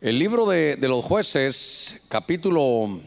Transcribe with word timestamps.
El 0.00 0.20
libro 0.20 0.46
de, 0.46 0.76
los 0.82 1.04
jueces, 1.04 2.02
capítulo, 2.08 3.00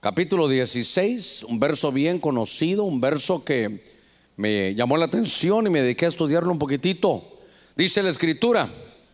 capítulo 0.00 0.48
16, 0.48 1.42
un 1.42 1.60
verso 1.60 1.92
bien 1.92 2.18
conocido, 2.18 2.84
un 2.84 2.98
verso 2.98 3.44
que 3.44 3.84
me 4.38 4.74
llamó 4.74 4.96
la 4.96 5.04
atención 5.04 5.66
y 5.66 5.70
me 5.70 5.82
dediqué 5.82 6.06
a 6.06 6.08
estudiarlo 6.08 6.50
un 6.50 6.58
poquitito. 6.58 7.40
Dice 7.76 8.02
la 8.02 8.08
escritura, 8.08 8.72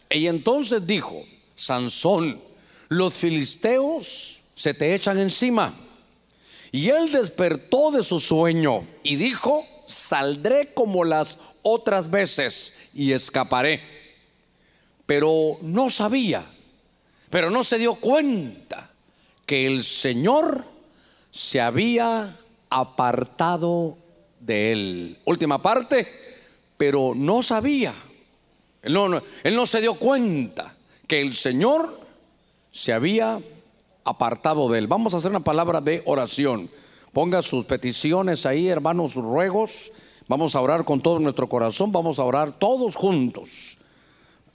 y 0.09 0.29
entonces 0.29 0.87
dijo, 0.87 1.21
Sansón, 1.57 2.41
los 2.89 3.15
filisteos 3.15 4.41
se 4.55 4.73
te 4.73 4.95
echan 4.95 5.19
encima. 5.19 5.75
Y 6.71 6.91
él 6.91 7.11
despertó 7.11 7.91
de 7.91 8.05
su 8.05 8.21
sueño 8.21 8.87
y 9.03 9.17
dijo, 9.17 9.67
saldré 9.85 10.73
como 10.75 11.03
las 11.03 11.41
otras 11.65 12.09
veces 12.09 12.77
y 12.95 13.11
escaparé. 13.11 13.94
Pero 15.07 15.59
no 15.63 15.91
sabía, 15.91 16.45
pero 17.31 17.51
no 17.51 17.63
se 17.63 17.79
dio 17.79 17.95
cuenta 17.95 18.91
que 19.45 19.67
el 19.67 19.85
Señor 19.85 20.65
se 21.31 21.61
había 21.61 22.37
apartado 22.71 23.99
de 24.41 24.73
él. 24.73 25.19
Última 25.25 25.61
parte, 25.61 26.07
pero 26.77 27.13
no 27.15 27.43
sabía. 27.43 27.95
Él 28.83 28.93
no, 28.93 29.09
no, 29.09 29.23
él 29.43 29.55
no 29.55 29.67
se 29.67 29.81
dio 29.81 29.95
cuenta 29.95 30.75
que 31.07 31.21
el 31.21 31.33
Señor 31.33 32.01
se 32.71 32.93
había 32.93 33.41
apartado 34.05 34.69
de 34.69 34.79
él. 34.79 34.87
Vamos 34.87 35.15
a 35.15 35.19
hacer 35.19 35.31
una 35.31 35.41
palabra 35.41 35.81
de 35.81 36.03
oración. 36.07 36.71
Ponga 37.13 37.43
sus 37.43 37.65
peticiones 37.65 38.47
ahí, 38.47 38.69
hermanos, 38.69 39.15
ruegos. 39.15 39.93
Vamos 40.29 40.55
a 40.55 40.61
orar 40.61 40.85
con 40.85 41.01
todo 41.01 41.19
nuestro 41.21 41.49
corazón. 41.49 41.93
Vamos 41.93 42.19
a 42.19 42.25
orar 42.25 42.53
todos 42.53 42.97
juntos. 42.97 43.79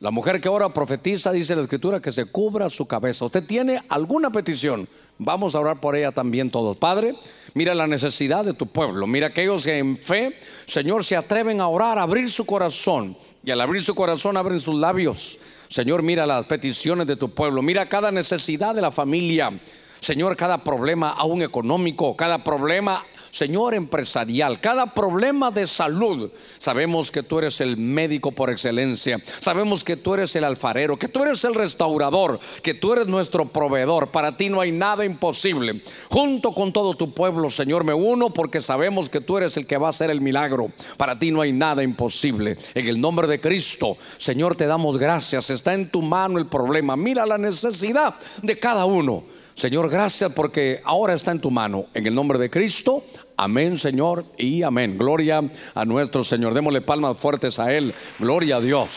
La 0.01 0.11
mujer 0.11 0.39
que 0.39 0.47
ahora 0.47 0.69
profetiza, 0.69 1.31
dice 1.33 1.55
la 1.57 1.63
escritura, 1.63 1.99
que 1.99 2.13
se 2.13 2.25
cubra 2.25 2.69
su 2.69 2.85
cabeza. 2.85 3.25
¿Usted 3.25 3.43
tiene 3.43 3.83
alguna 3.89 4.29
petición? 4.29 4.87
Vamos 5.17 5.55
a 5.55 5.59
orar 5.59 5.81
por 5.81 5.97
ella 5.97 6.13
también 6.13 6.49
todos. 6.49 6.77
Padre, 6.77 7.15
mira 7.53 7.75
la 7.75 7.85
necesidad 7.85 8.45
de 8.45 8.53
tu 8.53 8.67
pueblo. 8.67 9.05
Mira 9.07 9.27
aquellos 9.27 9.65
que 9.65 9.77
en 9.77 9.97
fe, 9.97 10.39
Señor, 10.65 11.03
se 11.03 11.17
atreven 11.17 11.59
a 11.59 11.67
orar, 11.67 11.99
a 11.99 12.03
abrir 12.03 12.31
su 12.31 12.45
corazón. 12.45 13.17
Y 13.43 13.51
al 13.51 13.59
abrir 13.59 13.83
su 13.83 13.93
corazón 13.93 14.37
abren 14.37 14.61
sus 14.61 14.75
labios. 14.75 15.37
Señor, 15.67 16.01
mira 16.01 16.25
las 16.25 16.45
peticiones 16.45 17.05
de 17.05 17.17
tu 17.17 17.33
pueblo. 17.33 17.61
Mira 17.61 17.89
cada 17.89 18.09
necesidad 18.09 18.73
de 18.73 18.81
la 18.81 18.91
familia. 18.91 19.51
Señor, 19.99 20.37
cada 20.37 20.63
problema 20.63 21.09
aún 21.09 21.41
económico, 21.41 22.15
cada 22.15 22.41
problema 22.41 23.03
Señor 23.31 23.73
empresarial, 23.73 24.59
cada 24.59 24.93
problema 24.93 25.51
de 25.51 25.67
salud, 25.67 26.31
sabemos 26.57 27.11
que 27.11 27.23
tú 27.23 27.39
eres 27.39 27.61
el 27.61 27.77
médico 27.77 28.31
por 28.31 28.49
excelencia, 28.49 29.19
sabemos 29.39 29.83
que 29.83 29.97
tú 29.97 30.13
eres 30.13 30.35
el 30.35 30.43
alfarero, 30.43 30.97
que 30.97 31.07
tú 31.07 31.23
eres 31.23 31.43
el 31.43 31.55
restaurador, 31.55 32.39
que 32.61 32.73
tú 32.73 32.93
eres 32.93 33.07
nuestro 33.07 33.51
proveedor. 33.51 34.11
Para 34.11 34.37
ti 34.37 34.49
no 34.49 34.61
hay 34.61 34.71
nada 34.71 35.05
imposible. 35.05 35.81
Junto 36.09 36.53
con 36.53 36.73
todo 36.73 36.93
tu 36.93 37.13
pueblo, 37.13 37.49
Señor, 37.49 37.83
me 37.83 37.93
uno 37.93 38.33
porque 38.33 38.61
sabemos 38.61 39.09
que 39.09 39.21
tú 39.21 39.37
eres 39.37 39.57
el 39.57 39.67
que 39.67 39.77
va 39.77 39.87
a 39.87 39.91
hacer 39.91 40.09
el 40.09 40.21
milagro. 40.21 40.71
Para 40.97 41.17
ti 41.17 41.31
no 41.31 41.41
hay 41.41 41.51
nada 41.51 41.83
imposible. 41.83 42.57
En 42.73 42.87
el 42.87 42.99
nombre 42.99 43.27
de 43.27 43.39
Cristo, 43.39 43.97
Señor, 44.17 44.55
te 44.55 44.67
damos 44.67 44.97
gracias. 44.97 45.49
Está 45.49 45.73
en 45.73 45.89
tu 45.89 46.01
mano 46.01 46.37
el 46.39 46.47
problema. 46.47 46.95
Mira 46.95 47.25
la 47.25 47.37
necesidad 47.37 48.15
de 48.41 48.59
cada 48.59 48.85
uno. 48.85 49.38
Señor, 49.59 49.89
gracias 49.89 50.31
porque 50.31 50.79
ahora 50.85 51.13
está 51.13 51.31
en 51.31 51.41
tu 51.41 51.51
mano. 51.51 51.87
En 51.93 52.05
el 52.05 52.15
nombre 52.15 52.39
de 52.39 52.49
Cristo, 52.49 53.03
amén, 53.35 53.77
Señor, 53.77 54.23
y 54.37 54.63
amén. 54.63 54.97
Gloria 54.97 55.43
a 55.75 55.83
nuestro 55.83 56.23
Señor. 56.23 56.53
Démosle 56.53 56.79
palmas 56.79 57.17
fuertes 57.17 57.59
a 57.59 57.73
Él. 57.73 57.93
Gloria 58.19 58.55
a 58.55 58.61
Dios. 58.61 58.87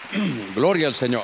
Gloria 0.56 0.88
al 0.88 0.94
Señor. 0.94 1.22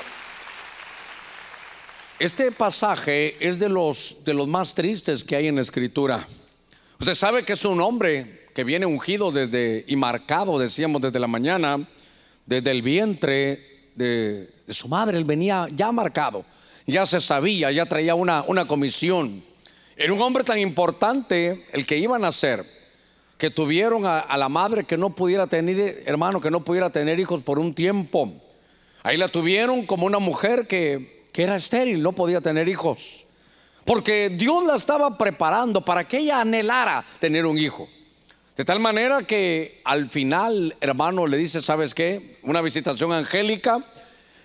Este 2.21 2.53
pasaje 2.53 3.37
es 3.45 3.59
de 3.59 3.69
los, 3.69 4.19
de 4.25 4.35
los 4.35 4.47
más 4.47 4.77
tristes 4.77 5.25
que 5.25 5.35
hay 5.35 5.49
en 5.49 5.57
la 5.57 5.63
Escritura. 5.63 6.29
Usted 7.01 7.17
sabe 7.17 7.43
que 7.43 7.55
es 7.55 7.65
un 7.65 7.81
hombre 7.81 8.47
que 8.55 8.63
viene 8.63 8.87
ungido 8.87 9.33
desde 9.33 9.85
y 9.89 9.97
marcado, 9.97 10.57
decíamos, 10.57 11.03
desde 11.03 11.19
la 11.19 11.27
mañana, 11.27 11.85
desde 12.47 12.71
el 12.71 12.83
vientre 12.83 13.91
de, 13.97 14.49
de 14.65 14.73
su 14.73 14.87
madre. 14.87 15.19
Él 15.19 15.25
venía 15.25 15.67
ya 15.75 15.91
marcado 15.91 16.45
ya 16.89 17.05
se 17.05 17.21
sabía, 17.21 17.71
ya 17.71 17.87
traía 17.87 18.15
una, 18.15 18.43
una 18.49 18.67
comisión. 18.67 19.45
Era 19.95 20.13
un 20.13 20.23
hombre 20.23 20.43
tan 20.43 20.59
importante 20.59 21.67
el 21.73 21.87
que 21.87 21.99
iban 21.99 22.25
a 22.25 22.33
ser, 22.33 22.65
que 23.37 23.51
tuvieron 23.51 24.07
a, 24.07 24.37
la 24.37 24.49
madre 24.49 24.85
que 24.85 24.97
no 24.97 25.11
pudiera 25.11 25.47
tener, 25.47 26.03
hermano, 26.07 26.41
que 26.41 26.51
no 26.51 26.65
pudiera 26.65 26.89
tener 26.91 27.21
hijos 27.21 27.43
por 27.43 27.59
un 27.59 27.75
tiempo. 27.75 28.33
Ahí 29.03 29.19
la 29.19 29.29
tuvieron 29.29 29.85
como 29.85 30.07
una 30.07 30.19
mujer 30.19 30.67
que, 30.67 31.29
que 31.31 31.43
era 31.43 31.57
estéril, 31.57 32.03
no 32.03 32.13
podía 32.13 32.41
tener 32.41 32.69
hijos. 32.69 33.27
Porque 33.85 34.31
Dios 34.31 34.65
la 34.65 34.75
estaba 34.75 35.19
preparando 35.19 35.85
para 35.85 36.09
que 36.09 36.19
ella 36.19 36.41
anhelara 36.41 37.05
tener 37.21 37.45
un 37.45 37.59
hijo. 37.59 37.87
De 38.57 38.65
tal 38.65 38.81
manera 38.81 39.23
que 39.23 39.83
al 39.85 40.09
final, 40.09 40.75
hermano, 40.81 41.27
le 41.27 41.37
dice, 41.37 41.61
¿sabes 41.61 41.95
qué? 41.95 42.39
Una 42.43 42.63
visitación 42.63 43.13
angélica 43.13 43.85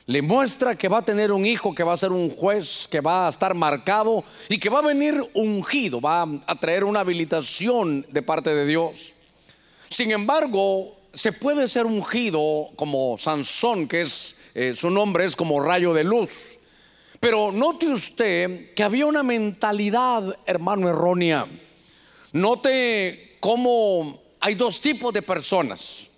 le 0.05 0.21
muestra 0.21 0.75
que 0.75 0.89
va 0.89 0.99
a 0.99 1.05
tener 1.05 1.31
un 1.31 1.45
hijo, 1.45 1.73
que 1.73 1.83
va 1.83 1.93
a 1.93 1.97
ser 1.97 2.11
un 2.11 2.29
juez, 2.29 2.87
que 2.89 2.99
va 2.99 3.27
a 3.27 3.29
estar 3.29 3.53
marcado 3.53 4.23
y 4.49 4.57
que 4.57 4.69
va 4.69 4.79
a 4.79 4.83
venir 4.83 5.15
ungido, 5.33 6.01
va 6.01 6.27
a 6.45 6.55
traer 6.59 6.83
una 6.83 6.99
habilitación 6.99 8.05
de 8.09 8.21
parte 8.21 8.53
de 8.53 8.65
Dios. 8.65 9.13
Sin 9.89 10.11
embargo, 10.11 10.97
se 11.13 11.31
puede 11.31 11.67
ser 11.67 11.85
ungido 11.85 12.69
como 12.75 13.17
Sansón, 13.17 13.87
que 13.87 14.01
es 14.01 14.39
eh, 14.55 14.73
su 14.75 14.89
nombre 14.89 15.25
es 15.25 15.35
como 15.35 15.61
rayo 15.61 15.93
de 15.93 16.03
luz. 16.03 16.59
Pero 17.19 17.51
note 17.51 17.87
usted 17.87 18.73
que 18.73 18.83
había 18.83 19.05
una 19.05 19.23
mentalidad, 19.23 20.37
hermano, 20.45 20.89
errónea. 20.89 21.47
Note 22.33 23.37
cómo 23.39 24.21
hay 24.41 24.55
dos 24.55 24.81
tipos 24.81 25.13
de 25.13 25.21
personas. 25.21 26.09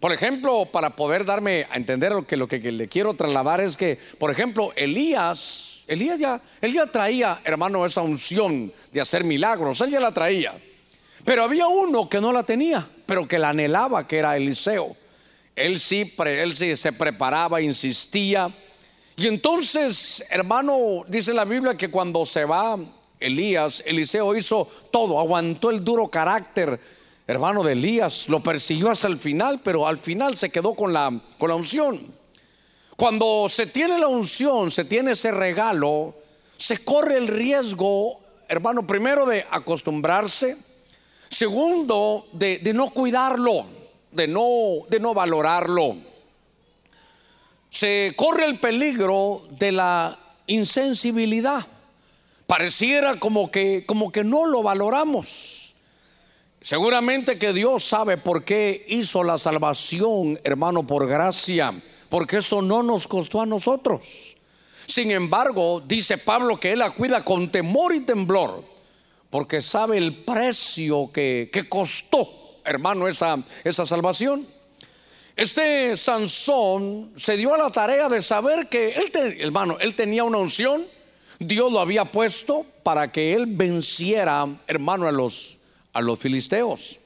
Por 0.00 0.12
ejemplo, 0.12 0.64
para 0.64 0.96
poder 0.96 1.26
darme 1.26 1.66
a 1.70 1.76
entender 1.76 2.12
lo 2.12 2.26
que, 2.26 2.38
lo 2.38 2.48
que 2.48 2.58
le 2.58 2.88
quiero 2.88 3.12
trasladar 3.12 3.60
es 3.60 3.76
que, 3.76 3.98
por 4.18 4.30
ejemplo, 4.30 4.72
Elías, 4.74 5.84
Elías 5.86 6.18
ya, 6.18 6.40
él 6.62 6.72
ya 6.72 6.86
traía, 6.86 7.38
hermano, 7.44 7.84
esa 7.84 8.00
unción 8.00 8.72
de 8.90 9.00
hacer 9.02 9.24
milagros, 9.24 9.78
él 9.82 9.90
ya 9.90 10.00
la 10.00 10.12
traía. 10.12 10.58
Pero 11.22 11.44
había 11.44 11.66
uno 11.66 12.08
que 12.08 12.18
no 12.18 12.32
la 12.32 12.44
tenía, 12.44 12.88
pero 13.04 13.28
que 13.28 13.38
la 13.38 13.50
anhelaba, 13.50 14.08
que 14.08 14.16
era 14.16 14.38
Eliseo. 14.38 14.96
Él 15.54 15.78
sí, 15.78 16.10
él 16.24 16.54
sí 16.54 16.74
se 16.76 16.94
preparaba, 16.94 17.60
insistía. 17.60 18.50
Y 19.16 19.26
entonces, 19.26 20.24
hermano, 20.30 21.04
dice 21.08 21.34
la 21.34 21.44
Biblia 21.44 21.74
que 21.74 21.90
cuando 21.90 22.24
se 22.24 22.46
va 22.46 22.78
Elías, 23.18 23.82
Eliseo 23.84 24.34
hizo 24.34 24.66
todo, 24.90 25.20
aguantó 25.20 25.68
el 25.68 25.84
duro 25.84 26.08
carácter 26.08 26.80
hermano 27.30 27.62
de 27.62 27.72
Elías, 27.72 28.28
lo 28.28 28.40
persiguió 28.40 28.90
hasta 28.90 29.08
el 29.08 29.16
final, 29.16 29.60
pero 29.62 29.86
al 29.86 29.98
final 29.98 30.36
se 30.36 30.50
quedó 30.50 30.74
con 30.74 30.92
la, 30.92 31.20
con 31.38 31.48
la 31.48 31.54
unción. 31.54 32.00
Cuando 32.96 33.48
se 33.48 33.66
tiene 33.66 33.98
la 33.98 34.08
unción, 34.08 34.70
se 34.70 34.84
tiene 34.84 35.12
ese 35.12 35.30
regalo, 35.30 36.14
se 36.56 36.84
corre 36.84 37.16
el 37.16 37.28
riesgo, 37.28 38.20
hermano, 38.48 38.86
primero 38.86 39.24
de 39.26 39.46
acostumbrarse, 39.50 40.56
segundo 41.28 42.26
de, 42.32 42.58
de 42.58 42.74
no 42.74 42.90
cuidarlo, 42.90 43.64
de 44.10 44.26
no, 44.26 44.86
de 44.88 45.00
no 45.00 45.14
valorarlo. 45.14 45.96
Se 47.70 48.12
corre 48.16 48.44
el 48.46 48.58
peligro 48.58 49.44
de 49.50 49.72
la 49.72 50.18
insensibilidad. 50.48 51.64
Pareciera 52.46 53.14
como 53.14 53.50
que, 53.52 53.86
como 53.86 54.10
que 54.10 54.24
no 54.24 54.46
lo 54.46 54.64
valoramos. 54.64 55.69
Seguramente 56.62 57.38
que 57.38 57.54
Dios 57.54 57.84
sabe 57.84 58.18
por 58.18 58.44
qué 58.44 58.84
hizo 58.88 59.24
la 59.24 59.38
salvación, 59.38 60.38
hermano, 60.44 60.86
por 60.86 61.08
gracia, 61.08 61.72
porque 62.10 62.38
eso 62.38 62.60
no 62.60 62.82
nos 62.82 63.08
costó 63.08 63.40
a 63.40 63.46
nosotros. 63.46 64.36
Sin 64.86 65.10
embargo, 65.10 65.80
dice 65.80 66.18
Pablo 66.18 66.60
que 66.60 66.72
Él 66.72 66.80
la 66.80 66.90
cuida 66.90 67.24
con 67.24 67.50
temor 67.50 67.94
y 67.94 68.00
temblor, 68.00 68.62
porque 69.30 69.62
sabe 69.62 69.96
el 69.96 70.14
precio 70.16 71.10
que, 71.10 71.48
que 71.50 71.66
costó, 71.66 72.28
hermano, 72.64 73.08
esa, 73.08 73.38
esa 73.64 73.86
salvación. 73.86 74.46
Este 75.36 75.96
Sansón 75.96 77.12
se 77.16 77.38
dio 77.38 77.54
a 77.54 77.58
la 77.58 77.70
tarea 77.70 78.10
de 78.10 78.20
saber 78.20 78.68
que 78.68 78.90
él, 78.90 79.36
hermano, 79.40 79.78
él 79.80 79.94
tenía 79.94 80.24
una 80.24 80.36
unción, 80.36 80.84
Dios 81.38 81.72
lo 81.72 81.80
había 81.80 82.04
puesto 82.04 82.66
para 82.82 83.10
que 83.10 83.32
él 83.32 83.46
venciera, 83.46 84.46
hermano, 84.66 85.08
a 85.08 85.12
los 85.12 85.59
a 85.92 86.00
los 86.00 86.18
filisteos. 86.18 86.98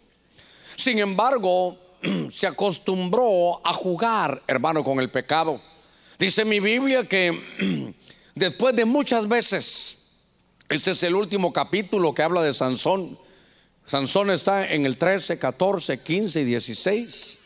Sin 0.76 0.98
embargo, 0.98 1.78
se 2.30 2.46
acostumbró 2.46 3.60
a 3.66 3.72
jugar, 3.72 4.42
hermano, 4.46 4.84
con 4.84 5.00
el 5.00 5.10
pecado. 5.10 5.60
Dice 6.18 6.44
mi 6.44 6.60
Biblia 6.60 7.08
que 7.08 7.94
después 8.34 8.74
de 8.76 8.84
muchas 8.84 9.28
veces, 9.28 10.26
este 10.68 10.92
es 10.92 11.02
el 11.02 11.14
último 11.14 11.52
capítulo 11.52 12.14
que 12.14 12.22
habla 12.22 12.42
de 12.42 12.52
Sansón. 12.52 13.18
Sansón 13.86 14.30
está 14.30 14.72
en 14.72 14.86
el 14.86 14.96
13, 14.96 15.38
14, 15.38 15.98
15 15.98 16.40
y 16.40 16.44
16. 16.44 17.38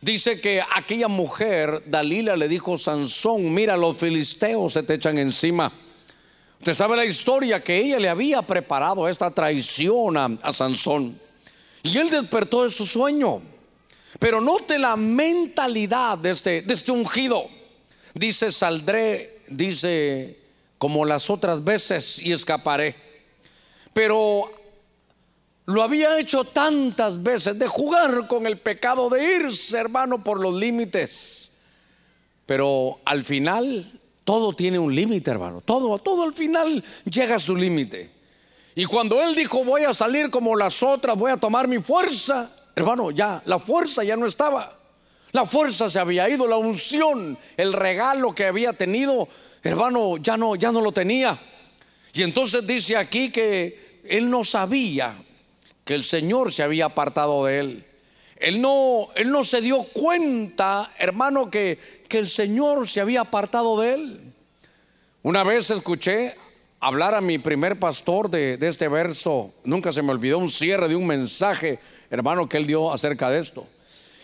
Dice 0.00 0.40
que 0.40 0.62
aquella 0.74 1.08
mujer, 1.08 1.82
Dalila, 1.86 2.36
le 2.36 2.48
dijo 2.48 2.78
Sansón, 2.78 3.52
mira, 3.52 3.76
los 3.76 3.96
filisteos 3.96 4.72
se 4.72 4.82
te 4.82 4.94
echan 4.94 5.18
encima. 5.18 5.72
Usted 6.58 6.74
sabe 6.74 6.96
la 6.96 7.04
historia 7.04 7.62
que 7.62 7.76
ella 7.76 7.98
le 7.98 8.08
había 8.08 8.42
preparado 8.42 9.08
esta 9.08 9.30
traición 9.30 10.16
a, 10.16 10.52
Sansón. 10.52 11.18
Y 11.82 11.96
él 11.98 12.10
despertó 12.10 12.64
de 12.64 12.70
su 12.70 12.84
sueño. 12.84 13.40
Pero 14.18 14.40
note 14.40 14.78
la 14.78 14.96
mentalidad 14.96 16.18
de 16.18 16.30
este, 16.30 16.62
de 16.62 16.74
este 16.74 16.90
ungido. 16.90 17.46
Dice, 18.14 18.50
saldré, 18.50 19.42
dice, 19.48 20.36
como 20.78 21.04
las 21.04 21.30
otras 21.30 21.62
veces 21.62 22.20
y 22.24 22.32
escaparé. 22.32 22.96
Pero 23.92 24.50
lo 25.66 25.82
había 25.82 26.18
hecho 26.18 26.44
tantas 26.44 27.22
veces 27.22 27.58
de 27.58 27.68
jugar 27.68 28.26
con 28.26 28.46
el 28.46 28.58
pecado, 28.58 29.08
de 29.08 29.36
irse, 29.36 29.78
hermano, 29.78 30.24
por 30.24 30.40
los 30.40 30.54
límites. 30.54 31.52
Pero 32.46 33.00
al 33.04 33.24
final 33.24 33.97
todo 34.28 34.52
tiene 34.52 34.78
un 34.78 34.94
límite, 34.94 35.30
hermano. 35.30 35.62
Todo, 35.62 35.98
todo 36.00 36.22
al 36.24 36.34
final 36.34 36.84
llega 37.10 37.36
a 37.36 37.38
su 37.38 37.56
límite. 37.56 38.10
Y 38.74 38.84
cuando 38.84 39.22
él 39.22 39.34
dijo, 39.34 39.64
voy 39.64 39.84
a 39.84 39.94
salir 39.94 40.28
como 40.28 40.54
las 40.54 40.82
otras, 40.82 41.16
voy 41.16 41.32
a 41.32 41.38
tomar 41.38 41.66
mi 41.66 41.78
fuerza, 41.78 42.50
hermano, 42.76 43.10
ya, 43.10 43.40
la 43.46 43.58
fuerza 43.58 44.04
ya 44.04 44.18
no 44.18 44.26
estaba. 44.26 44.70
La 45.32 45.46
fuerza 45.46 45.88
se 45.88 45.98
había 45.98 46.28
ido, 46.28 46.46
la 46.46 46.58
unción, 46.58 47.38
el 47.56 47.72
regalo 47.72 48.34
que 48.34 48.44
había 48.44 48.74
tenido, 48.74 49.28
hermano, 49.62 50.18
ya 50.18 50.36
no, 50.36 50.56
ya 50.56 50.72
no 50.72 50.82
lo 50.82 50.92
tenía. 50.92 51.40
Y 52.12 52.22
entonces 52.22 52.66
dice 52.66 52.98
aquí 52.98 53.30
que 53.30 54.02
él 54.04 54.28
no 54.28 54.44
sabía 54.44 55.16
que 55.86 55.94
el 55.94 56.04
Señor 56.04 56.52
se 56.52 56.62
había 56.62 56.84
apartado 56.84 57.46
de 57.46 57.60
él. 57.60 57.84
Él 58.40 58.60
no, 58.60 59.08
él 59.16 59.30
no 59.30 59.42
se 59.44 59.60
dio 59.60 59.82
cuenta, 59.82 60.92
hermano, 60.98 61.50
que, 61.50 61.78
que 62.08 62.18
el 62.18 62.26
Señor 62.26 62.88
se 62.88 63.00
había 63.00 63.22
apartado 63.22 63.80
de 63.80 63.94
él. 63.94 64.32
Una 65.22 65.42
vez 65.42 65.70
escuché 65.70 66.34
hablar 66.80 67.14
a 67.14 67.20
mi 67.20 67.38
primer 67.38 67.78
pastor 67.78 68.30
de, 68.30 68.56
de, 68.56 68.68
este 68.68 68.88
verso, 68.88 69.52
nunca 69.64 69.92
se 69.92 70.02
me 70.02 70.12
olvidó 70.12 70.38
un 70.38 70.48
cierre 70.48 70.88
de 70.88 70.94
un 70.94 71.06
mensaje, 71.06 71.80
hermano, 72.10 72.48
que 72.48 72.56
él 72.56 72.66
dio 72.66 72.92
acerca 72.92 73.28
de 73.30 73.40
esto. 73.40 73.66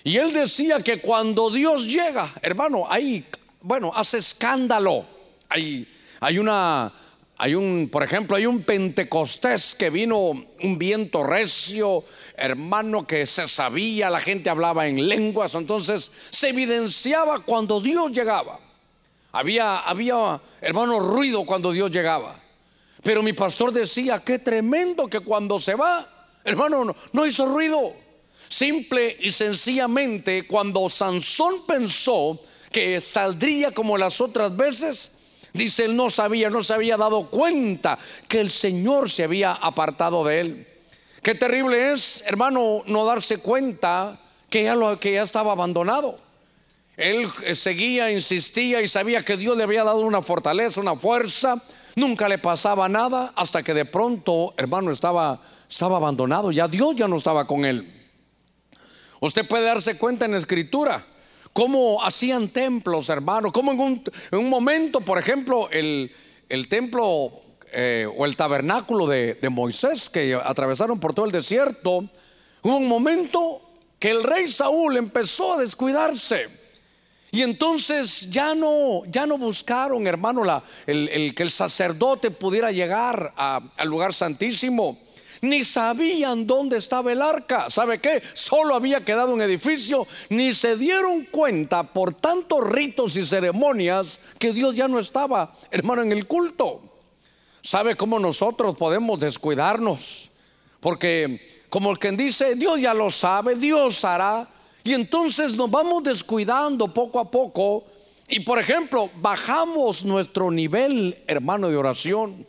Y 0.05 0.19
él 0.19 0.33
decía 0.33 0.81
que 0.81 1.01
cuando 1.01 1.51
Dios 1.51 1.87
llega, 1.87 2.33
hermano, 2.43 2.85
ahí, 2.89 3.25
bueno, 3.63 3.91
hace 3.95 4.19
escándalo. 4.19 5.07
Hay, 5.49 5.89
hay 6.21 6.39
una, 6.39 6.93
hay 7.37 7.55
un, 7.55 7.89
por 7.91 8.03
ejemplo, 8.05 8.37
hay 8.37 8.47
un 8.47 8.63
Pentecostés 8.63 9.75
que 9.75 9.91
vino 9.91 10.19
un 10.19 10.79
viento 10.79 11.25
recio, 11.25 12.05
hermano, 12.37 13.07
que 13.07 13.27
se 13.27 13.49
sabía, 13.49 14.09
la 14.09 14.21
gente 14.21 14.51
hablaba 14.51 14.87
en 14.87 15.09
lenguas, 15.09 15.55
entonces 15.55 16.13
se 16.31 16.51
evidenciaba 16.51 17.41
cuando 17.41 17.81
Dios 17.81 18.13
llegaba. 18.13 18.61
Había, 19.33 19.81
había, 19.81 20.41
hermano, 20.61 21.01
ruido 21.01 21.45
cuando 21.45 21.73
Dios 21.73 21.91
llegaba. 21.91 22.41
Pero 23.03 23.21
mi 23.21 23.33
pastor 23.33 23.73
decía, 23.73 24.23
qué 24.25 24.39
tremendo 24.39 25.09
que 25.09 25.21
cuando 25.21 25.59
se 25.59 25.75
va, 25.75 26.09
hermano, 26.45 26.85
no, 26.85 26.97
no 27.13 27.27
hizo 27.27 27.53
ruido. 27.53 27.95
Simple 28.49 29.17
y 29.21 29.33
sencillamente, 29.33 30.47
cuando 30.47 30.89
Sansón 30.89 31.67
pensó 31.67 32.39
que 32.71 33.01
saldría 33.01 33.73
como 33.73 33.99
las 33.99 34.21
otras 34.21 34.57
veces, 34.57 35.14
Dice, 35.55 35.85
él 35.85 35.95
no 35.95 36.11
sabía, 36.11 36.51
no 36.51 36.65
se 36.65 36.75
había 36.75 36.97
dado 36.97 37.31
cuenta 37.31 37.97
que 38.27 38.41
el 38.41 38.51
Señor 38.51 39.09
se 39.09 39.23
había 39.23 39.53
apartado 39.53 40.25
de 40.25 40.41
él. 40.41 40.69
Qué 41.23 41.37
terrible 41.37 41.93
es, 41.93 42.25
hermano, 42.27 42.83
no 42.87 43.07
darse 43.07 43.39
cuenta 43.39 44.21
que 44.51 44.65
ya, 44.65 44.75
lo, 44.75 44.99
que 44.99 45.13
ya 45.13 45.23
estaba 45.23 45.53
abandonado. 45.53 46.19
Él 46.97 47.29
eh, 47.45 47.55
seguía, 47.55 48.11
insistía 48.11 48.83
y 48.83 48.89
sabía 48.89 49.25
que 49.25 49.37
Dios 49.37 49.57
le 49.57 49.63
había 49.63 49.85
dado 49.85 50.01
una 50.01 50.23
fortaleza, 50.23 50.81
una 50.81 50.97
fuerza. 50.97 51.63
Nunca 51.95 52.29
le 52.29 52.39
pasaba 52.39 52.89
nada 52.89 53.33
hasta 53.37 53.63
que 53.63 53.75
de 53.75 53.85
pronto, 53.85 54.55
hermano, 54.57 54.91
estaba, 54.91 55.41
estaba 55.71 55.99
abandonado. 55.99 56.51
Ya 56.51 56.67
Dios 56.67 56.97
ya 56.97 57.07
no 57.07 57.15
estaba 57.15 57.47
con 57.47 57.65
él. 57.65 58.11
Usted 59.21 59.47
puede 59.47 59.67
darse 59.67 59.99
cuenta 59.99 60.25
en 60.25 60.33
la 60.33 60.39
escritura 60.39 61.07
cómo 61.55 62.03
hacían 62.03 62.49
templos, 62.49 63.09
hermano, 63.09 63.53
cómo 63.53 63.73
en 63.73 63.81
un, 63.81 64.05
en 64.33 64.39
un 64.39 64.51
momento, 64.51 65.01
por 65.01 65.19
ejemplo, 65.19 65.71
el, 65.71 66.13
el 66.49 66.69
templo 66.69 67.33
eh, 67.73 68.07
o 68.19 68.27
el 68.27 68.37
tabernáculo 68.37 69.07
de, 69.07 69.35
de 69.35 69.49
Moisés 69.49 70.11
que 70.11 70.35
atravesaron 70.35 70.99
por 70.99 71.15
todo 71.15 71.25
el 71.25 71.33
desierto, 71.33 72.11
hubo 72.63 72.77
un 72.77 72.89
momento 72.89 73.63
que 74.01 74.11
el 74.11 74.25
rey 74.25 74.49
Saúl 74.49 74.97
empezó 74.97 75.55
a 75.55 75.61
descuidarse. 75.61 76.49
Y 77.31 77.43
entonces 77.43 78.31
ya 78.31 78.55
no, 78.55 79.03
ya 79.07 79.25
no 79.27 79.39
buscaron, 79.39 80.07
hermano, 80.07 80.45
la, 80.45 80.63
el, 80.87 81.09
el, 81.09 81.35
que 81.35 81.45
el 81.45 81.51
sacerdote 81.51 82.33
pudiera 82.33 82.73
llegar 82.73 83.33
a, 83.37 83.61
al 83.77 83.89
lugar 83.89 84.13
santísimo 84.13 84.99
ni 85.45 85.63
sabían 85.63 86.47
dónde 86.47 86.79
estaba 86.79 87.13
el 87.13 87.23
arca. 87.23 87.71
¿Sabe 87.71 87.99
qué? 87.99 88.23
Solo 88.33 88.75
había 88.75 89.05
quedado 89.05 89.33
un 89.33 89.41
edificio, 89.41 90.07
ni 90.31 90.53
se 90.53 90.77
dieron 90.77 91.25
cuenta 91.27 91.83
por 91.83 92.15
tantos 92.15 92.67
ritos 92.69 93.17
y 93.17 93.25
ceremonias 93.25 94.21
que 94.39 94.53
Dios 94.53 94.75
ya 94.75 94.89
no 94.89 94.99
estaba, 94.99 95.55
hermano, 95.71 96.03
en 96.03 96.13
el 96.13 96.27
culto. 96.27 96.81
¿Sabe 97.61 97.95
cómo 97.95 98.19
nosotros 98.19 98.77
podemos 98.77 99.21
descuidarnos? 99.21 100.31
Porque 100.81 101.65
como 101.71 101.95
que 101.97 102.13
dice, 102.13 102.55
Dios 102.55 102.81
ya 102.81 102.95
lo 102.95 103.11
sabe, 103.11 103.55
Dios 103.55 104.05
hará. 104.05 104.49
Y 104.83 104.93
entonces 104.93 105.57
nos 105.57 105.71
vamos 105.71 106.03
descuidando 106.03 106.93
poco 106.93 107.19
a 107.19 107.31
poco. 107.31 107.85
Y 108.29 108.41
por 108.41 108.59
ejemplo, 108.59 109.11
bajamos 109.17 110.05
nuestro 110.05 110.51
nivel, 110.51 111.23
hermano, 111.27 111.69
de 111.69 111.77
oración. 111.77 112.47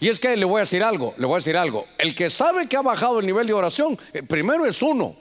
Y 0.00 0.08
es 0.08 0.20
que 0.20 0.36
le 0.36 0.44
voy 0.44 0.58
a 0.58 0.60
decir 0.60 0.82
algo, 0.82 1.14
le 1.16 1.26
voy 1.26 1.34
a 1.34 1.38
decir 1.38 1.56
algo. 1.56 1.86
El 1.98 2.14
que 2.14 2.30
sabe 2.30 2.68
que 2.68 2.76
ha 2.76 2.82
bajado 2.82 3.18
el 3.18 3.26
nivel 3.26 3.46
de 3.46 3.52
oración, 3.52 3.98
eh, 4.12 4.22
primero 4.22 4.64
es 4.64 4.80
uno. 4.80 5.16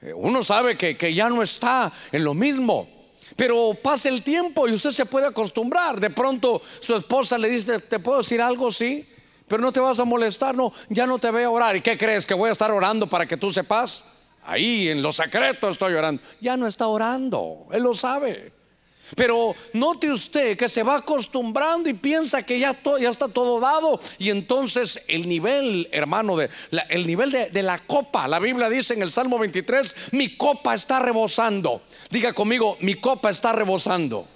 Eh, 0.00 0.12
uno 0.12 0.42
sabe 0.42 0.76
que, 0.76 0.96
que 0.96 1.12
ya 1.12 1.28
no 1.28 1.42
está 1.42 1.92
en 2.12 2.24
lo 2.24 2.34
mismo. 2.34 2.88
Pero 3.36 3.76
pasa 3.82 4.08
el 4.08 4.22
tiempo 4.22 4.68
y 4.68 4.72
usted 4.72 4.90
se 4.90 5.06
puede 5.06 5.26
acostumbrar. 5.26 5.98
De 5.98 6.10
pronto 6.10 6.62
su 6.80 6.94
esposa 6.94 7.38
le 7.38 7.48
dice, 7.48 7.80
¿te 7.80 7.98
puedo 7.98 8.18
decir 8.18 8.40
algo? 8.40 8.70
Sí, 8.70 9.04
pero 9.48 9.62
no 9.62 9.72
te 9.72 9.80
vas 9.80 9.98
a 9.98 10.04
molestar. 10.04 10.54
No, 10.54 10.72
ya 10.88 11.06
no 11.06 11.18
te 11.18 11.30
voy 11.30 11.42
a 11.42 11.50
orar. 11.50 11.76
¿Y 11.76 11.80
qué 11.80 11.98
crees? 11.98 12.26
¿Que 12.26 12.34
voy 12.34 12.48
a 12.48 12.52
estar 12.52 12.70
orando 12.70 13.08
para 13.08 13.26
que 13.26 13.36
tú 13.36 13.50
sepas? 13.50 14.04
Ahí 14.42 14.88
en 14.88 15.02
lo 15.02 15.12
secreto 15.12 15.68
estoy 15.68 15.94
orando. 15.94 16.22
Ya 16.40 16.56
no 16.56 16.66
está 16.66 16.86
orando. 16.86 17.66
Él 17.72 17.82
lo 17.82 17.94
sabe. 17.94 18.52
Pero 19.16 19.54
note 19.72 20.10
usted 20.10 20.56
que 20.56 20.68
se 20.68 20.82
va 20.82 20.96
acostumbrando 20.96 21.88
y 21.88 21.94
piensa 21.94 22.44
que 22.44 22.58
ya, 22.58 22.76
está 23.00 23.28
todo 23.28 23.60
dado. 23.60 24.00
Y 24.18 24.30
entonces 24.30 25.04
el 25.08 25.28
nivel, 25.28 25.88
hermano, 25.92 26.36
de, 26.36 26.50
la, 26.70 26.82
el 26.82 27.06
nivel 27.06 27.30
de 27.30 27.62
la 27.62 27.78
copa, 27.78 28.28
la 28.28 28.38
Biblia 28.38 28.68
dice 28.68 28.94
en 28.94 29.02
el 29.02 29.10
Salmo 29.10 29.38
23, 29.38 29.96
mi 30.12 30.36
copa 30.36 30.74
está 30.74 30.98
rebosando. 30.98 31.82
Diga 32.10 32.32
conmigo, 32.32 32.76
mi 32.80 32.94
copa 32.94 33.30
está 33.30 33.52
rebosando. 33.52 34.26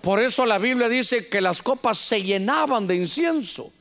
Por 0.00 0.20
eso 0.20 0.44
la 0.44 0.58
Biblia 0.58 0.88
dice 0.88 1.28
que 1.28 1.40
las 1.40 1.62
copas 1.62 1.96
se 1.96 2.22
llenaban 2.22 2.86
de 2.86 2.96
incienso. 2.96 3.72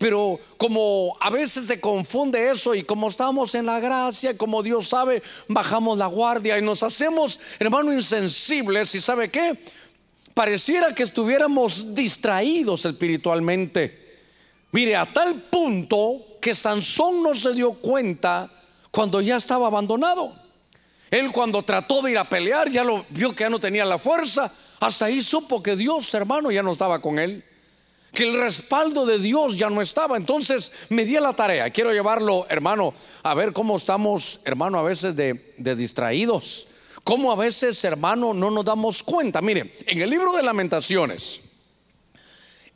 Pero 0.00 0.40
como 0.56 1.14
a 1.20 1.28
veces 1.28 1.66
se 1.66 1.78
confunde 1.78 2.50
eso 2.50 2.74
y 2.74 2.84
como 2.84 3.06
estamos 3.06 3.54
en 3.54 3.66
la 3.66 3.80
gracia, 3.80 4.34
como 4.34 4.62
Dios 4.62 4.88
sabe, 4.88 5.22
bajamos 5.46 5.98
la 5.98 6.06
guardia 6.06 6.56
y 6.56 6.62
nos 6.62 6.82
hacemos, 6.82 7.38
hermano, 7.58 7.92
insensibles. 7.92 8.94
¿Y 8.94 9.00
sabe 9.02 9.28
qué? 9.28 9.62
Pareciera 10.32 10.94
que 10.94 11.02
estuviéramos 11.02 11.94
distraídos 11.94 12.86
espiritualmente. 12.86 14.16
Mire, 14.72 14.96
a 14.96 15.04
tal 15.04 15.34
punto 15.34 16.38
que 16.40 16.54
Sansón 16.54 17.22
no 17.22 17.34
se 17.34 17.52
dio 17.52 17.72
cuenta 17.72 18.50
cuando 18.90 19.20
ya 19.20 19.36
estaba 19.36 19.66
abandonado. 19.66 20.32
Él 21.10 21.30
cuando 21.30 21.62
trató 21.62 22.00
de 22.00 22.12
ir 22.12 22.18
a 22.18 22.26
pelear, 22.26 22.70
ya 22.70 22.84
lo 22.84 23.04
vio 23.10 23.34
que 23.34 23.44
ya 23.44 23.50
no 23.50 23.60
tenía 23.60 23.84
la 23.84 23.98
fuerza. 23.98 24.50
Hasta 24.80 25.04
ahí 25.04 25.20
supo 25.20 25.62
que 25.62 25.76
Dios, 25.76 26.14
hermano, 26.14 26.50
ya 26.50 26.62
no 26.62 26.72
estaba 26.72 27.02
con 27.02 27.18
él 27.18 27.44
que 28.12 28.24
el 28.24 28.38
respaldo 28.38 29.06
de 29.06 29.18
Dios 29.18 29.56
ya 29.56 29.70
no 29.70 29.80
estaba. 29.80 30.16
Entonces 30.16 30.72
me 30.88 31.04
di 31.04 31.14
la 31.14 31.32
tarea. 31.32 31.70
Quiero 31.70 31.92
llevarlo, 31.92 32.46
hermano, 32.48 32.94
a 33.22 33.34
ver 33.34 33.52
cómo 33.52 33.76
estamos, 33.76 34.40
hermano, 34.44 34.78
a 34.78 34.82
veces 34.82 35.16
de, 35.16 35.54
de 35.56 35.76
distraídos. 35.76 36.68
Cómo 37.04 37.32
a 37.32 37.36
veces, 37.36 37.82
hermano, 37.84 38.34
no 38.34 38.50
nos 38.50 38.64
damos 38.64 39.02
cuenta. 39.02 39.40
Mire, 39.40 39.74
en 39.86 40.02
el 40.02 40.10
libro 40.10 40.32
de 40.32 40.42
lamentaciones, 40.42 41.42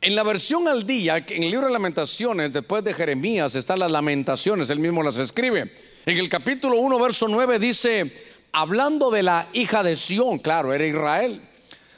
en 0.01 0.15
la 0.15 0.23
versión 0.23 0.67
al 0.67 0.85
día, 0.85 1.17
en 1.17 1.43
el 1.43 1.51
libro 1.51 1.67
de 1.67 1.73
lamentaciones, 1.73 2.53
después 2.53 2.83
de 2.83 2.93
Jeremías, 2.93 3.55
están 3.55 3.79
las 3.79 3.91
lamentaciones, 3.91 4.69
él 4.69 4.79
mismo 4.79 5.01
las 5.03 5.17
escribe. 5.17 5.73
En 6.05 6.17
el 6.17 6.29
capítulo 6.29 6.77
1, 6.77 6.99
verso 6.99 7.27
9 7.27 7.59
dice, 7.59 8.11
hablando 8.51 9.09
de 9.09 9.23
la 9.23 9.47
hija 9.53 9.83
de 9.83 9.95
Sión, 9.95 10.39
claro, 10.39 10.73
era 10.73 10.85
Israel. 10.85 11.41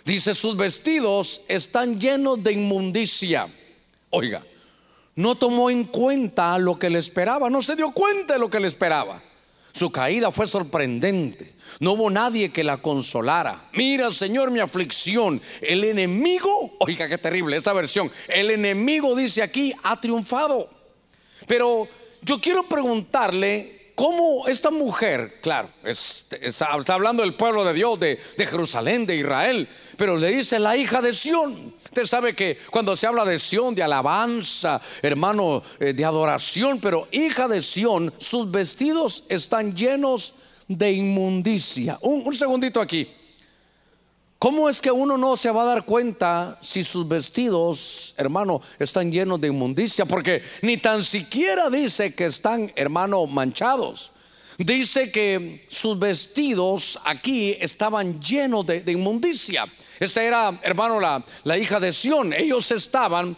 Dice, 0.08 0.34
sus 0.34 0.56
vestidos 0.56 1.42
están 1.50 2.00
llenos 2.00 2.42
de 2.42 2.54
inmundicia. 2.54 3.46
Oiga, 4.10 4.42
no 5.16 5.36
tomó 5.36 5.70
en 5.70 5.84
cuenta 5.84 6.58
lo 6.58 6.80
que 6.80 6.90
le 6.90 6.98
esperaba, 6.98 7.50
no 7.50 7.62
se 7.62 7.76
dio 7.76 7.92
cuenta 7.92 8.36
de 8.36 8.40
lo 8.40 8.50
que 8.50 8.62
le 8.62 8.70
esperaba. 8.70 9.22
Su 9.74 9.92
caída 9.92 10.32
fue 10.32 10.48
sorprendente. 10.48 11.56
No 11.82 11.92
hubo 11.92 12.10
nadie 12.10 12.54
que 12.54 12.64
la 12.64 12.78
consolara. 12.78 13.68
Mira, 13.74 14.10
Señor, 14.10 14.50
mi 14.50 14.62
aflicción. 14.62 15.42
El 15.60 15.84
enemigo, 15.84 16.78
oiga, 16.80 17.10
qué 17.10 17.18
terrible 17.18 17.58
esta 17.58 17.74
versión. 17.74 18.10
El 18.30 18.50
enemigo 18.50 19.14
dice 19.14 19.44
aquí, 19.44 19.74
ha 19.84 20.00
triunfado. 20.00 20.70
Pero 21.48 21.86
yo 22.22 22.40
quiero 22.40 22.64
preguntarle 22.64 23.78
cómo 23.98 24.48
esta 24.48 24.70
mujer, 24.70 25.40
claro, 25.42 25.70
está, 25.84 26.68
hablando 26.94 27.24
del 27.24 27.34
pueblo 27.34 27.66
de 27.66 27.74
Dios, 27.74 28.00
de, 28.00 28.20
de 28.38 28.46
Jerusalén, 28.46 29.08
de 29.08 29.16
Israel, 29.16 29.68
pero 29.98 30.16
le 30.16 30.32
dice 30.32 30.60
la 30.60 30.78
hija 30.78 31.02
de 31.02 31.14
Sión. 31.14 31.74
Usted 31.84 32.06
sabe 32.06 32.34
que 32.34 32.58
cuando 32.70 32.96
se 32.96 33.08
habla 33.08 33.26
de 33.26 33.40
Sión, 33.40 33.74
de 33.74 33.82
alabanza, 33.82 34.80
hermano, 35.02 35.64
eh, 35.80 35.94
de 35.94 36.06
adoración, 36.06 36.80
pero 36.80 37.08
hija 37.12 37.48
de 37.48 37.62
Sión, 37.62 38.14
sus 38.20 38.52
vestidos 38.52 39.24
están 39.30 39.76
llenos 39.76 40.36
de 40.68 40.92
inmundicia. 40.92 41.98
Un, 42.02 42.32
segundito 42.34 42.80
aquí. 42.80 43.10
¿Cómo 44.38 44.70
es 44.70 44.82
que 44.82 44.92
uno 44.92 45.18
no 45.18 45.36
se 45.36 45.50
va 45.50 45.64
a 45.64 45.66
dar 45.66 45.86
cuenta 45.86 46.60
si 46.62 46.84
sus 46.84 47.08
vestidos, 47.08 48.14
hermano, 48.18 48.62
están 48.78 49.12
llenos 49.12 49.42
de 49.42 49.48
inmundicia? 49.48 50.06
Porque 50.06 50.44
ni 50.62 50.78
tan 50.78 51.02
siquiera 51.04 51.70
dice 51.72 52.14
que 52.14 52.26
están, 52.26 52.72
hermano, 52.76 53.26
manchados. 53.26 54.12
Dice 54.60 55.12
que 55.12 55.66
sus 55.70 55.98
vestidos 55.98 57.00
aquí 57.06 57.56
estaban 57.60 58.22
llenos 58.22 58.66
de, 58.68 58.82
de 58.82 58.92
inmundicia. 58.92 59.66
Esta 60.00 60.24
era, 60.24 60.60
hermano, 60.62 61.00
la, 61.00 61.24
la 61.44 61.58
hija 61.58 61.80
de 61.80 61.94
Sión. 61.94 62.34
Ellos 62.34 62.72
estaban, 62.72 63.36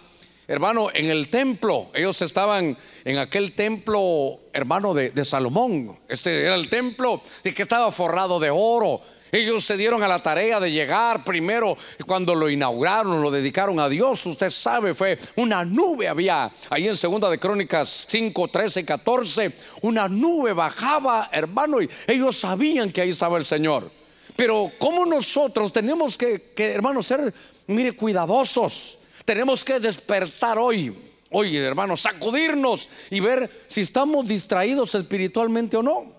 hermano, 0.48 0.90
en 0.94 1.10
el 1.10 1.30
templo. 1.30 1.90
Ellos 1.94 2.22
estaban 2.22 2.78
en 3.06 3.18
aquel 3.18 3.54
templo, 3.54 4.40
hermano, 4.54 4.94
de, 4.94 5.12
de 5.12 5.26
Salomón. 5.26 5.98
Este 6.08 6.46
era 6.46 6.56
el 6.56 6.70
templo 6.70 7.22
de 7.44 7.54
que 7.54 7.62
estaba 7.62 7.92
forrado 7.92 8.40
de 8.40 8.50
oro. 8.50 9.02
Ellos 9.32 9.64
se 9.64 9.78
dieron 9.78 10.02
a 10.02 10.08
la 10.08 10.24
tarea 10.24 10.60
de 10.60 10.72
llegar 10.72 11.24
primero 11.24 11.78
cuando 12.06 12.34
lo 12.34 12.50
inauguraron, 12.50 13.22
lo 13.22 13.30
dedicaron 13.30 13.80
a 13.80 13.88
Dios. 13.88 14.26
Usted 14.26 14.50
sabe, 14.50 14.94
fue 14.94 15.20
una 15.36 15.64
nube 15.64 16.08
había 16.08 16.52
ahí 16.70 16.88
en 16.88 16.96
segunda 16.96 17.30
de 17.30 17.38
Crónicas 17.38 18.08
5, 18.10 18.48
13, 18.48 18.86
14. 18.86 19.52
Una 19.82 20.08
nube 20.10 20.54
bajaba, 20.54 21.30
hermano, 21.32 21.82
y 21.82 21.90
ellos 22.08 22.38
sabían 22.38 22.92
que 22.92 23.02
ahí 23.02 23.10
estaba 23.10 23.38
el 23.38 23.46
Señor. 23.46 23.99
Pero 24.40 24.72
como 24.80 25.06
nosotros 25.06 25.74
tenemos 25.74 26.18
que, 26.18 26.54
hermanos, 26.60 27.08
ser, 27.08 27.34
mire, 27.68 27.92
cuidadosos. 27.92 29.00
Tenemos 29.26 29.66
que 29.66 29.82
despertar 29.82 30.58
hoy, 30.58 31.12
hoy, 31.30 31.58
hermanos, 31.58 32.00
sacudirnos 32.00 32.90
y 33.10 33.20
ver 33.20 33.66
si 33.68 33.82
estamos 33.82 34.26
distraídos 34.26 34.96
espiritualmente 34.96 35.76
o 35.76 35.84
no. 35.84 36.14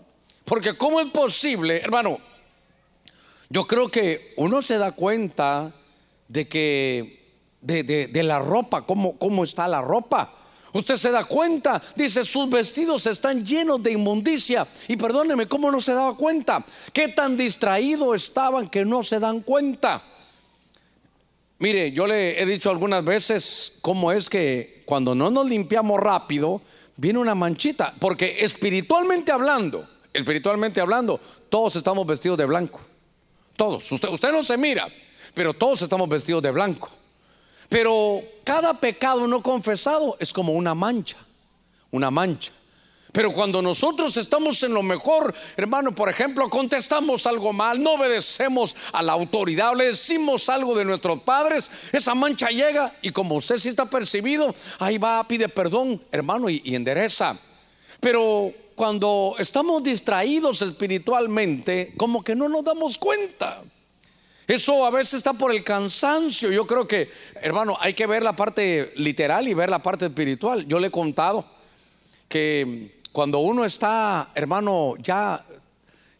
Porque 0.44 0.76
¿cómo 0.76 1.00
es 1.00 1.06
posible, 1.06 1.78
hermano? 1.78 2.18
Yo 3.48 3.66
creo 3.66 3.90
que 3.90 4.34
uno 4.36 4.60
se 4.60 4.76
da 4.76 4.92
cuenta 4.92 5.72
de 6.28 6.46
que, 6.46 7.38
de, 7.62 7.82
de 7.82 8.22
la 8.22 8.38
ropa, 8.38 8.82
cómo, 8.82 9.16
cómo 9.16 9.44
está 9.44 9.66
la 9.66 9.80
ropa. 9.80 10.39
Usted 10.72 10.96
se 10.96 11.10
da 11.10 11.24
cuenta, 11.24 11.82
dice, 11.96 12.24
sus 12.24 12.48
vestidos 12.48 13.06
están 13.06 13.44
llenos 13.44 13.82
de 13.82 13.92
inmundicia. 13.92 14.66
Y 14.88 14.96
perdóneme, 14.96 15.46
¿cómo 15.46 15.70
no 15.70 15.80
se 15.80 15.92
daba 15.92 16.14
cuenta? 16.16 16.64
¿Qué 16.92 17.08
tan 17.08 17.36
distraídos 17.36 18.14
estaban 18.14 18.68
que 18.68 18.84
no 18.84 19.02
se 19.02 19.18
dan 19.18 19.40
cuenta? 19.40 20.02
Mire, 21.58 21.92
yo 21.92 22.06
le 22.06 22.40
he 22.40 22.46
dicho 22.46 22.70
algunas 22.70 23.04
veces 23.04 23.78
cómo 23.82 24.12
es 24.12 24.28
que 24.28 24.82
cuando 24.86 25.14
no 25.14 25.30
nos 25.30 25.48
limpiamos 25.48 26.00
rápido, 26.00 26.62
viene 26.96 27.18
una 27.18 27.34
manchita. 27.34 27.92
Porque 27.98 28.36
espiritualmente 28.40 29.32
hablando, 29.32 29.86
espiritualmente 30.12 30.80
hablando, 30.80 31.20
todos 31.48 31.76
estamos 31.76 32.06
vestidos 32.06 32.38
de 32.38 32.46
blanco. 32.46 32.80
Todos. 33.56 33.90
Usted, 33.90 34.08
usted 34.08 34.32
no 34.32 34.42
se 34.42 34.56
mira, 34.56 34.86
pero 35.34 35.52
todos 35.52 35.82
estamos 35.82 36.08
vestidos 36.08 36.42
de 36.42 36.50
blanco. 36.50 36.90
Pero 37.70 38.20
cada 38.42 38.74
pecado 38.74 39.28
no 39.28 39.42
confesado 39.42 40.16
es 40.18 40.32
como 40.32 40.52
una 40.54 40.74
mancha, 40.74 41.16
una 41.92 42.10
mancha. 42.10 42.52
Pero 43.12 43.32
cuando 43.32 43.62
nosotros 43.62 44.16
estamos 44.16 44.60
en 44.64 44.74
lo 44.74 44.82
mejor, 44.82 45.32
hermano, 45.56 45.94
por 45.94 46.08
ejemplo, 46.08 46.50
contestamos 46.50 47.26
algo 47.26 47.52
mal, 47.52 47.80
no 47.80 47.92
obedecemos 47.92 48.74
a 48.92 49.02
la 49.02 49.12
autoridad, 49.12 49.76
le 49.76 49.86
decimos 49.86 50.48
algo 50.48 50.76
de 50.76 50.84
nuestros 50.84 51.22
padres, 51.22 51.70
esa 51.92 52.14
mancha 52.16 52.48
llega 52.48 52.92
y 53.02 53.10
como 53.10 53.36
usted 53.36 53.56
sí 53.58 53.68
está 53.68 53.86
percibido, 53.86 54.52
ahí 54.80 54.98
va, 54.98 55.26
pide 55.28 55.48
perdón, 55.48 56.02
hermano, 56.10 56.50
y, 56.50 56.62
y 56.64 56.74
endereza. 56.74 57.38
Pero 58.00 58.52
cuando 58.74 59.36
estamos 59.38 59.80
distraídos 59.84 60.60
espiritualmente, 60.62 61.94
como 61.96 62.24
que 62.24 62.34
no 62.34 62.48
nos 62.48 62.64
damos 62.64 62.98
cuenta. 62.98 63.62
Eso 64.50 64.84
a 64.84 64.90
veces 64.90 65.14
está 65.14 65.32
por 65.32 65.52
el 65.52 65.62
cansancio. 65.62 66.50
Yo 66.50 66.66
creo 66.66 66.84
que, 66.84 67.08
hermano, 67.40 67.76
hay 67.78 67.94
que 67.94 68.04
ver 68.08 68.24
la 68.24 68.34
parte 68.34 68.92
literal 68.96 69.46
y 69.46 69.54
ver 69.54 69.70
la 69.70 69.80
parte 69.80 70.06
espiritual. 70.06 70.66
Yo 70.66 70.80
le 70.80 70.88
he 70.88 70.90
contado 70.90 71.46
que 72.28 72.98
cuando 73.12 73.38
uno 73.38 73.64
está, 73.64 74.32
hermano, 74.34 74.94
ya 74.98 75.46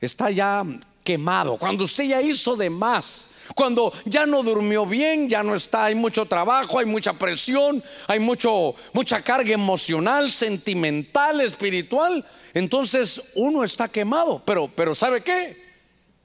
está 0.01 0.31
ya 0.31 0.65
quemado, 1.03 1.57
cuando 1.57 1.83
usted 1.83 2.05
ya 2.05 2.23
hizo 2.23 2.55
de 2.55 2.71
más, 2.71 3.31
cuando 3.57 3.93
ya 4.05 4.27
no 4.27 4.45
durmió 4.45 4.87
bien, 4.87 5.29
ya 5.29 5.43
no 5.43 5.57
está, 5.57 5.87
hay 5.87 5.97
mucho 5.97 6.25
trabajo, 6.25 6.79
hay 6.79 6.87
mucha 6.87 7.15
presión, 7.15 7.83
hay 8.07 8.21
mucho, 8.21 8.77
mucha 8.93 9.21
carga 9.23 9.53
emocional, 9.53 10.31
sentimental, 10.31 11.41
espiritual, 11.41 12.25
entonces 12.55 13.33
uno 13.35 13.65
está 13.65 13.89
quemado. 13.89 14.41
Pero, 14.45 14.71
pero 14.73 14.95
¿sabe 14.95 15.21
qué? 15.21 15.60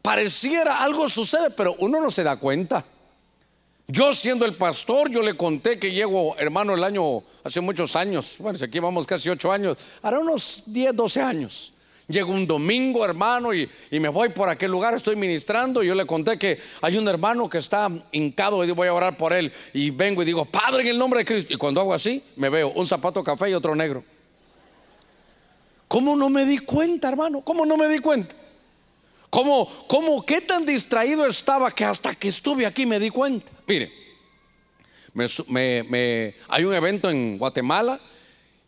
Pareciera 0.05 0.83
algo 0.83 1.09
sucede, 1.09 1.49
pero 1.49 1.75
uno 1.79 1.99
no 1.99 2.11
se 2.11 2.23
da 2.23 2.37
cuenta. 2.37 2.85
Yo 3.87 4.13
siendo 4.13 4.45
el 4.45 4.53
pastor, 4.53 5.09
yo 5.09 5.23
le 5.23 5.33
conté 5.33 5.79
que 5.79 5.91
llego, 5.91 6.37
hermano, 6.37 6.75
el 6.75 6.83
año, 6.83 7.23
hace 7.43 7.59
muchos 7.59 7.95
años, 7.95 8.35
bueno, 8.39 8.59
aquí 8.61 8.79
vamos 8.79 9.07
casi 9.07 9.29
ocho 9.29 9.51
años, 9.51 9.87
hará 10.03 10.19
unos 10.19 10.63
10, 10.67 10.95
12 10.95 11.21
años. 11.21 11.73
Llego 12.07 12.31
un 12.31 12.45
domingo, 12.45 13.03
hermano, 13.03 13.51
y, 13.51 13.67
me 13.91 14.09
voy 14.09 14.29
por 14.29 14.47
aquel 14.47 14.69
lugar, 14.69 14.93
estoy 14.93 15.15
ministrando. 15.15 15.81
Y 15.81 15.87
yo 15.87 15.95
le 15.95 16.05
conté 16.05 16.37
que 16.37 16.59
hay 16.83 16.97
un 16.97 17.07
hermano 17.07 17.49
que 17.49 17.57
está 17.57 17.89
hincado 18.11 18.63
y 18.63 18.69
voy 18.69 18.87
a 18.87 18.93
orar 18.93 19.17
por 19.17 19.33
él. 19.33 19.51
Y 19.73 19.89
vengo 19.89 20.21
y 20.21 20.25
digo, 20.25 20.45
Padre, 20.45 20.83
en 20.83 20.89
el 20.89 20.99
nombre 20.99 21.21
de 21.21 21.25
Cristo. 21.25 21.51
Y 21.51 21.57
cuando 21.57 21.81
hago 21.81 21.95
así, 21.95 22.21
me 22.35 22.49
veo 22.49 22.69
un 22.69 22.85
zapato 22.85 23.23
café 23.23 23.49
y 23.49 23.55
otro 23.55 23.75
negro. 23.75 24.03
¿Cómo 25.87 26.15
no 26.15 26.29
me 26.29 26.45
di 26.45 26.59
cuenta, 26.59 27.07
hermano? 27.07 27.41
¿Cómo 27.41 27.65
no 27.65 27.75
me 27.75 27.87
di 27.87 27.97
cuenta? 27.97 28.35
¿Cómo, 29.35 29.67
cómo, 29.87 30.25
qué 30.25 30.39
tan 30.39 30.65
distraído 30.65 31.25
estaba 31.25 31.69
que 31.69 31.83
hasta 31.83 32.15
que 32.15 32.29
estuve 32.29 32.65
aquí 32.65 32.85
me 32.85 33.01
di 33.01 33.09
cuenta? 33.09 33.51
Mire, 33.67 33.91
hay 36.47 36.63
un 36.63 36.73
evento 36.73 37.09
en 37.09 37.37
Guatemala 37.37 37.99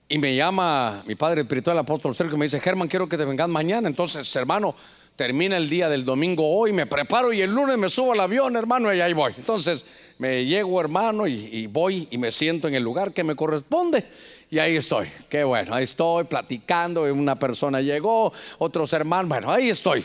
y 0.09 0.17
me 0.17 0.35
llama 0.35 1.05
mi 1.07 1.15
padre 1.15 1.43
espiritual, 1.43 1.77
apóstol 1.77 2.13
Sergio, 2.13 2.35
y 2.35 2.39
me 2.39 2.45
dice, 2.47 2.59
Germán, 2.59 2.89
quiero 2.89 3.07
que 3.07 3.17
te 3.17 3.23
vengas 3.23 3.47
mañana. 3.47 3.87
Entonces, 3.87 4.35
hermano, 4.35 4.75
termina 5.15 5.55
el 5.55 5.69
día 5.69 5.87
del 5.87 6.03
domingo 6.03 6.45
hoy, 6.45 6.73
me 6.73 6.85
preparo 6.85 7.31
y 7.31 7.41
el 7.41 7.51
lunes 7.51 7.77
me 7.77 7.89
subo 7.89 8.11
al 8.11 8.19
avión, 8.19 8.57
hermano, 8.57 8.93
y 8.93 8.99
ahí 8.99 9.13
voy. 9.13 9.31
Entonces, 9.37 9.85
me 10.17 10.43
llego, 10.43 10.81
hermano, 10.81 11.27
y 11.27 11.65
voy 11.67 12.09
y 12.11 12.17
me 12.17 12.29
siento 12.29 12.67
en 12.67 12.75
el 12.75 12.83
lugar 12.83 13.13
que 13.13 13.23
me 13.23 13.37
corresponde. 13.37 14.05
Y 14.51 14.59
ahí 14.59 14.75
estoy, 14.75 15.07
qué 15.29 15.45
bueno, 15.45 15.73
ahí 15.73 15.85
estoy 15.85 16.25
platicando, 16.25 17.03
una 17.03 17.39
persona 17.39 17.79
llegó, 17.79 18.33
otros 18.57 18.91
hermanos, 18.91 19.29
bueno, 19.29 19.49
ahí 19.49 19.69
estoy. 19.69 20.03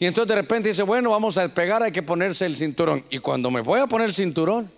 Y 0.00 0.06
entonces 0.06 0.28
de 0.30 0.40
repente 0.40 0.70
dice, 0.70 0.82
bueno, 0.82 1.10
vamos 1.10 1.36
a 1.36 1.42
despegar, 1.42 1.82
hay 1.82 1.92
que 1.92 2.02
ponerse 2.02 2.46
el 2.46 2.56
cinturón. 2.56 3.04
Y 3.10 3.18
cuando 3.18 3.50
me 3.50 3.60
voy 3.60 3.80
a 3.80 3.86
poner 3.86 4.08
el 4.08 4.14
cinturón, 4.14 4.72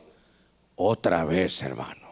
otra 0.74 1.24
vez, 1.24 1.62
hermano. 1.62 2.08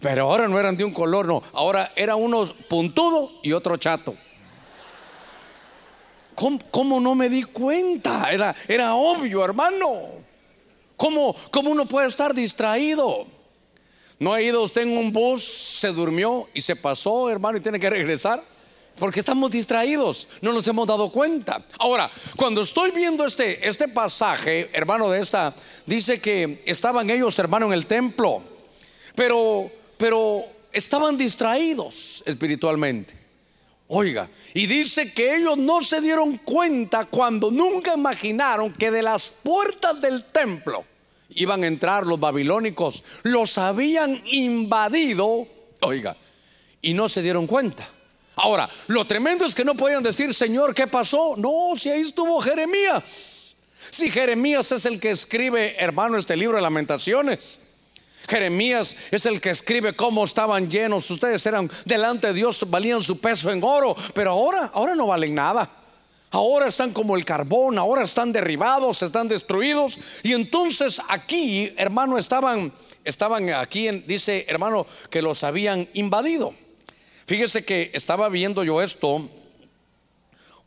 Pero 0.00 0.24
ahora 0.24 0.46
no 0.46 0.60
eran 0.60 0.76
de 0.76 0.84
un 0.84 0.92
color, 0.92 1.24
no. 1.24 1.42
Ahora 1.54 1.90
era 1.96 2.14
uno 2.14 2.44
puntudo 2.68 3.32
y 3.42 3.52
otro 3.52 3.78
chato. 3.78 4.14
¿Cómo, 6.34 7.00
no 7.00 7.14
me 7.14 7.30
di 7.30 7.42
cuenta? 7.42 8.30
Era, 8.30 8.54
era 8.68 8.94
obvio, 8.94 9.42
hermano. 9.42 10.02
¿Cómo, 10.98 11.34
¿Cómo 11.50 11.70
uno 11.70 11.86
puede 11.86 12.08
estar 12.08 12.34
distraído? 12.34 13.26
¿No 14.18 14.34
ha 14.34 14.42
ido 14.42 14.62
usted 14.62 14.82
en 14.82 14.98
un 14.98 15.10
bus, 15.10 15.42
se 15.42 15.88
durmió 15.88 16.50
y 16.52 16.60
se 16.60 16.76
pasó, 16.76 17.30
hermano, 17.30 17.56
y 17.56 17.62
tiene 17.62 17.80
que 17.80 17.88
regresar? 17.88 18.42
Porque 18.98 19.20
estamos 19.20 19.50
distraídos, 19.50 20.28
no 20.40 20.52
nos 20.52 20.66
hemos 20.68 20.86
dado 20.86 21.10
cuenta. 21.10 21.64
Ahora, 21.78 22.10
cuando 22.36 22.62
estoy 22.62 22.92
viendo 22.92 23.26
este, 23.26 23.66
este 23.66 23.88
pasaje, 23.88 24.70
hermano 24.72 25.10
de 25.10 25.20
esta, 25.20 25.54
dice 25.84 26.20
que 26.20 26.62
estaban 26.66 27.10
ellos, 27.10 27.38
hermano, 27.38 27.66
en 27.66 27.72
el 27.72 27.86
templo, 27.86 28.42
pero, 29.16 29.70
pero 29.96 30.44
estaban 30.72 31.16
distraídos 31.16 32.22
espiritualmente. 32.24 33.24
Oiga, 33.88 34.30
y 34.54 34.66
dice 34.66 35.12
que 35.12 35.36
ellos 35.36 35.58
no 35.58 35.80
se 35.82 36.00
dieron 36.00 36.38
cuenta 36.38 37.04
cuando 37.04 37.50
nunca 37.50 37.94
imaginaron 37.94 38.72
que 38.72 38.90
de 38.90 39.02
las 39.02 39.30
puertas 39.30 40.00
del 40.00 40.24
templo 40.24 40.84
iban 41.30 41.64
a 41.64 41.66
entrar 41.66 42.06
los 42.06 42.18
babilónicos, 42.18 43.04
los 43.24 43.58
habían 43.58 44.22
invadido, 44.26 45.46
oiga, 45.80 46.16
y 46.80 46.94
no 46.94 47.08
se 47.08 47.22
dieron 47.22 47.46
cuenta. 47.46 47.86
Ahora, 48.36 48.68
lo 48.88 49.06
tremendo 49.06 49.44
es 49.44 49.54
que 49.54 49.64
no 49.64 49.74
podían 49.74 50.02
decir, 50.02 50.34
Señor, 50.34 50.74
¿qué 50.74 50.86
pasó? 50.86 51.34
No, 51.36 51.72
si 51.78 51.90
ahí 51.90 52.00
estuvo 52.00 52.40
Jeremías. 52.40 53.56
Si 53.90 54.10
Jeremías 54.10 54.72
es 54.72 54.86
el 54.86 54.98
que 54.98 55.10
escribe, 55.10 55.76
hermano, 55.78 56.18
este 56.18 56.36
libro 56.36 56.56
de 56.56 56.62
lamentaciones. 56.62 57.60
Jeremías 58.28 58.96
es 59.10 59.26
el 59.26 59.40
que 59.40 59.50
escribe 59.50 59.94
cómo 59.94 60.24
estaban 60.24 60.70
llenos. 60.70 61.10
Ustedes 61.10 61.44
eran 61.46 61.70
delante 61.84 62.28
de 62.28 62.32
Dios, 62.32 62.68
valían 62.68 63.02
su 63.02 63.20
peso 63.20 63.50
en 63.50 63.62
oro, 63.62 63.94
pero 64.14 64.30
ahora, 64.30 64.70
ahora 64.72 64.94
no 64.94 65.06
valen 65.06 65.34
nada. 65.34 65.70
Ahora 66.30 66.66
están 66.66 66.92
como 66.92 67.14
el 67.14 67.24
carbón, 67.24 67.78
ahora 67.78 68.02
están 68.02 68.32
derribados, 68.32 69.02
están 69.02 69.28
destruidos. 69.28 70.00
Y 70.24 70.32
entonces 70.32 71.00
aquí, 71.08 71.72
hermano, 71.76 72.18
estaban, 72.18 72.72
estaban 73.04 73.50
aquí, 73.50 73.88
dice 74.06 74.44
hermano, 74.48 74.86
que 75.10 75.22
los 75.22 75.44
habían 75.44 75.88
invadido. 75.94 76.54
Fíjese 77.26 77.64
que 77.64 77.90
estaba 77.94 78.28
viendo 78.28 78.64
yo 78.64 78.82
esto 78.82 79.28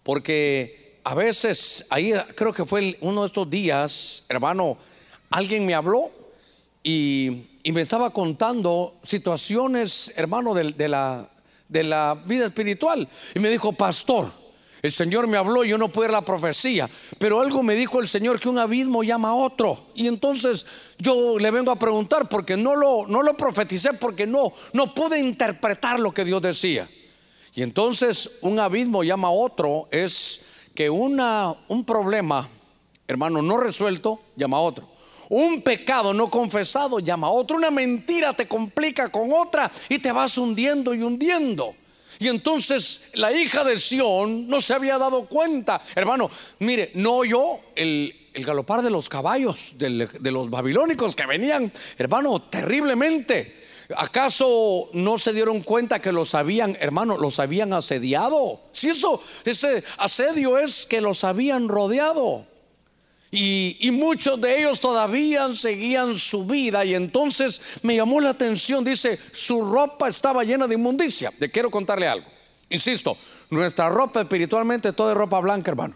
porque 0.04 1.00
a 1.04 1.14
veces, 1.14 1.86
ahí 1.90 2.14
creo 2.36 2.52
que 2.52 2.66
fue 2.66 2.98
uno 3.02 3.22
de 3.22 3.28
estos 3.28 3.50
días, 3.50 4.26
hermano, 4.30 4.78
alguien 5.30 5.66
me 5.66 5.76
habló 5.76 6.12
y, 6.84 7.44
me 7.66 7.82
estaba 7.82 8.12
contando 8.12 8.96
situaciones, 9.04 10.14
hermano, 10.16 10.54
de, 10.54 10.88
la, 10.88 11.30
de 11.68 11.84
la 11.84 12.18
vida 12.26 12.46
espiritual. 12.46 13.08
Y 13.36 13.40
me 13.40 13.50
dijo, 13.50 13.74
pastor, 13.74 14.32
el 14.82 14.92
Señor 14.92 15.28
me 15.28 15.38
habló, 15.38 15.64
yo 15.64 15.78
no 15.78 15.90
pude 15.90 16.10
la 16.10 16.22
profecía, 16.22 16.90
pero 17.18 17.42
algo 17.42 17.64
me 17.64 17.76
dijo 17.76 18.00
el 18.00 18.08
Señor 18.08 18.40
que 18.40 18.50
un 18.50 18.60
abismo 18.60 19.04
llama 19.04 19.30
a 19.30 19.34
otro. 19.34 19.88
Y 19.96 20.08
entonces 20.08 20.66
yo 21.00 21.40
le 21.40 21.52
vengo 21.52 21.72
a 21.72 21.80
preguntar 21.80 22.30
porque 22.30 22.58
no 22.58 22.76
lo, 22.76 23.08
no 23.08 23.24
lo 23.24 23.36
profeticé, 23.36 23.94
porque 23.94 24.28
no, 24.28 24.54
no 24.74 24.94
pude 24.94 25.20
interpretar 25.20 26.00
lo 26.00 26.14
que 26.14 26.26
Dios 26.26 26.42
decía. 26.42 26.88
Y 27.56 27.64
entonces 27.64 28.38
un 28.42 28.60
abismo 28.60 29.04
llama 29.04 29.30
a 29.30 29.32
otro 29.32 29.88
es 29.90 30.70
que 30.76 30.92
una, 30.92 31.56
un 31.68 31.84
problema, 31.84 32.48
hermano, 33.08 33.42
no 33.42 33.58
resuelto, 33.58 34.22
llama 34.36 34.58
a 34.58 34.62
otro. 34.62 34.88
Un 35.30 35.62
pecado 35.62 36.14
no 36.14 36.30
confesado 36.30 37.00
llama 37.00 37.28
a 37.28 37.32
otro. 37.32 37.58
Una 37.58 37.72
mentira 37.72 38.34
te 38.34 38.48
complica 38.48 39.10
con 39.10 39.34
otra 39.34 39.72
y 39.90 40.00
te 40.00 40.12
vas 40.12 40.38
hundiendo 40.38 40.94
y 40.94 41.02
hundiendo. 41.02 41.74
Y 42.20 42.28
entonces 42.28 43.12
la 43.14 43.32
hija 43.32 43.64
de 43.64 43.80
Sión 43.80 44.48
no 44.48 44.62
se 44.62 44.74
había 44.74 44.98
dado 44.98 45.26
cuenta. 45.26 45.82
Hermano, 45.96 46.30
mire, 46.60 46.92
no 46.96 47.16
oyó 47.16 47.60
el, 47.76 48.14
galopar 48.34 48.84
de 48.84 48.92
los 48.92 49.10
caballos 49.10 49.76
de 49.78 50.32
los 50.32 50.50
babilónicos 50.50 51.16
que 51.16 51.26
venían, 51.26 51.72
hermano, 51.98 52.40
terriblemente. 52.44 53.66
¿Acaso 53.96 54.90
no 54.94 55.18
se 55.18 55.32
dieron 55.32 55.62
cuenta 55.62 56.02
que 56.02 56.12
los 56.12 56.36
habían, 56.36 56.78
hermano, 56.80 57.18
los 57.18 57.40
habían 57.40 57.72
asediado? 57.72 58.60
Si 58.74 58.90
eso, 58.90 59.22
ese 59.46 59.84
asedio 59.98 60.58
es 60.58 60.86
que 60.86 61.00
los 61.00 61.24
habían 61.24 61.70
rodeado. 61.70 62.46
Y, 63.30 63.90
muchos 63.92 64.40
de 64.40 64.60
ellos 64.60 64.80
todavía 64.80 65.54
seguían 65.54 66.18
su 66.18 66.46
vida 66.46 66.86
y 66.86 66.96
entonces 66.96 67.62
me 67.82 67.96
llamó 67.96 68.22
la 68.22 68.30
atención, 68.30 68.84
dice, 68.84 69.18
su 69.18 69.70
ropa 69.70 70.08
estaba 70.08 70.44
llena 70.44 70.66
de 70.66 70.76
inmundicia. 70.76 71.32
Le 71.40 71.50
quiero 71.50 71.70
contarle 71.70 72.08
algo. 72.08 72.28
Insisto, 72.70 73.18
nuestra 73.50 73.90
ropa 73.90 74.22
espiritualmente 74.22 74.94
toda 74.94 75.12
es 75.12 75.18
ropa 75.18 75.40
blanca, 75.42 75.72
hermano. 75.72 75.96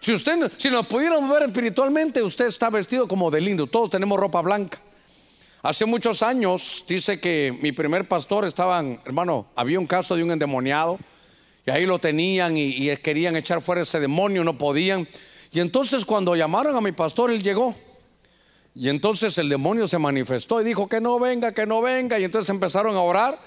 Si 0.00 0.12
usted, 0.12 0.50
si 0.56 0.68
nos 0.68 0.86
pudiéramos 0.86 1.30
ver 1.30 1.44
espiritualmente, 1.44 2.20
usted 2.22 2.46
está 2.46 2.70
vestido 2.70 3.06
como 3.06 3.30
de 3.30 3.40
lindo. 3.40 3.68
Todos 3.68 3.90
tenemos 3.90 4.18
ropa 4.18 4.40
blanca. 4.40 4.80
Hace 5.62 5.86
muchos 5.86 6.24
años, 6.24 6.84
dice 6.88 7.20
que 7.20 7.56
mi 7.62 7.70
primer 7.70 8.08
pastor 8.08 8.44
estaban, 8.44 9.00
hermano, 9.04 9.46
había 9.54 9.78
un 9.78 9.86
caso 9.86 10.16
de 10.16 10.24
un 10.24 10.32
endemoniado 10.32 10.98
y 11.64 11.70
ahí 11.70 11.86
lo 11.86 12.00
tenían 12.00 12.56
y 12.56 12.96
querían 12.96 13.36
echar 13.36 13.62
fuera 13.62 13.82
ese 13.82 14.00
demonio, 14.00 14.42
no 14.42 14.58
podían. 14.58 15.06
Y 15.52 15.60
entonces 15.60 16.04
cuando 16.06 16.34
llamaron 16.34 16.74
a 16.74 16.80
mi 16.80 16.92
pastor, 16.92 17.30
él 17.30 17.42
llegó. 17.42 17.76
Y 18.74 18.88
entonces 18.88 19.36
el 19.36 19.50
demonio 19.50 19.86
se 19.86 19.98
manifestó 19.98 20.60
y 20.60 20.64
dijo 20.64 20.88
que 20.88 21.00
no 21.00 21.20
venga, 21.20 21.52
que 21.52 21.66
no 21.66 21.82
venga. 21.82 22.18
Y 22.18 22.24
entonces 22.24 22.48
empezaron 22.48 22.96
a 22.96 23.02
orar. 23.02 23.38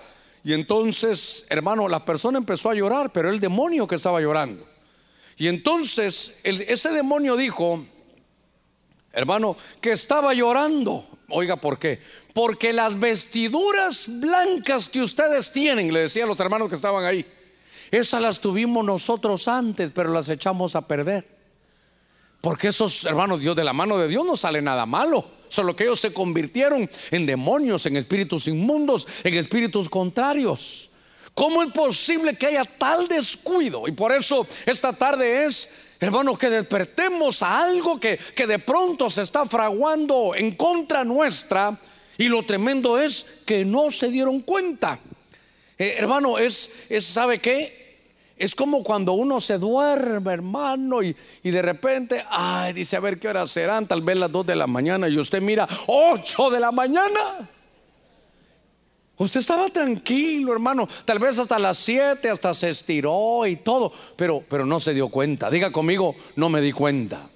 Y 0.43 0.53
entonces, 0.53 1.47
hermano, 1.49 1.87
la 1.87 2.05
persona 2.05 2.37
empezó 2.37 2.69
a 2.69 2.75
llorar, 2.75 3.11
pero 3.11 3.29
el 3.29 3.39
demonio 3.39 3.87
que 3.87 3.95
estaba 3.95 4.21
llorando. 4.21 4.63
Y 5.35 5.47
entonces 5.47 6.39
ese 6.43 6.91
demonio 6.91 7.35
dijo, 7.35 7.83
hermano, 9.11 9.57
que 9.81 9.91
estaba 9.91 10.31
llorando. 10.35 11.07
Oiga, 11.29 11.55
¿por 11.55 11.79
qué? 11.79 11.99
Porque 12.35 12.71
las 12.71 12.99
vestiduras 12.99 14.05
blancas 14.19 14.89
que 14.89 15.01
ustedes 15.01 15.51
tienen, 15.51 15.91
le 15.91 16.01
decía 16.01 16.25
a 16.25 16.27
los 16.27 16.39
hermanos 16.39 16.69
que 16.69 16.75
estaban 16.75 17.03
ahí, 17.03 17.25
esas 17.89 18.21
las 18.21 18.39
tuvimos 18.39 18.85
nosotros 18.85 19.47
antes, 19.47 19.89
pero 19.89 20.13
las 20.13 20.29
echamos 20.29 20.75
a 20.75 20.81
perder. 20.87 21.34
Porque 22.45 22.67
esos 22.67 23.05
hermanos, 23.05 23.39
Dios 23.39 23.55
de 23.55 23.63
la 23.63 23.73
mano 23.73 23.97
de 23.97 24.07
Dios 24.07 24.23
no 24.23 24.37
sale 24.37 24.61
nada 24.61 24.85
malo. 24.85 25.25
Solo 25.47 25.75
que 25.75 25.85
ellos 25.85 25.99
se 25.99 26.13
convirtieron 26.13 26.87
en 27.09 27.25
demonios, 27.25 27.87
en 27.87 27.97
espíritus 27.97 28.47
inmundos, 28.47 29.07
en 29.23 29.33
espíritus 29.33 29.89
contrarios. 29.89 30.91
¿Cómo 31.33 31.63
es 31.63 31.71
posible 31.71 32.35
que 32.35 32.45
haya 32.45 32.63
tal 32.63 33.07
descuido? 33.07 33.87
Y 33.87 33.93
por 33.93 34.11
eso 34.11 34.45
esta 34.67 34.93
tarde 34.93 35.45
es, 35.45 35.71
hermano, 35.99 36.37
que 36.37 36.51
despertemos 36.51 37.41
a 37.41 37.63
algo 37.63 37.99
que, 37.99 38.19
que 38.35 38.45
de 38.45 38.59
pronto 38.59 39.09
se 39.09 39.23
está 39.23 39.47
fraguando 39.47 40.35
en 40.35 40.51
contra 40.51 41.03
nuestra. 41.03 41.75
Y 42.15 42.25
lo 42.27 42.45
tremendo 42.45 42.99
es 42.99 43.25
que 43.47 43.65
no 43.65 43.89
se 43.89 44.11
dieron 44.11 44.41
cuenta. 44.41 44.99
Eh, 45.79 45.95
hermano, 45.97 46.37
es, 46.37 46.69
es, 46.91 47.05
¿sabe 47.05 47.39
qué? 47.39 47.84
Es 48.37 48.53
como 48.53 48.83
cuando 48.83 49.13
uno 49.13 49.39
se 49.39 49.57
duerme, 49.57 50.33
hermano, 50.33 51.01
y, 51.01 51.15
de 51.43 51.61
repente, 51.61 52.23
ay, 52.29 52.73
dice, 52.73 52.97
a 52.97 52.99
ver 52.99 53.17
qué 53.17 53.29
hora 53.29 53.47
serán, 53.47 53.87
tal 53.87 54.01
vez 54.01 54.17
las 54.17 54.31
2 54.31 54.45
de 54.45 54.55
la 54.57 54.67
mañana, 54.67 55.07
y 55.07 55.17
usted 55.17 55.41
mira, 55.41 55.67
8 55.87 56.49
de 56.49 56.59
la 56.59 56.71
mañana. 56.73 57.49
Usted 59.17 59.39
estaba 59.39 59.69
tranquilo, 59.69 60.51
hermano, 60.51 60.89
tal 61.05 61.19
vez 61.19 61.39
hasta 61.39 61.57
las 61.57 61.77
7, 61.77 62.29
hasta 62.29 62.53
se 62.53 62.71
estiró 62.71 63.47
y 63.47 63.55
todo, 63.55 63.93
pero, 64.17 64.43
pero 64.49 64.65
no 64.65 64.81
se 64.81 64.93
dio 64.93 65.07
cuenta. 65.07 65.49
Diga 65.49 65.71
conmigo, 65.71 66.15
no 66.35 66.49
me 66.49 66.59
di 66.59 66.73
cuenta. 66.73 67.29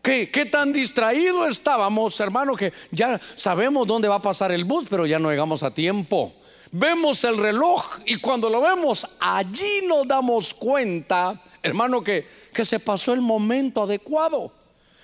¿Qué, 0.00 0.30
¿Qué 0.30 0.46
tan 0.46 0.72
distraído 0.72 1.44
estábamos, 1.44 2.18
hermano, 2.20 2.54
que 2.54 2.72
ya 2.92 3.20
sabemos 3.34 3.88
dónde 3.88 4.06
va 4.06 4.14
a 4.16 4.22
pasar 4.22 4.52
el 4.52 4.62
bus, 4.62 4.86
pero 4.88 5.06
ya 5.06 5.18
no 5.18 5.30
llegamos 5.30 5.64
a 5.64 5.74
tiempo? 5.74 6.32
Vemos 6.70 7.24
el 7.24 7.38
reloj 7.38 8.00
y 8.04 8.16
cuando 8.16 8.50
lo 8.50 8.60
vemos, 8.60 9.06
allí 9.20 9.82
nos 9.86 10.06
damos 10.06 10.52
cuenta, 10.52 11.40
hermano, 11.62 12.02
que, 12.02 12.26
que 12.52 12.64
se 12.64 12.80
pasó 12.80 13.14
el 13.14 13.20
momento 13.20 13.82
adecuado. 13.82 14.52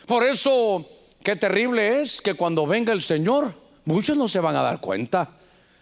Por 0.06 0.24
eso, 0.24 0.86
qué 1.22 1.36
terrible 1.36 2.02
es 2.02 2.20
que 2.20 2.34
cuando 2.34 2.66
venga 2.66 2.92
el 2.92 3.00
Señor, 3.00 3.54
muchos 3.86 4.16
no 4.16 4.28
se 4.28 4.40
van 4.40 4.56
a 4.56 4.62
dar 4.62 4.80
cuenta. 4.80 5.30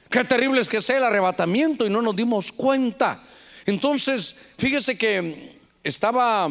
Qué 0.09 0.25
terrible 0.25 0.61
es 0.61 0.69
que 0.69 0.81
sea 0.81 0.99
el 0.99 1.05
arrebatamiento 1.05 1.87
y 1.87 1.91
no 1.91 2.03
nos 2.03 2.15
dimos 2.15 2.53
cuenta. 2.53 3.25
Entonces, 3.65 4.37
fíjese 4.59 4.97
que 4.97 5.59
estaba 5.83 6.49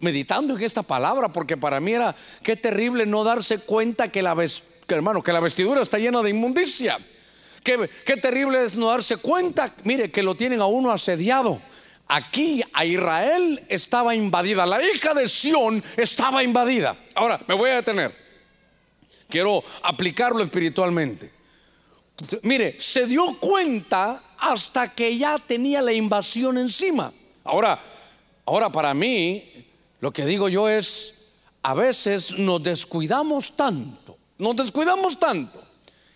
meditando 0.00 0.56
en 0.56 0.62
esta 0.62 0.82
palabra 0.82 1.28
porque 1.28 1.56
para 1.56 1.78
mí 1.78 1.92
era 1.92 2.16
qué 2.42 2.56
terrible 2.56 3.06
no 3.06 3.22
darse 3.22 3.58
cuenta 3.58 4.08
que 4.08 4.22
la, 4.22 4.34
hermano, 4.88 5.22
que 5.22 5.32
la 5.32 5.40
vestidura 5.40 5.82
está 5.82 5.98
llena 5.98 6.22
de 6.22 6.30
inmundicia. 6.30 6.98
Qué, 7.62 8.16
terrible 8.16 8.64
es 8.64 8.76
no 8.76 8.88
darse 8.88 9.18
cuenta, 9.18 9.74
mire, 9.84 10.10
que 10.10 10.22
lo 10.22 10.34
tienen 10.34 10.60
a 10.60 10.66
uno 10.66 10.90
asediado. 10.90 11.60
Aquí 12.08 12.62
a 12.72 12.84
Israel 12.84 13.64
estaba 13.68 14.14
invadida, 14.14 14.66
la 14.66 14.82
hija 14.82 15.14
de 15.14 15.28
Sión 15.28 15.82
estaba 15.96 16.42
invadida. 16.42 16.96
Ahora, 17.14 17.40
me 17.46 17.54
voy 17.54 17.70
a 17.70 17.76
detener. 17.76 18.16
Quiero 19.28 19.62
aplicarlo 19.82 20.42
espiritualmente. 20.42 21.30
Mire, 22.42 22.80
se 22.80 23.06
dio 23.06 23.38
cuenta 23.38 24.34
hasta 24.38 24.92
que 24.92 25.16
ya 25.16 25.38
tenía 25.38 25.80
la 25.80 25.92
invasión 25.92 26.58
encima. 26.58 27.12
Ahora, 27.44 27.80
ahora 28.44 28.70
para 28.70 28.92
mí, 28.92 29.68
lo 30.00 30.12
que 30.12 30.26
digo 30.26 30.48
yo 30.48 30.68
es, 30.68 31.36
a 31.62 31.74
veces 31.74 32.38
nos 32.38 32.62
descuidamos 32.62 33.56
tanto, 33.56 34.18
nos 34.38 34.56
descuidamos 34.56 35.18
tanto 35.18 35.69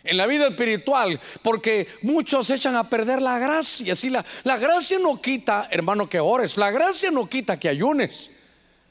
en 0.05 0.17
la 0.17 0.27
vida 0.27 0.49
espiritual, 0.49 1.19
porque 1.43 1.89
muchos 2.03 2.51
echan 2.51 2.77
a 2.77 2.89
perder 2.89 3.23
la 3.23 3.39
gracia. 3.39 3.97
Si 3.97 4.11
la, 4.11 4.25
la 4.45 4.59
gracia 4.59 4.99
no 4.99 5.21
quita, 5.21 5.69
hermano, 5.71 6.09
que 6.09 6.21
ores, 6.21 6.57
la 6.57 6.71
gracia 6.71 7.11
no 7.11 7.29
quita 7.29 7.59
que 7.59 7.69
ayunes. 7.69 8.31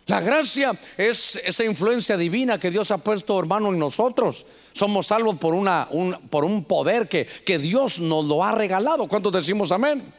La 0.05 0.19
gracia 0.19 0.73
es 0.97 1.37
esa 1.45 1.63
influencia 1.63 2.17
divina 2.17 2.59
que 2.59 2.69
Dios 2.69 2.91
ha 2.91 2.97
puesto, 2.97 3.39
hermano, 3.39 3.69
en 3.69 3.79
nosotros. 3.79 4.45
Somos 4.73 5.07
salvos 5.07 5.37
por, 5.37 5.53
una, 5.53 5.87
un, 5.91 6.13
por 6.29 6.43
un 6.43 6.65
poder 6.65 7.07
que, 7.07 7.25
que 7.25 7.57
Dios 7.57 8.01
nos 8.01 8.25
lo 8.25 8.43
ha 8.43 8.51
regalado. 8.51 9.07
¿Cuántos 9.07 9.31
decimos 9.31 9.71
amén? 9.71 10.13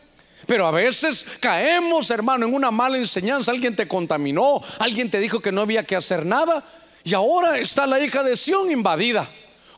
Pero 0.46 0.66
a 0.66 0.70
veces 0.70 1.26
caemos, 1.40 2.10
hermano, 2.10 2.46
en 2.46 2.54
una 2.54 2.70
mala 2.70 2.96
enseñanza. 2.96 3.50
Alguien 3.50 3.76
te 3.76 3.86
contaminó, 3.86 4.62
alguien 4.78 5.10
te 5.10 5.20
dijo 5.20 5.40
que 5.40 5.52
no 5.52 5.60
había 5.60 5.84
que 5.84 5.96
hacer 5.96 6.24
nada. 6.24 6.64
Y 7.02 7.12
ahora 7.12 7.58
está 7.58 7.86
la 7.86 8.00
hija 8.00 8.22
de 8.22 8.36
Sión 8.36 8.70
invadida. 8.70 9.30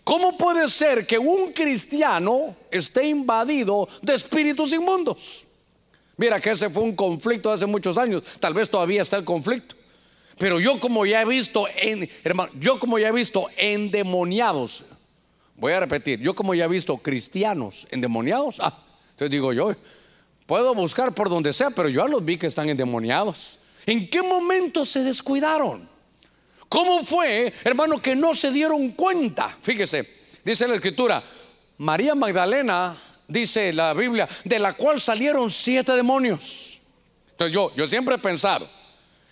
¿Cómo 0.07 0.39
puede 0.39 0.69
ser 0.69 1.05
que 1.05 1.19
un 1.19 1.53
cristiano 1.53 2.55
esté 2.71 3.09
invadido 3.09 3.89
de 4.01 4.15
espíritus 4.15 4.73
inmundos? 4.73 5.49
Mira 6.17 6.39
que 6.39 6.51
ese 6.51 6.71
fue 6.71 6.85
un 6.85 6.95
conflicto 6.95 7.51
hace 7.51 7.67
muchos 7.67 7.99
años, 7.99 8.23
tal 8.39 8.55
vez 8.55 8.71
todavía 8.71 9.03
está 9.03 9.17
el 9.17 9.25
conflicto. 9.25 9.75
Pero 10.39 10.61
yo 10.61 10.79
como 10.79 11.05
ya 11.07 11.23
he 11.23 11.25
visto 11.25 11.67
en, 11.77 12.09
hermano, 12.23 12.53
yo 12.61 12.79
como 12.79 13.01
ya 13.01 13.09
he 13.09 13.13
visto 13.13 13.49
endemoniados, 13.57 14.85
voy 15.57 15.73
a 15.73 15.81
repetir, 15.81 16.21
yo 16.21 16.37
como 16.37 16.55
ya 16.55 16.67
he 16.67 16.69
visto 16.69 16.97
cristianos 16.99 17.89
endemoniados, 17.91 18.61
ah, 18.61 18.79
entonces 19.11 19.33
digo 19.33 19.53
yo, 19.53 19.75
puedo 20.47 20.73
buscar 20.73 21.17
por 21.17 21.29
donde 21.29 21.53
sea, 21.53 21.71
pero 21.71 21.89
yo 21.89 22.05
ya 22.05 22.09
los 22.09 22.25
vi 22.25 22.39
que 22.39 22.47
están 22.47 22.69
endemoniados. 22.69 23.59
¿En 23.87 24.09
qué 24.09 24.23
momento 24.23 24.85
se 24.85 25.03
descuidaron? 25.03 25.96
¿Cómo 26.69 27.05
fue, 27.05 27.53
hermano, 27.65 28.01
que 28.01 28.17
no 28.17 28.35
se 28.35 28.51
dieron 28.51 28.91
cuenta? 28.91 29.57
Fíjese, 29.61 30.09
dice 30.45 30.67
la 30.67 30.75
escritura, 30.75 31.23
María 31.79 32.15
Magdalena, 32.15 33.01
dice 33.29 33.73
la 33.73 33.93
Biblia, 33.95 34.29
de 34.45 34.59
la 34.59 34.73
cual 34.73 35.01
salieron 35.01 35.51
siete 35.51 35.93
demonios. 35.93 36.81
Entonces 37.31 37.55
yo, 37.55 37.73
yo 37.77 37.87
siempre 37.87 38.15
he 38.15 38.19
pensado, 38.19 38.69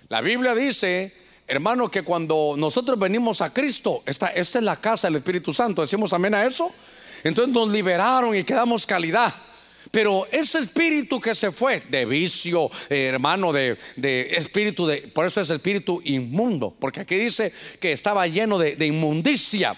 la 0.08 0.20
Biblia 0.20 0.54
dice, 0.54 1.12
hermano, 1.46 1.90
que 1.90 2.02
cuando 2.02 2.54
nosotros 2.56 2.98
venimos 2.98 3.40
a 3.40 3.52
Cristo, 3.52 4.02
esta, 4.06 4.28
esta 4.28 4.58
es 4.58 4.64
la 4.64 4.76
casa 4.76 5.08
del 5.08 5.16
Espíritu 5.16 5.52
Santo, 5.52 5.82
decimos 5.82 6.12
amén 6.12 6.34
a 6.34 6.44
eso. 6.44 6.72
Entonces 7.24 7.54
nos 7.54 7.70
liberaron 7.70 8.36
y 8.36 8.44
quedamos 8.44 8.86
calidad. 8.86 9.34
Pero 9.94 10.26
ese 10.32 10.58
espíritu 10.58 11.20
que 11.20 11.36
se 11.36 11.52
fue 11.52 11.80
de 11.88 12.04
vicio, 12.04 12.68
eh, 12.90 13.04
hermano, 13.04 13.52
de, 13.52 13.78
espíritu, 14.32 14.88
de, 14.88 15.02
por 15.14 15.24
eso 15.24 15.40
es 15.40 15.48
espíritu 15.50 16.02
inmundo, 16.02 16.74
porque 16.80 17.02
aquí 17.02 17.14
dice 17.14 17.52
que 17.78 17.92
estaba 17.92 18.26
lleno 18.26 18.58
de, 18.58 18.74
de 18.74 18.86
inmundicia. 18.86 19.72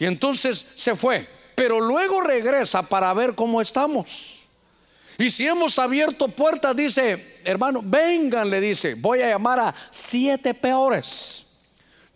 Y 0.00 0.06
entonces 0.06 0.66
se 0.74 0.96
fue, 0.96 1.28
pero 1.54 1.80
luego 1.80 2.22
regresa 2.22 2.82
para 2.82 3.14
ver 3.14 3.36
cómo 3.36 3.60
estamos. 3.60 4.40
Y 5.16 5.30
si 5.30 5.46
hemos 5.46 5.78
abierto 5.78 6.26
puertas, 6.26 6.74
dice, 6.74 7.38
hermano, 7.44 7.82
vengan, 7.84 8.50
le 8.50 8.60
dice, 8.60 8.94
voy 8.94 9.22
a 9.22 9.28
llamar 9.28 9.60
a 9.60 9.74
siete 9.92 10.54
peores. 10.54 11.46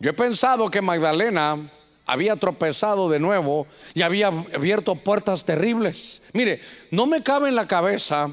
Yo 0.01 0.11
he 0.11 0.15
pensado 0.15 0.69
que 0.69 0.83
Magdalena 0.83 1.71
había 2.07 2.37
tropezado 2.37 3.11
de 3.11 3.19
nuevo 3.19 3.67
y 3.95 4.03
había 4.03 4.29
abierto 4.29 4.95
puertas 4.95 5.45
terribles. 5.45 6.23
Mire, 6.33 6.61
no 6.91 7.07
me 7.07 7.23
cabe 7.23 7.49
en 7.49 7.57
la 7.57 7.67
cabeza 7.67 8.31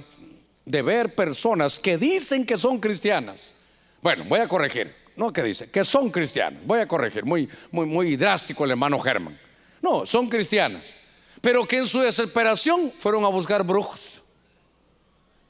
de 0.66 0.82
ver 0.82 1.16
personas 1.16 1.80
que 1.80 1.98
dicen 1.98 2.46
que 2.46 2.56
son 2.56 2.80
cristianas. 2.80 3.54
Bueno, 4.02 4.26
voy 4.28 4.40
a 4.40 4.48
corregir. 4.48 4.94
No 5.16 5.32
que 5.32 5.44
dice, 5.44 5.70
que 5.70 5.84
son 5.86 6.10
cristianas. 6.10 6.66
Voy 6.66 6.80
a 6.80 6.88
corregir. 6.88 7.26
Muy, 7.26 7.50
muy, 7.72 7.86
muy 7.86 8.16
drástico 8.16 8.66
el 8.66 8.72
hermano 8.72 9.00
Germán. 9.00 9.40
No, 9.82 10.06
son 10.06 10.30
cristianas. 10.30 10.96
Pero 11.42 11.66
que 11.66 11.78
en 11.78 11.88
su 11.88 12.00
desesperación 12.00 12.92
fueron 12.98 13.24
a 13.26 13.28
buscar 13.28 13.64
brujos. 13.64 14.13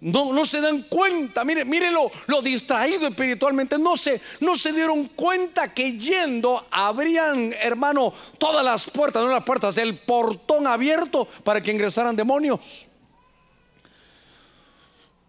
No, 0.03 0.45
se 0.45 0.59
dan 0.59 0.81
cuenta, 0.89 1.45
mire, 1.45 1.63
mire 1.63 1.89
lo, 1.89 2.41
distraído 2.41 3.07
espiritualmente, 3.07 3.79
no 3.79 3.95
se, 3.95 4.19
no 4.41 4.57
se 4.57 4.73
dieron 4.73 5.05
cuenta 5.05 5.73
que 5.73 5.97
yendo 5.97 6.65
abrían, 6.71 7.53
hermano, 7.53 8.13
todas 8.37 8.65
las 8.65 8.89
puertas, 8.89 9.23
no 9.23 9.29
las 9.29 9.45
puertas, 9.45 9.77
el 9.77 9.97
portón 9.99 10.67
abierto 10.67 11.25
para 11.45 11.63
que 11.63 11.71
ingresaran 11.71 12.17
demonios. 12.17 12.87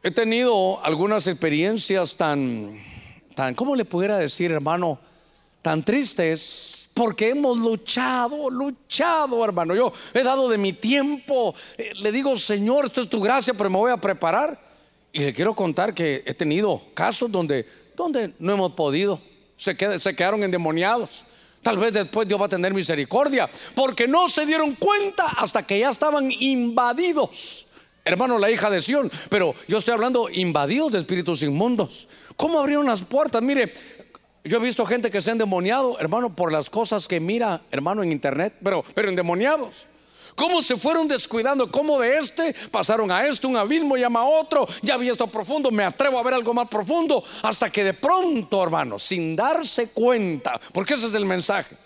He 0.03 0.11
tenido 0.11 0.85
algunas 0.85 1.29
experiencias 1.29 2.17
tan, 2.17 2.77
tan, 3.37 3.55
¿cómo 3.55 3.77
le 3.77 3.85
pudiera 3.85 4.19
decir, 4.19 4.51
hermano? 4.51 4.99
Tan 5.63 5.85
tristes, 5.85 6.91
porque 6.95 7.29
hemos 7.29 7.59
luchado, 7.59 8.51
luchado, 8.51 9.45
hermano. 9.45 9.77
Yo 9.77 9.93
he 10.15 10.25
dado 10.25 10.49
de 10.49 10.59
mi 10.59 10.73
tiempo, 10.73 11.55
eh, 11.79 11.93
le 11.95 12.11
digo, 12.11 12.37
Señor, 12.37 12.87
esto 12.87 13.03
es 13.03 13.09
tu 13.09 13.21
gracia, 13.21 13.55
pero 13.55 13.71
me 13.71 13.77
voy 13.77 13.93
a 13.93 13.97
preparar. 13.99 14.64
Y 15.15 15.21
le 15.21 15.33
quiero 15.33 15.55
contar 15.55 15.95
que 15.95 16.25
he 16.27 16.35
tenido 16.35 16.83
casos 16.93 17.31
donde, 17.31 17.65
donde 17.97 18.35
no 18.41 18.53
hemos 18.53 18.73
podido, 18.73 19.21
se, 19.55 19.77
quedaron 19.77 20.43
endemoniados. 20.43 21.25
Tal 21.63 21.79
vez 21.79 21.93
después 21.93 22.27
Dios 22.27 22.41
va 22.41 22.47
a 22.47 22.49
tener 22.49 22.75
misericordia, 22.75 23.49
porque 23.77 24.09
no 24.09 24.29
se 24.29 24.45
dieron 24.45 24.75
cuenta 24.75 25.25
hasta 25.39 25.65
que 25.65 25.79
ya 25.79 25.91
estaban 25.91 26.33
invadidos. 26.33 27.69
Hermano, 28.05 28.39
la 28.41 28.51
hija 28.51 28.69
de 28.69 28.83
Sión, 28.83 29.09
pero 29.31 29.55
yo 29.69 29.79
estoy 29.79 29.95
hablando 29.95 30.29
invadidos 30.29 30.91
de 30.91 30.99
espíritus 30.99 31.45
inmundos. 31.45 32.09
¿Cómo 32.37 32.59
abrieron 32.59 32.87
las 32.87 33.05
puertas? 33.05 33.41
Mire, 33.41 33.73
yo 34.43 34.57
he 34.57 34.61
visto 34.61 34.85
gente 34.85 35.13
que 35.13 35.21
se 35.21 35.31
ha 35.31 35.33
endemoniado, 35.33 35.97
hermano, 36.01 36.35
por 36.35 36.51
las 36.51 36.69
cosas 36.71 37.07
que 37.07 37.21
mira, 37.21 37.63
hermano, 37.71 38.03
en 38.03 38.11
internet, 38.11 38.53
pero, 38.65 38.85
pero 38.95 39.11
endemoniados. 39.11 39.87
¿Cómo 40.35 40.63
se 40.63 40.77
fueron 40.77 41.07
descuidando? 41.07 41.71
¿Cómo 41.71 42.01
de 42.01 42.17
este 42.17 42.55
pasaron 42.71 43.11
a 43.11 43.27
esto? 43.27 43.49
Un 43.49 43.57
abismo 43.57 43.97
llama 43.97 44.21
a 44.21 44.25
otro. 44.25 44.67
Ya 44.83 44.95
había 44.95 45.13
esto 45.13 45.27
profundo, 45.27 45.71
me 45.71 45.85
atrevo 45.85 46.19
a 46.19 46.23
ver 46.23 46.35
algo 46.35 46.53
más 46.53 46.69
profundo. 46.69 47.23
Hasta 47.43 47.71
que 47.71 47.85
de 47.85 47.95
pronto, 47.95 48.63
hermano, 48.63 48.99
sin 48.99 49.37
darse 49.37 49.89
cuenta, 49.89 50.61
porque 50.73 50.95
ese 50.95 51.07
es 51.07 51.15
el 51.15 51.25
mensaje, 51.25 51.77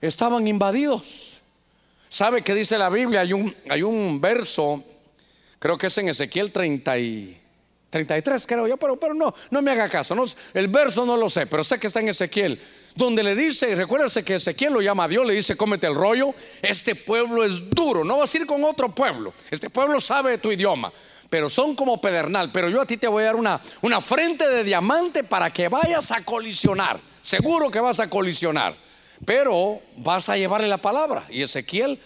estaban 0.00 0.46
invadidos. 0.48 1.40
¿Sabe 2.08 2.42
qué 2.42 2.54
dice 2.54 2.78
la 2.78 2.88
Biblia? 2.88 3.20
Hay 3.20 3.32
un, 3.32 3.54
hay 3.68 3.82
un 3.82 4.20
verso, 4.20 4.82
creo 5.58 5.76
que 5.76 5.88
es 5.88 5.98
en 5.98 6.08
Ezequiel 6.08 6.50
30 6.50 6.98
y, 6.98 7.40
33, 7.90 8.46
creo 8.46 8.66
yo, 8.66 8.76
pero, 8.76 8.96
pero 8.96 9.14
no, 9.14 9.34
no 9.50 9.62
me 9.62 9.70
haga 9.70 9.88
caso. 9.88 10.14
No, 10.14 10.24
el 10.54 10.68
verso 10.68 11.06
no 11.06 11.16
lo 11.16 11.28
sé, 11.28 11.46
pero 11.46 11.64
sé 11.64 11.78
que 11.78 11.86
está 11.86 12.00
en 12.00 12.08
Ezequiel 12.08 12.60
donde 12.98 13.22
le 13.22 13.36
dice, 13.36 13.76
recuérdese 13.76 14.24
que 14.24 14.34
Ezequiel 14.34 14.72
lo 14.72 14.82
llama 14.82 15.04
a 15.04 15.08
Dios, 15.08 15.24
le 15.24 15.32
dice, 15.32 15.56
cómete 15.56 15.86
el 15.86 15.94
rollo, 15.94 16.34
este 16.60 16.96
pueblo 16.96 17.44
es 17.44 17.70
duro, 17.70 18.02
no 18.02 18.18
vas 18.18 18.34
a 18.34 18.38
ir 18.38 18.44
con 18.44 18.64
otro 18.64 18.92
pueblo, 18.92 19.32
este 19.52 19.70
pueblo 19.70 20.00
sabe 20.00 20.36
tu 20.38 20.50
idioma, 20.50 20.92
pero 21.30 21.48
son 21.48 21.76
como 21.76 22.00
pedernal, 22.00 22.50
pero 22.52 22.68
yo 22.68 22.80
a 22.80 22.86
ti 22.86 22.96
te 22.96 23.06
voy 23.06 23.22
a 23.22 23.26
dar 23.26 23.36
una, 23.36 23.60
una 23.82 24.00
frente 24.00 24.48
de 24.48 24.64
diamante 24.64 25.22
para 25.22 25.48
que 25.50 25.68
vayas 25.68 26.10
a 26.10 26.24
colisionar, 26.24 26.98
seguro 27.22 27.70
que 27.70 27.78
vas 27.78 28.00
a 28.00 28.10
colisionar, 28.10 28.74
pero 29.24 29.80
vas 29.98 30.28
a 30.28 30.36
llevarle 30.36 30.66
la 30.66 30.78
palabra. 30.78 31.24
Y 31.30 31.42
Ezequiel, 31.42 32.00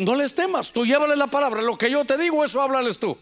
no 0.00 0.14
les 0.14 0.36
temas, 0.36 0.70
tú 0.70 0.86
llévale 0.86 1.16
la 1.16 1.26
palabra, 1.26 1.62
lo 1.62 1.76
que 1.76 1.90
yo 1.90 2.04
te 2.04 2.16
digo, 2.16 2.44
eso 2.44 2.62
háblales 2.62 2.98
tú. 2.98 3.18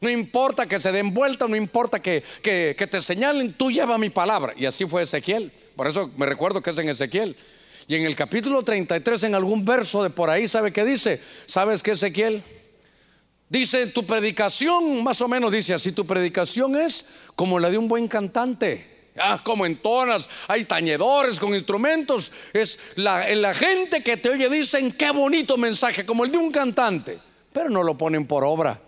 No 0.00 0.08
importa 0.08 0.66
que 0.66 0.78
se 0.78 0.92
den 0.92 1.12
vuelta, 1.12 1.48
no 1.48 1.56
importa 1.56 2.00
que, 2.00 2.22
que, 2.42 2.76
que 2.78 2.86
te 2.86 3.00
señalen, 3.02 3.54
tú 3.54 3.72
lleva 3.72 3.98
mi 3.98 4.08
palabra. 4.08 4.54
Y 4.56 4.64
así 4.66 4.86
fue 4.86 5.02
Ezequiel. 5.02 5.52
Por 5.80 5.88
eso 5.88 6.10
me 6.18 6.26
recuerdo 6.26 6.60
que 6.62 6.68
es 6.68 6.78
en 6.78 6.90
Ezequiel. 6.90 7.34
Y 7.88 7.94
en 7.94 8.04
el 8.04 8.14
capítulo 8.14 8.62
33, 8.62 9.24
en 9.24 9.34
algún 9.34 9.64
verso 9.64 10.02
de 10.02 10.10
por 10.10 10.28
ahí, 10.28 10.46
¿sabe 10.46 10.74
qué 10.74 10.84
dice? 10.84 11.18
¿Sabes 11.46 11.82
qué, 11.82 11.92
Ezequiel? 11.92 12.44
Dice, 13.48 13.86
tu 13.86 14.04
predicación, 14.04 15.02
más 15.02 15.22
o 15.22 15.28
menos 15.28 15.50
dice 15.50 15.72
así, 15.72 15.92
tu 15.92 16.06
predicación 16.06 16.76
es 16.76 17.06
como 17.34 17.58
la 17.58 17.70
de 17.70 17.78
un 17.78 17.88
buen 17.88 18.08
cantante. 18.08 19.08
Ah, 19.16 19.40
como 19.42 19.64
entonas, 19.64 20.28
hay 20.48 20.66
tañedores 20.66 21.40
con 21.40 21.54
instrumentos. 21.54 22.30
Es 22.52 22.78
la, 22.96 23.26
la 23.34 23.54
gente 23.54 24.02
que 24.02 24.18
te 24.18 24.28
oye 24.28 24.50
dicen, 24.50 24.92
qué 24.92 25.10
bonito 25.12 25.56
mensaje, 25.56 26.04
como 26.04 26.26
el 26.26 26.30
de 26.30 26.36
un 26.36 26.52
cantante, 26.52 27.18
pero 27.54 27.70
no 27.70 27.82
lo 27.82 27.96
ponen 27.96 28.26
por 28.26 28.44
obra. 28.44 28.78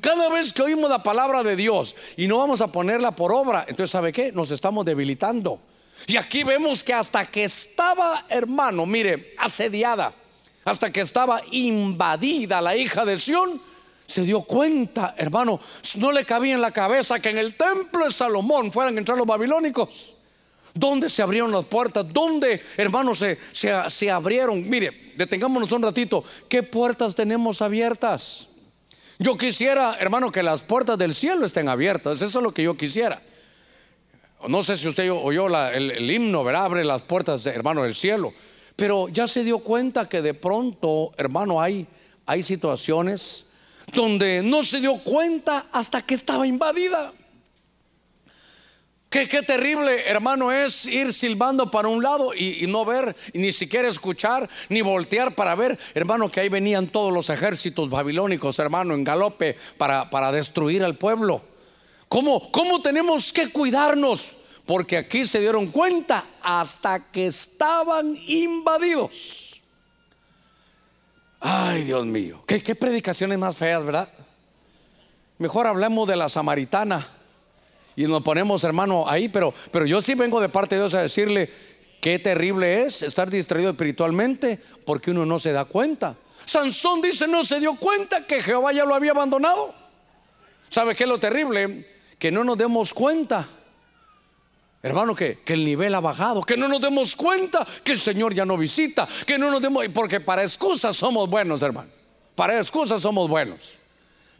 Cada 0.00 0.28
vez 0.28 0.52
que 0.52 0.62
oímos 0.62 0.90
la 0.90 1.02
palabra 1.02 1.42
de 1.42 1.56
Dios 1.56 1.96
y 2.16 2.28
no 2.28 2.38
vamos 2.38 2.60
a 2.60 2.70
ponerla 2.70 3.16
por 3.16 3.32
obra, 3.32 3.64
entonces 3.66 3.90
¿sabe 3.90 4.12
qué? 4.12 4.30
Nos 4.30 4.52
estamos 4.52 4.84
debilitando. 4.84 5.60
Y 6.06 6.16
aquí 6.16 6.44
vemos 6.44 6.82
que 6.82 6.94
hasta 6.94 7.26
que 7.26 7.44
estaba, 7.44 8.24
hermano, 8.28 8.86
mire, 8.86 9.34
asediada, 9.38 10.14
hasta 10.64 10.90
que 10.90 11.00
estaba 11.00 11.40
invadida 11.52 12.60
la 12.60 12.76
hija 12.76 13.04
de 13.04 13.18
Sión, 13.18 13.60
se 14.06 14.22
dio 14.22 14.42
cuenta, 14.42 15.14
hermano, 15.16 15.60
no 15.96 16.10
le 16.10 16.24
cabía 16.24 16.54
en 16.54 16.60
la 16.60 16.72
cabeza 16.72 17.20
que 17.20 17.30
en 17.30 17.38
el 17.38 17.54
templo 17.54 18.04
de 18.04 18.12
Salomón 18.12 18.72
fueran 18.72 18.96
a 18.96 18.98
entrar 18.98 19.16
los 19.16 19.26
babilónicos. 19.26 20.16
¿Dónde 20.74 21.08
se 21.08 21.22
abrieron 21.22 21.52
las 21.52 21.64
puertas? 21.64 22.12
¿Dónde, 22.12 22.60
hermano, 22.76 23.14
se, 23.14 23.38
se, 23.52 23.72
se 23.88 24.10
abrieron? 24.10 24.68
Mire, 24.68 25.12
detengámonos 25.16 25.70
un 25.72 25.82
ratito. 25.82 26.24
¿Qué 26.48 26.62
puertas 26.62 27.14
tenemos 27.14 27.62
abiertas? 27.62 28.48
Yo 29.18 29.36
quisiera, 29.36 29.96
hermano, 30.00 30.32
que 30.32 30.42
las 30.42 30.62
puertas 30.62 30.96
del 30.96 31.14
cielo 31.14 31.44
estén 31.44 31.68
abiertas. 31.68 32.22
Eso 32.22 32.38
es 32.38 32.42
lo 32.42 32.52
que 32.52 32.62
yo 32.62 32.76
quisiera. 32.76 33.20
No 34.48 34.62
sé 34.62 34.76
si 34.76 34.88
usted 34.88 35.10
oyó 35.12 35.48
el, 35.68 36.10
himno, 36.10 36.42
¿verdad? 36.42 36.64
Abre 36.64 36.84
las 36.84 37.02
puertas, 37.02 37.44
hermano, 37.46 37.82
del 37.82 37.94
cielo. 37.94 38.32
Pero 38.74 39.08
ya 39.08 39.28
se 39.28 39.44
dio 39.44 39.58
cuenta 39.58 40.08
que 40.08 40.22
de 40.22 40.32
pronto, 40.32 41.12
hermano, 41.18 41.60
hay, 41.60 41.86
hay 42.24 42.42
situaciones 42.42 43.46
donde 43.92 44.42
no 44.42 44.62
se 44.62 44.80
dio 44.80 44.94
cuenta 44.94 45.66
hasta 45.72 46.00
que 46.02 46.14
estaba 46.14 46.46
invadida. 46.46 47.12
Qué, 49.10 49.28
qué, 49.28 49.42
terrible, 49.42 50.08
hermano, 50.08 50.52
es 50.52 50.86
ir 50.86 51.12
silbando 51.12 51.70
para 51.70 51.88
un 51.88 52.02
lado 52.02 52.32
y, 52.32 52.64
no 52.68 52.84
ver, 52.84 53.16
ni 53.34 53.50
siquiera 53.50 53.88
escuchar, 53.88 54.48
ni 54.68 54.82
voltear 54.82 55.34
para 55.34 55.56
ver, 55.56 55.76
hermano, 55.94 56.30
que 56.30 56.40
ahí 56.40 56.48
venían 56.48 56.86
todos 56.86 57.12
los 57.12 57.28
ejércitos 57.28 57.90
babilónicos, 57.90 58.58
hermano, 58.60 58.94
en 58.94 59.02
galope 59.02 59.56
para, 59.76 60.08
para 60.08 60.30
destruir 60.30 60.84
al 60.84 60.96
pueblo. 60.96 61.42
¿Cómo, 62.10 62.50
¿Cómo 62.50 62.82
tenemos 62.82 63.32
que 63.32 63.50
cuidarnos? 63.50 64.36
Porque 64.66 64.98
aquí 64.98 65.24
se 65.24 65.40
dieron 65.40 65.68
cuenta 65.68 66.24
hasta 66.42 67.10
que 67.10 67.28
estaban 67.28 68.18
invadidos. 68.26 69.62
Ay, 71.38 71.84
Dios 71.84 72.04
mío, 72.04 72.42
qué, 72.46 72.62
qué 72.62 72.74
predicaciones 72.74 73.38
más 73.38 73.56
feas, 73.56 73.82
¿verdad? 73.82 74.12
mejor 75.40 75.66
hablemos 75.66 76.06
de 76.06 76.16
la 76.16 76.28
samaritana 76.28 77.08
y 77.96 78.04
nos 78.04 78.22
ponemos, 78.22 78.62
hermano, 78.62 79.08
ahí, 79.08 79.30
pero, 79.30 79.54
pero 79.70 79.86
yo 79.86 80.02
sí 80.02 80.14
vengo 80.14 80.40
de 80.40 80.50
parte 80.50 80.74
de 80.74 80.82
Dios 80.82 80.94
a 80.94 81.00
decirle 81.00 81.48
qué 82.00 82.18
terrible 82.18 82.82
es 82.82 83.02
estar 83.02 83.30
distraído 83.30 83.70
espiritualmente 83.70 84.60
porque 84.84 85.10
uno 85.10 85.24
no 85.24 85.38
se 85.40 85.52
da 85.52 85.64
cuenta. 85.64 86.14
Sansón 86.44 87.00
dice, 87.00 87.26
no 87.26 87.42
se 87.44 87.58
dio 87.58 87.74
cuenta 87.76 88.26
que 88.26 88.42
Jehová 88.42 88.72
ya 88.72 88.84
lo 88.84 88.94
había 88.94 89.12
abandonado. 89.12 89.74
¿Sabe 90.68 90.94
qué 90.94 91.04
es 91.04 91.08
lo 91.08 91.18
terrible? 91.18 91.86
Que 92.20 92.30
no 92.30 92.44
nos 92.44 92.56
demos 92.56 92.94
cuenta. 92.94 93.48
Hermano, 94.82 95.14
que, 95.14 95.40
que, 95.40 95.54
el 95.54 95.64
nivel 95.64 95.94
ha 95.94 96.00
bajado, 96.00 96.42
que 96.42 96.56
no 96.56 96.68
nos 96.68 96.80
demos 96.80 97.16
cuenta 97.16 97.66
que 97.82 97.92
el 97.92 97.98
Señor 97.98 98.32
ya 98.32 98.46
no 98.46 98.56
visita, 98.56 99.06
que 99.26 99.38
no 99.38 99.50
nos 99.50 99.60
demos, 99.60 99.86
porque 99.88 100.20
para 100.20 100.42
excusas 100.42 100.96
somos 100.96 101.28
buenos, 101.28 101.60
hermano. 101.62 101.90
Para 102.34 102.58
excusas 102.58 103.02
somos 103.02 103.28
buenos. 103.28 103.80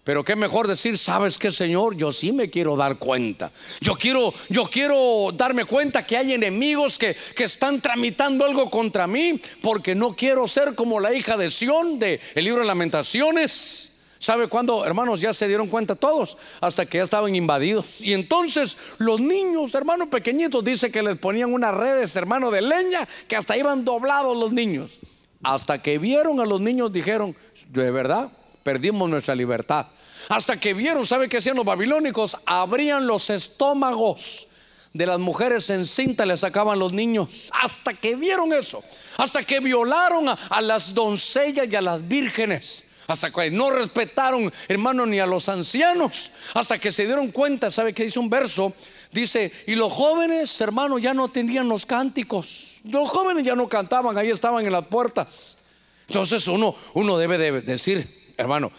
Pero 0.03 0.25
qué 0.25 0.35
mejor 0.35 0.67
decir, 0.67 0.97
¿sabes 0.97 1.39
qué, 1.39 1.53
Señor? 1.53 1.95
Yo 1.97 2.11
sí 2.11 2.33
me 2.33 2.49
quiero 2.49 2.75
dar 2.75 2.99
cuenta. 2.99 3.53
Yo 3.81 3.95
quiero, 3.95 4.33
yo 4.49 4.65
quiero 4.65 5.31
darme 5.35 5.67
cuenta 5.67 6.07
que 6.07 6.17
hay 6.17 6.33
enemigos 6.33 6.99
que, 6.99 7.15
que 7.37 7.45
están 7.45 7.81
tramitando 7.81 8.47
algo 8.47 8.71
contra 8.71 9.07
mí, 9.07 9.41
porque 9.63 9.95
no 9.95 10.17
quiero 10.17 10.47
ser 10.47 10.75
como 10.75 11.01
la 11.01 11.13
hija 11.13 11.37
de 11.37 11.51
Sión 11.51 11.99
de 11.99 12.19
el 12.35 12.45
libro 12.45 12.63
de 12.63 12.67
Lamentaciones. 12.67 13.90
¿Sabe 14.21 14.49
cuándo, 14.49 14.85
hermanos, 14.85 15.23
ya 15.23 15.33
se 15.33 15.49
dieron 15.49 15.69
cuenta 15.69 15.95
todos? 15.97 16.37
Hasta 16.61 16.85
que 16.85 16.99
ya 16.99 17.05
estaban 17.05 17.35
invadidos. 17.35 18.03
Y 18.03 18.13
entonces 18.13 18.77
los 18.99 19.19
niños, 19.19 19.75
hermanos 19.75 20.09
pequeñitos, 20.09 20.63
dice 20.63 20.93
que 20.93 21.03
les 21.03 21.19
ponían 21.19 21.55
unas 21.55 21.75
redes, 21.75 22.15
hermano, 22.17 22.51
de 22.51 22.61
leña, 22.61 23.09
que 23.27 23.37
hasta 23.37 23.57
iban 23.57 23.83
doblados 23.83 24.37
los 24.37 24.53
niños. 24.53 25.01
Hasta 25.43 25.81
que 25.81 25.97
vieron 25.97 26.39
a 26.39 26.45
los 26.45 26.61
niños, 26.61 26.93
dijeron, 26.93 27.35
de 27.69 27.91
verdad, 27.91 28.31
perdimos 28.63 29.09
nuestra 29.09 29.35
libertad. 29.35 29.87
Hasta 30.29 30.61
que 30.61 30.75
vieron, 30.75 31.07
¿sabe 31.07 31.27
qué 31.27 31.39
hacían 31.39 31.57
los 31.57 31.65
babilónicos? 31.65 32.37
Abrían 32.45 33.07
los 33.07 33.31
estómagos 33.31 34.49
de 34.93 35.07
las 35.07 35.19
mujeres 35.19 35.71
en 35.71 35.87
cinta, 35.87 36.27
le 36.27 36.37
sacaban 36.37 36.79
los 36.79 36.93
niños. 36.93 37.51
Hasta 37.63 37.95
que 37.95 38.17
vieron 38.17 38.53
eso. 38.53 38.85
Hasta 39.17 39.43
que 39.45 39.61
violaron 39.61 40.29
a, 40.29 40.33
a 40.33 40.61
las 40.61 40.93
doncellas 40.93 41.73
y 41.73 41.77
a 41.77 41.81
las 41.81 42.07
vírgenes 42.07 42.90
hasta 43.11 43.33
que 43.33 43.51
no 43.51 43.71
respetaron, 43.71 44.53
hermano, 44.69 45.05
ni 45.05 45.19
a 45.19 45.27
los 45.27 45.49
ancianos, 45.49 46.31
hasta 46.55 46.79
que 46.79 46.93
se 46.93 47.07
dieron 47.07 47.33
cuenta, 47.33 47.69
¿sabe 47.69 47.93
qué 47.93 48.05
dice 48.05 48.21
un 48.21 48.31
verso? 48.31 48.73
Dice, 49.11 49.53
y 49.67 49.75
los 49.75 49.93
jóvenes, 49.93 50.61
hermano, 50.61 50.97
ya 50.97 51.13
no 51.13 51.29
tenían 51.29 51.69
los 51.69 51.87
cánticos. 51.87 52.79
Los 52.85 53.09
jóvenes 53.09 53.43
ya 53.43 53.57
no 53.57 53.69
cantaban, 53.69 54.17
ahí 54.17 54.31
estaban 54.31 54.65
en 54.65 54.71
las 54.71 54.87
puertas. 54.87 55.59
Entonces 56.07 56.47
uno, 56.47 56.77
uno 56.95 57.19
debe 57.19 57.37
de 57.37 57.63
decir, 57.63 58.33
hermano, 58.37 58.71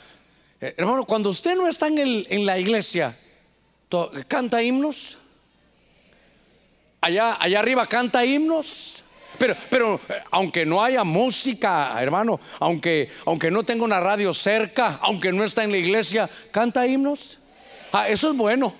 eh, 0.61 0.75
hermano, 0.77 1.03
cuando 1.03 1.29
usted 1.29 1.57
no 1.57 1.67
está 1.67 1.87
en, 1.87 1.97
el, 1.97 2.27
en 2.29 2.45
la 2.45 2.57
iglesia, 2.57 3.13
¿canta 4.29 4.63
himnos? 4.63 5.17
Allá, 7.01 7.35
allá 7.37 7.59
arriba 7.59 7.85
canta 7.85 8.23
himnos. 8.23 9.00
Pero, 9.41 9.55
pero 9.71 9.95
eh, 10.07 10.21
aunque 10.29 10.67
no 10.67 10.83
haya 10.83 11.03
música, 11.03 11.95
hermano, 11.99 12.39
aunque, 12.59 13.09
aunque 13.25 13.49
no 13.49 13.63
tenga 13.63 13.83
una 13.83 13.99
radio 13.99 14.35
cerca, 14.35 14.99
aunque 15.01 15.31
no 15.31 15.43
está 15.43 15.63
en 15.63 15.71
la 15.71 15.77
iglesia, 15.77 16.29
¿canta 16.51 16.85
himnos? 16.85 17.39
Ah, 17.91 18.07
eso 18.07 18.29
es 18.29 18.37
bueno. 18.37 18.71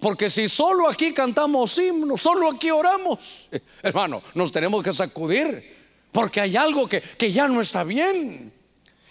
Porque 0.00 0.30
si 0.30 0.48
solo 0.48 0.88
aquí 0.88 1.12
cantamos 1.12 1.76
himnos, 1.76 2.22
solo 2.22 2.50
aquí 2.50 2.70
oramos, 2.70 3.48
eh, 3.52 3.60
hermano, 3.82 4.22
nos 4.32 4.50
tenemos 4.50 4.82
que 4.82 4.94
sacudir. 4.94 5.82
Porque 6.10 6.40
hay 6.40 6.56
algo 6.56 6.88
que, 6.88 7.02
que 7.02 7.30
ya 7.30 7.46
no 7.46 7.60
está 7.60 7.84
bien. 7.84 8.50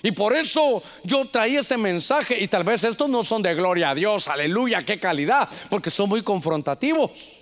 Y 0.01 0.13
por 0.13 0.35
eso 0.35 0.81
yo 1.03 1.25
traí 1.25 1.57
este 1.57 1.77
mensaje 1.77 2.41
y 2.41 2.47
tal 2.47 2.63
vez 2.63 2.83
estos 2.85 3.07
no 3.07 3.23
son 3.23 3.43
de 3.43 3.53
gloria 3.53 3.91
a 3.91 3.95
Dios, 3.95 4.27
aleluya, 4.27 4.83
qué 4.83 4.99
calidad, 4.99 5.47
porque 5.69 5.91
son 5.91 6.09
muy 6.09 6.23
confrontativos 6.23 7.40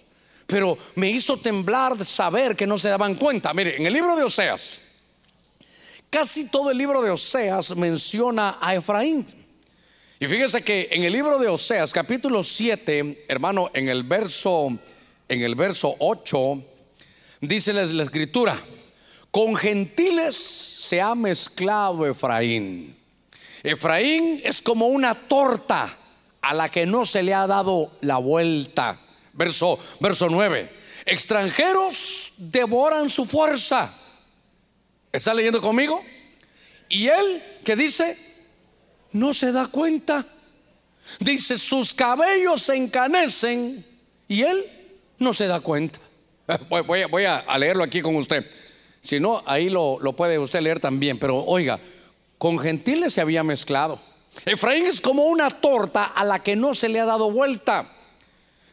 pero 0.49 0.77
me 0.95 1.09
hizo 1.09 1.37
temblar 1.37 2.03
saber 2.03 2.55
que 2.55 2.67
no 2.67 2.77
se 2.77 2.89
daban 2.89 3.15
cuenta. 3.15 3.53
Mire, 3.53 3.77
en 3.77 3.85
el 3.85 3.93
libro 3.93 4.15
de 4.15 4.23
Oseas, 4.23 4.81
casi 6.09 6.45
todo 6.49 6.71
el 6.71 6.77
libro 6.77 7.01
de 7.01 7.11
Oseas 7.11 7.75
menciona 7.75 8.57
a 8.59 8.75
Efraín. 8.75 9.25
Y 10.19 10.27
fíjese 10.27 10.63
que 10.63 10.89
en 10.91 11.03
el 11.03 11.13
libro 11.13 11.37
de 11.37 11.47
Oseas, 11.47 11.93
capítulo 11.93 12.43
7, 12.43 13.25
hermano, 13.29 13.69
en 13.73 13.87
el 13.87 14.03
verso 14.03 14.77
en 15.29 15.43
el 15.43 15.55
verso 15.55 15.95
8 15.99 16.63
dice 17.39 17.71
la 17.71 18.03
escritura, 18.03 18.59
con 19.31 19.55
gentiles 19.55 20.35
se 20.35 20.99
ha 20.99 21.13
mezclado 21.13 22.05
Efraín. 22.07 22.97
Efraín 23.61 24.41
es 24.43 24.61
como 24.61 24.87
una 24.87 25.13
torta 25.13 25.95
a 26.41 26.53
la 26.53 26.69
que 26.69 26.85
no 26.85 27.05
se 27.05 27.21
le 27.21 27.33
ha 27.33 27.45
dado 27.45 27.91
la 28.01 28.17
vuelta. 28.17 28.99
Verso, 29.39 29.79
verso 30.01 30.27
9. 30.29 30.69
Extranjeros 31.05 32.33
devoran 32.35 33.09
su 33.09 33.25
fuerza. 33.25 33.89
¿Está 35.13 35.33
leyendo 35.33 35.61
conmigo? 35.61 36.03
Y 36.89 37.07
él 37.07 37.41
que 37.63 37.77
dice, 37.77 38.17
no 39.13 39.33
se 39.33 39.53
da 39.53 39.67
cuenta. 39.67 40.25
Dice, 41.21 41.57
sus 41.57 41.93
cabellos 41.93 42.63
se 42.63 42.75
encanecen 42.75 43.85
y 44.27 44.41
él 44.41 44.65
no 45.19 45.31
se 45.33 45.47
da 45.47 45.61
cuenta. 45.61 46.01
Voy, 46.69 47.23
a, 47.23 47.57
leerlo 47.57 47.85
aquí 47.85 48.01
con 48.01 48.17
usted. 48.17 48.45
Si 48.99 49.21
no, 49.21 49.41
ahí 49.45 49.69
lo 49.69 50.13
puede 50.17 50.37
usted 50.37 50.59
leer 50.59 50.81
también. 50.81 51.17
Pero 51.17 51.45
oiga, 51.45 51.79
con 52.37 52.59
gentiles 52.59 53.13
se 53.13 53.21
había 53.21 53.45
mezclado. 53.45 54.01
Efraín 54.45 54.85
es 54.85 54.99
como 54.99 55.23
una 55.23 55.49
torta 55.49 56.03
a 56.03 56.25
la 56.25 56.43
que 56.43 56.57
no 56.57 56.75
se 56.75 56.89
le 56.89 56.99
ha 56.99 57.05
dado 57.05 57.31
vuelta. 57.31 57.95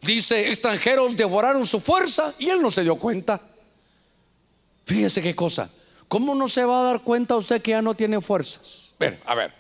Dice, 0.03 0.49
extranjeros 0.49 1.17
devoraron 1.17 1.67
su 1.67 1.81
fuerza 1.81 2.33
y 2.39 2.49
él 2.49 2.63
no 2.63 2.71
se 2.71 2.83
dio 2.83 2.97
cuenta. 2.97 3.41
Fíjese 4.85 5.23
qué 5.23 5.35
cosa. 5.35 5.69
¿Cómo 6.09 6.35
no 6.35 6.47
se 6.47 6.65
va 6.65 6.81
a 6.81 6.85
dar 6.85 7.01
cuenta 7.01 7.37
usted 7.37 7.61
que 7.61 7.73
ya 7.73 7.83
no 7.83 7.95
tiene 7.95 8.21
fuerzas? 8.21 8.95
Ver, 8.99 9.21
a 9.27 9.35
ver. 9.35 9.53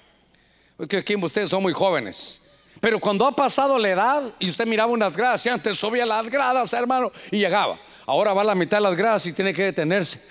Que 0.88 1.16
ustedes 1.16 1.50
son 1.50 1.62
muy 1.62 1.72
jóvenes. 1.72 2.42
Pero 2.80 3.00
cuando 3.00 3.26
ha 3.26 3.34
pasado 3.34 3.78
la 3.78 3.88
edad 3.88 4.34
y 4.38 4.48
usted 4.48 4.66
miraba 4.66 4.92
unas 4.92 5.16
gradas, 5.16 5.44
y 5.46 5.48
antes 5.48 5.78
subía 5.78 6.06
las 6.06 6.28
gradas, 6.30 6.72
hermano, 6.72 7.10
y 7.30 7.38
llegaba. 7.38 7.78
Ahora 8.04 8.32
va 8.32 8.42
a 8.42 8.44
la 8.44 8.54
mitad 8.54 8.76
de 8.76 8.82
las 8.82 8.96
gradas 8.96 9.26
y 9.26 9.32
tiene 9.32 9.52
que 9.52 9.64
detenerse. 9.64 10.22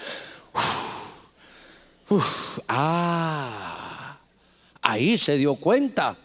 ah, 2.68 4.18
ahí 4.82 5.18
se 5.18 5.38
dio 5.38 5.56
cuenta, 5.56 6.16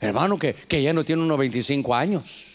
hermano, 0.00 0.38
que, 0.38 0.54
que 0.54 0.82
ya 0.82 0.92
no 0.92 1.04
tiene 1.04 1.22
unos 1.22 1.38
25 1.38 1.94
años. 1.94 2.51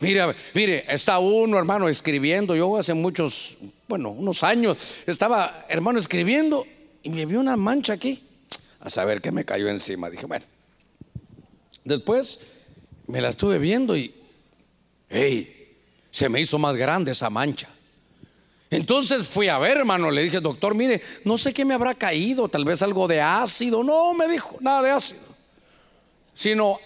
Mire, 0.00 0.34
mire, 0.54 0.84
está 0.88 1.18
uno, 1.18 1.58
hermano, 1.58 1.88
escribiendo. 1.88 2.54
Yo 2.56 2.76
hace 2.76 2.94
muchos, 2.94 3.58
bueno, 3.88 4.10
unos 4.10 4.42
años, 4.42 4.98
estaba, 5.06 5.64
hermano, 5.68 5.98
escribiendo 5.98 6.66
y 7.02 7.10
me 7.10 7.26
vi 7.26 7.36
una 7.36 7.56
mancha 7.56 7.92
aquí. 7.92 8.22
A 8.80 8.90
saber 8.90 9.20
qué 9.20 9.32
me 9.32 9.44
cayó 9.44 9.68
encima. 9.68 10.10
Dije, 10.10 10.26
bueno. 10.26 10.44
Después 11.84 12.40
me 13.06 13.20
la 13.20 13.28
estuve 13.28 13.58
viendo 13.58 13.96
y, 13.96 14.14
hey, 15.08 15.78
se 16.10 16.28
me 16.28 16.40
hizo 16.40 16.58
más 16.58 16.76
grande 16.76 17.12
esa 17.12 17.30
mancha. 17.30 17.68
Entonces 18.70 19.28
fui 19.28 19.48
a 19.48 19.58
ver, 19.58 19.76
hermano, 19.76 20.10
le 20.10 20.22
dije, 20.22 20.40
doctor, 20.40 20.74
mire, 20.74 21.00
no 21.24 21.38
sé 21.38 21.54
qué 21.54 21.64
me 21.64 21.74
habrá 21.74 21.94
caído, 21.94 22.48
tal 22.48 22.64
vez 22.64 22.82
algo 22.82 23.06
de 23.06 23.20
ácido. 23.20 23.84
No, 23.84 24.14
me 24.14 24.26
dijo, 24.26 24.56
nada 24.60 24.82
de 24.82 24.90
ácido. 24.90 25.22
Sino 26.34 26.78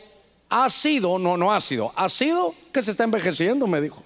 ha 0.49 0.71
sido, 0.71 1.19
no, 1.19 1.37
no 1.37 1.53
ha 1.53 1.61
sido, 1.61 1.93
ha 1.95 2.09
sido 2.09 2.55
que 2.73 2.83
se 2.83 2.93
está 2.93 3.05
envejeciendo, 3.05 3.67
me 3.67 3.81
dijo. 3.81 4.03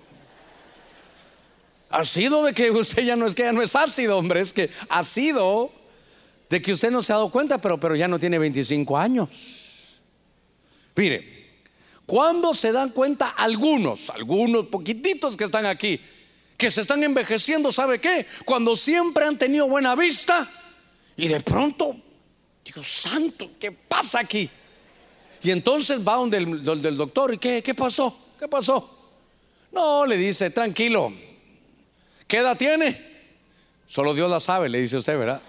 Ha 1.90 2.04
sido 2.04 2.44
de 2.44 2.52
que 2.54 2.70
usted 2.72 3.04
ya 3.04 3.16
no 3.16 3.26
es 3.26 3.34
que 3.34 3.42
ya 3.42 3.52
no 3.52 3.62
es 3.62 3.76
ácido, 3.76 4.18
hombre, 4.18 4.40
es 4.40 4.52
que 4.52 4.70
ha 4.88 5.04
sido 5.04 5.70
de 6.48 6.60
que 6.60 6.72
usted 6.72 6.90
no 6.90 7.02
se 7.02 7.12
ha 7.12 7.16
dado 7.16 7.30
cuenta, 7.30 7.58
pero, 7.58 7.78
pero 7.78 7.94
ya 7.96 8.08
no 8.08 8.18
tiene 8.18 8.38
25 8.38 8.98
años. 8.98 9.28
Mire, 10.94 11.42
cuando 12.04 12.52
se 12.52 12.72
dan 12.72 12.90
cuenta 12.90 13.28
algunos, 13.30 14.10
algunos 14.10 14.66
poquititos 14.66 15.36
que 15.36 15.44
están 15.44 15.64
aquí, 15.64 16.00
que 16.58 16.70
se 16.70 16.82
están 16.82 17.02
envejeciendo, 17.02 17.72
¿sabe 17.72 18.00
qué? 18.00 18.26
Cuando 18.44 18.76
siempre 18.76 19.24
han 19.24 19.38
tenido 19.38 19.66
buena 19.66 19.94
vista 19.94 20.48
y 21.16 21.28
de 21.28 21.40
pronto, 21.40 21.96
Dios 22.64 22.86
santo, 22.86 23.52
¿qué 23.58 23.72
pasa 23.72 24.20
aquí? 24.20 24.50
Y 25.42 25.50
entonces 25.50 26.06
va 26.06 26.14
donde 26.14 26.38
el, 26.38 26.96
doctor, 26.96 27.34
¿y 27.34 27.38
qué, 27.38 27.62
qué 27.62 27.74
pasó? 27.74 28.16
¿Qué 28.38 28.46
pasó? 28.46 28.98
No, 29.72 30.06
le 30.06 30.16
dice, 30.16 30.50
tranquilo, 30.50 31.12
¿qué 32.28 32.38
edad 32.38 32.56
tiene? 32.56 33.12
Solo 33.86 34.14
Dios 34.14 34.30
la 34.30 34.38
sabe, 34.38 34.68
le 34.68 34.80
dice 34.80 34.98
usted, 34.98 35.18
¿verdad? 35.18 35.40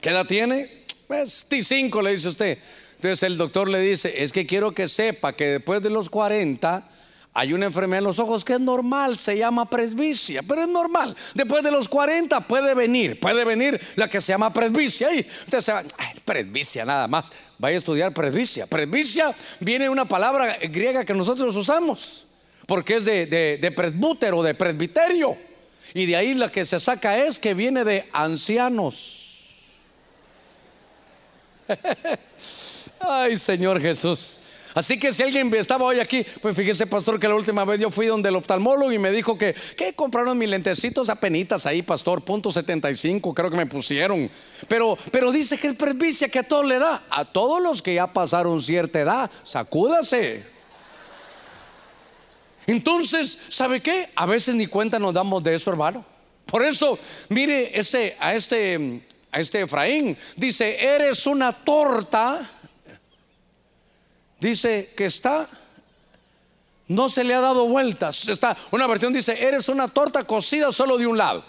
¿Qué 0.00 0.10
edad 0.10 0.26
tiene? 0.26 0.84
Pues 1.06 1.46
T5, 1.48 2.02
le 2.02 2.12
dice 2.12 2.28
usted. 2.28 2.58
Entonces 2.96 3.22
el 3.22 3.36
doctor 3.36 3.68
le 3.68 3.78
dice, 3.78 4.22
es 4.22 4.32
que 4.32 4.46
quiero 4.46 4.72
que 4.72 4.88
sepa 4.88 5.32
que 5.32 5.46
después 5.46 5.82
de 5.82 5.90
los 5.90 6.10
40 6.10 6.88
hay 7.34 7.52
una 7.52 7.66
enfermedad 7.66 7.98
en 7.98 8.04
los 8.04 8.18
ojos 8.18 8.44
que 8.44 8.54
es 8.54 8.60
normal, 8.60 9.16
se 9.16 9.38
llama 9.38 9.68
presbicia, 9.68 10.42
pero 10.42 10.62
es 10.62 10.68
normal. 10.68 11.16
Después 11.34 11.62
de 11.62 11.70
los 11.70 11.88
40 11.88 12.40
puede 12.46 12.74
venir, 12.74 13.18
puede 13.18 13.44
venir 13.44 13.80
la 13.96 14.08
que 14.08 14.20
se 14.20 14.32
llama 14.32 14.52
presbicia. 14.52 15.14
Y 15.14 15.20
usted 15.20 15.60
se 15.60 15.72
va, 15.72 15.82
presbicia 16.24 16.84
nada 16.84 17.08
más 17.08 17.26
vaya 17.62 17.76
a 17.76 17.78
estudiar 17.78 18.12
presbicia. 18.12 18.66
Presbicia 18.66 19.32
viene 19.60 19.84
de 19.84 19.90
una 19.90 20.04
palabra 20.04 20.58
griega 20.62 21.04
que 21.04 21.14
nosotros 21.14 21.54
usamos, 21.54 22.26
porque 22.66 22.96
es 22.96 23.04
de, 23.04 23.26
de, 23.26 23.56
de 23.56 23.70
presbútero, 23.70 24.42
de 24.42 24.52
presbiterio. 24.52 25.38
Y 25.94 26.06
de 26.06 26.16
ahí 26.16 26.34
la 26.34 26.48
que 26.48 26.64
se 26.64 26.80
saca 26.80 27.16
es 27.18 27.38
que 27.38 27.54
viene 27.54 27.84
de 27.84 28.08
ancianos. 28.12 29.52
Ay, 32.98 33.36
Señor 33.36 33.80
Jesús. 33.80 34.40
Así 34.74 34.98
que 34.98 35.12
si 35.12 35.22
alguien 35.22 35.52
estaba 35.54 35.84
hoy 35.84 36.00
aquí, 36.00 36.24
pues 36.40 36.56
fíjese, 36.56 36.86
pastor, 36.86 37.20
que 37.20 37.28
la 37.28 37.34
última 37.34 37.64
vez 37.64 37.80
yo 37.80 37.90
fui 37.90 38.06
donde 38.06 38.30
el 38.30 38.36
oftalmólogo 38.36 38.90
y 38.92 38.98
me 38.98 39.10
dijo 39.10 39.36
que, 39.36 39.54
que 39.76 39.92
compraron 39.94 40.38
mis 40.38 40.48
lentecitos 40.48 41.10
apenitas 41.10 41.66
ahí, 41.66 41.82
pastor, 41.82 42.22
punto 42.22 42.50
75, 42.50 43.34
creo 43.34 43.50
que 43.50 43.56
me 43.56 43.66
pusieron. 43.66 44.30
Pero, 44.68 44.96
pero 45.10 45.30
dice 45.30 45.58
que 45.58 45.66
el 45.66 45.76
presbicia 45.76 46.28
que 46.28 46.38
a 46.38 46.42
todos 46.42 46.66
le 46.66 46.78
da, 46.78 47.02
a 47.10 47.24
todos 47.24 47.62
los 47.62 47.82
que 47.82 47.94
ya 47.94 48.06
pasaron 48.06 48.62
cierta 48.62 49.00
edad, 49.00 49.30
sacúdase. 49.42 50.42
Entonces, 52.66 53.38
¿sabe 53.48 53.80
qué? 53.80 54.08
A 54.14 54.24
veces 54.24 54.54
ni 54.54 54.66
cuenta 54.66 54.98
nos 54.98 55.12
damos 55.12 55.42
de 55.42 55.54
eso, 55.54 55.70
hermano. 55.70 56.04
Por 56.46 56.64
eso, 56.64 56.98
mire, 57.28 57.78
este, 57.78 58.16
a 58.20 58.34
este, 58.34 59.02
a 59.30 59.40
este 59.40 59.62
Efraín, 59.62 60.16
dice, 60.36 60.84
eres 60.84 61.26
una 61.26 61.52
torta 61.52 62.50
dice 64.42 64.90
que 64.96 65.06
está, 65.06 65.48
no 66.88 67.08
se 67.08 67.24
le 67.24 67.34
ha 67.34 67.40
dado 67.40 67.66
vueltas. 67.68 68.28
Está, 68.28 68.56
una 68.72 68.86
versión 68.86 69.12
dice, 69.12 69.42
eres 69.42 69.68
una 69.68 69.88
torta 69.88 70.24
cocida 70.24 70.72
solo 70.72 70.98
de 70.98 71.06
un 71.06 71.16
lado. 71.16 71.44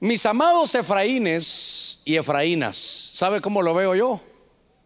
Mis 0.00 0.26
amados 0.26 0.74
Efraínes 0.74 2.02
y 2.04 2.16
Efraínas, 2.16 2.76
¿sabe 2.76 3.40
cómo 3.40 3.62
lo 3.62 3.72
veo 3.74 3.94
yo? 3.94 4.20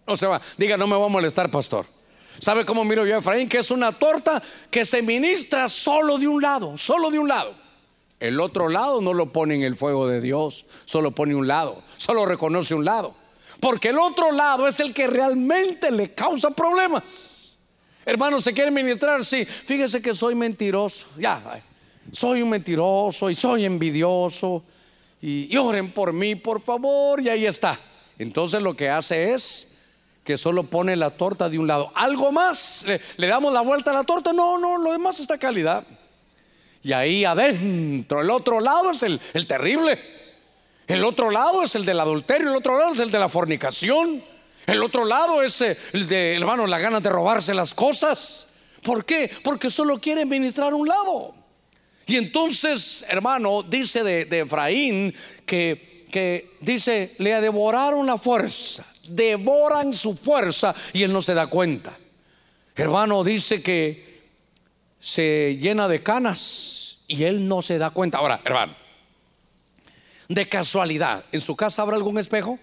No 0.06 0.16
se 0.16 0.26
va, 0.26 0.40
diga, 0.56 0.76
no 0.76 0.86
me 0.86 0.96
voy 0.96 1.06
a 1.06 1.12
molestar, 1.12 1.50
pastor. 1.50 1.86
¿Sabe 2.38 2.64
cómo 2.64 2.84
miro 2.84 3.06
yo 3.06 3.14
a 3.14 3.18
Efraín? 3.18 3.48
Que 3.48 3.58
es 3.58 3.70
una 3.70 3.92
torta 3.92 4.42
que 4.70 4.84
se 4.84 5.02
ministra 5.02 5.68
solo 5.68 6.18
de 6.18 6.28
un 6.28 6.42
lado, 6.42 6.76
solo 6.76 7.10
de 7.10 7.18
un 7.18 7.28
lado. 7.28 7.54
El 8.20 8.40
otro 8.40 8.68
lado 8.68 9.00
no 9.00 9.14
lo 9.14 9.32
pone 9.32 9.54
en 9.54 9.62
el 9.62 9.76
fuego 9.76 10.06
de 10.06 10.20
Dios, 10.20 10.66
solo 10.84 11.12
pone 11.12 11.34
un 11.34 11.46
lado, 11.46 11.82
solo 11.96 12.24
reconoce 12.24 12.74
un 12.74 12.84
lado. 12.84 13.21
Porque 13.62 13.90
el 13.90 13.98
otro 14.00 14.32
lado 14.32 14.66
es 14.66 14.80
el 14.80 14.92
que 14.92 15.06
realmente 15.06 15.88
le 15.92 16.12
causa 16.12 16.50
problemas. 16.50 17.54
Hermano, 18.04 18.40
¿se 18.40 18.52
quiere 18.52 18.72
ministrar? 18.72 19.24
Sí, 19.24 19.44
fíjese 19.44 20.02
que 20.02 20.12
soy 20.14 20.34
mentiroso. 20.34 21.06
Ya, 21.16 21.62
soy 22.10 22.42
un 22.42 22.48
mentiroso 22.48 23.30
y 23.30 23.36
soy 23.36 23.64
envidioso. 23.64 24.64
Y, 25.20 25.56
oren 25.56 25.92
por 25.92 26.12
mí, 26.12 26.34
por 26.34 26.60
favor. 26.60 27.20
Y 27.20 27.28
ahí 27.28 27.46
está. 27.46 27.78
Entonces 28.18 28.60
lo 28.62 28.74
que 28.74 28.90
hace 28.90 29.32
es 29.32 29.92
que 30.24 30.36
solo 30.36 30.64
pone 30.64 30.96
la 30.96 31.10
torta 31.10 31.48
de 31.48 31.60
un 31.60 31.68
lado. 31.68 31.92
Algo 31.94 32.32
más, 32.32 32.84
le, 33.16 33.26
damos 33.28 33.52
la 33.52 33.60
vuelta 33.60 33.92
a 33.92 33.94
la 33.94 34.02
torta. 34.02 34.32
No, 34.32 34.58
no, 34.58 34.76
lo 34.76 34.90
demás 34.90 35.20
está 35.20 35.38
calidad. 35.38 35.84
Y 36.82 36.92
ahí 36.92 37.24
adentro, 37.24 38.22
el 38.22 38.30
otro 38.30 38.58
lado 38.58 38.90
es 38.90 39.04
el 39.04 39.46
terrible. 39.46 40.21
El 40.92 41.04
otro 41.06 41.30
lado 41.30 41.62
es 41.62 41.74
el 41.74 41.86
del 41.86 41.98
adulterio, 42.00 42.50
el 42.50 42.56
otro 42.56 42.78
lado 42.78 42.92
es 42.92 43.00
el 43.00 43.10
de 43.10 43.18
la 43.18 43.30
fornicación. 43.30 44.22
El 44.66 44.82
otro 44.82 45.06
lado 45.06 45.42
es 45.42 45.62
eh, 45.62 45.74
el 45.94 46.06
de, 46.06 46.34
hermano, 46.34 46.66
la 46.66 46.78
gana 46.78 47.00
de 47.00 47.08
robarse 47.08 47.54
las 47.54 47.72
cosas. 47.72 48.50
¿Por 48.82 49.06
qué? 49.06 49.30
Porque 49.42 49.70
solo 49.70 49.98
quiere 49.98 50.26
ministrar 50.26 50.74
un 50.74 50.86
lado. 50.86 51.34
Y 52.04 52.16
entonces, 52.16 53.06
hermano, 53.08 53.62
dice 53.62 54.04
de, 54.04 54.40
Efraín 54.40 55.14
que, 55.46 56.06
que 56.10 56.58
dice, 56.60 57.14
le 57.20 57.40
devoraron 57.40 58.04
la 58.04 58.18
fuerza, 58.18 58.84
devoran 59.08 59.94
su 59.94 60.14
fuerza 60.14 60.74
y 60.92 61.04
él 61.04 61.12
no 61.14 61.22
se 61.22 61.32
da 61.32 61.46
cuenta. 61.46 61.98
Hermano, 62.76 63.24
dice 63.24 63.62
que 63.62 64.20
se 65.00 65.56
llena 65.58 65.88
de 65.88 66.02
canas 66.02 67.04
y 67.08 67.24
él 67.24 67.48
no 67.48 67.62
se 67.62 67.78
da 67.78 67.88
cuenta. 67.88 68.18
Ahora, 68.18 68.42
hermano, 68.44 68.81
de 70.34 70.48
casualidad, 70.48 71.24
¿en 71.32 71.40
su 71.40 71.56
casa 71.56 71.82
habrá 71.82 71.96
algún 71.96 72.18
espejo? 72.18 72.58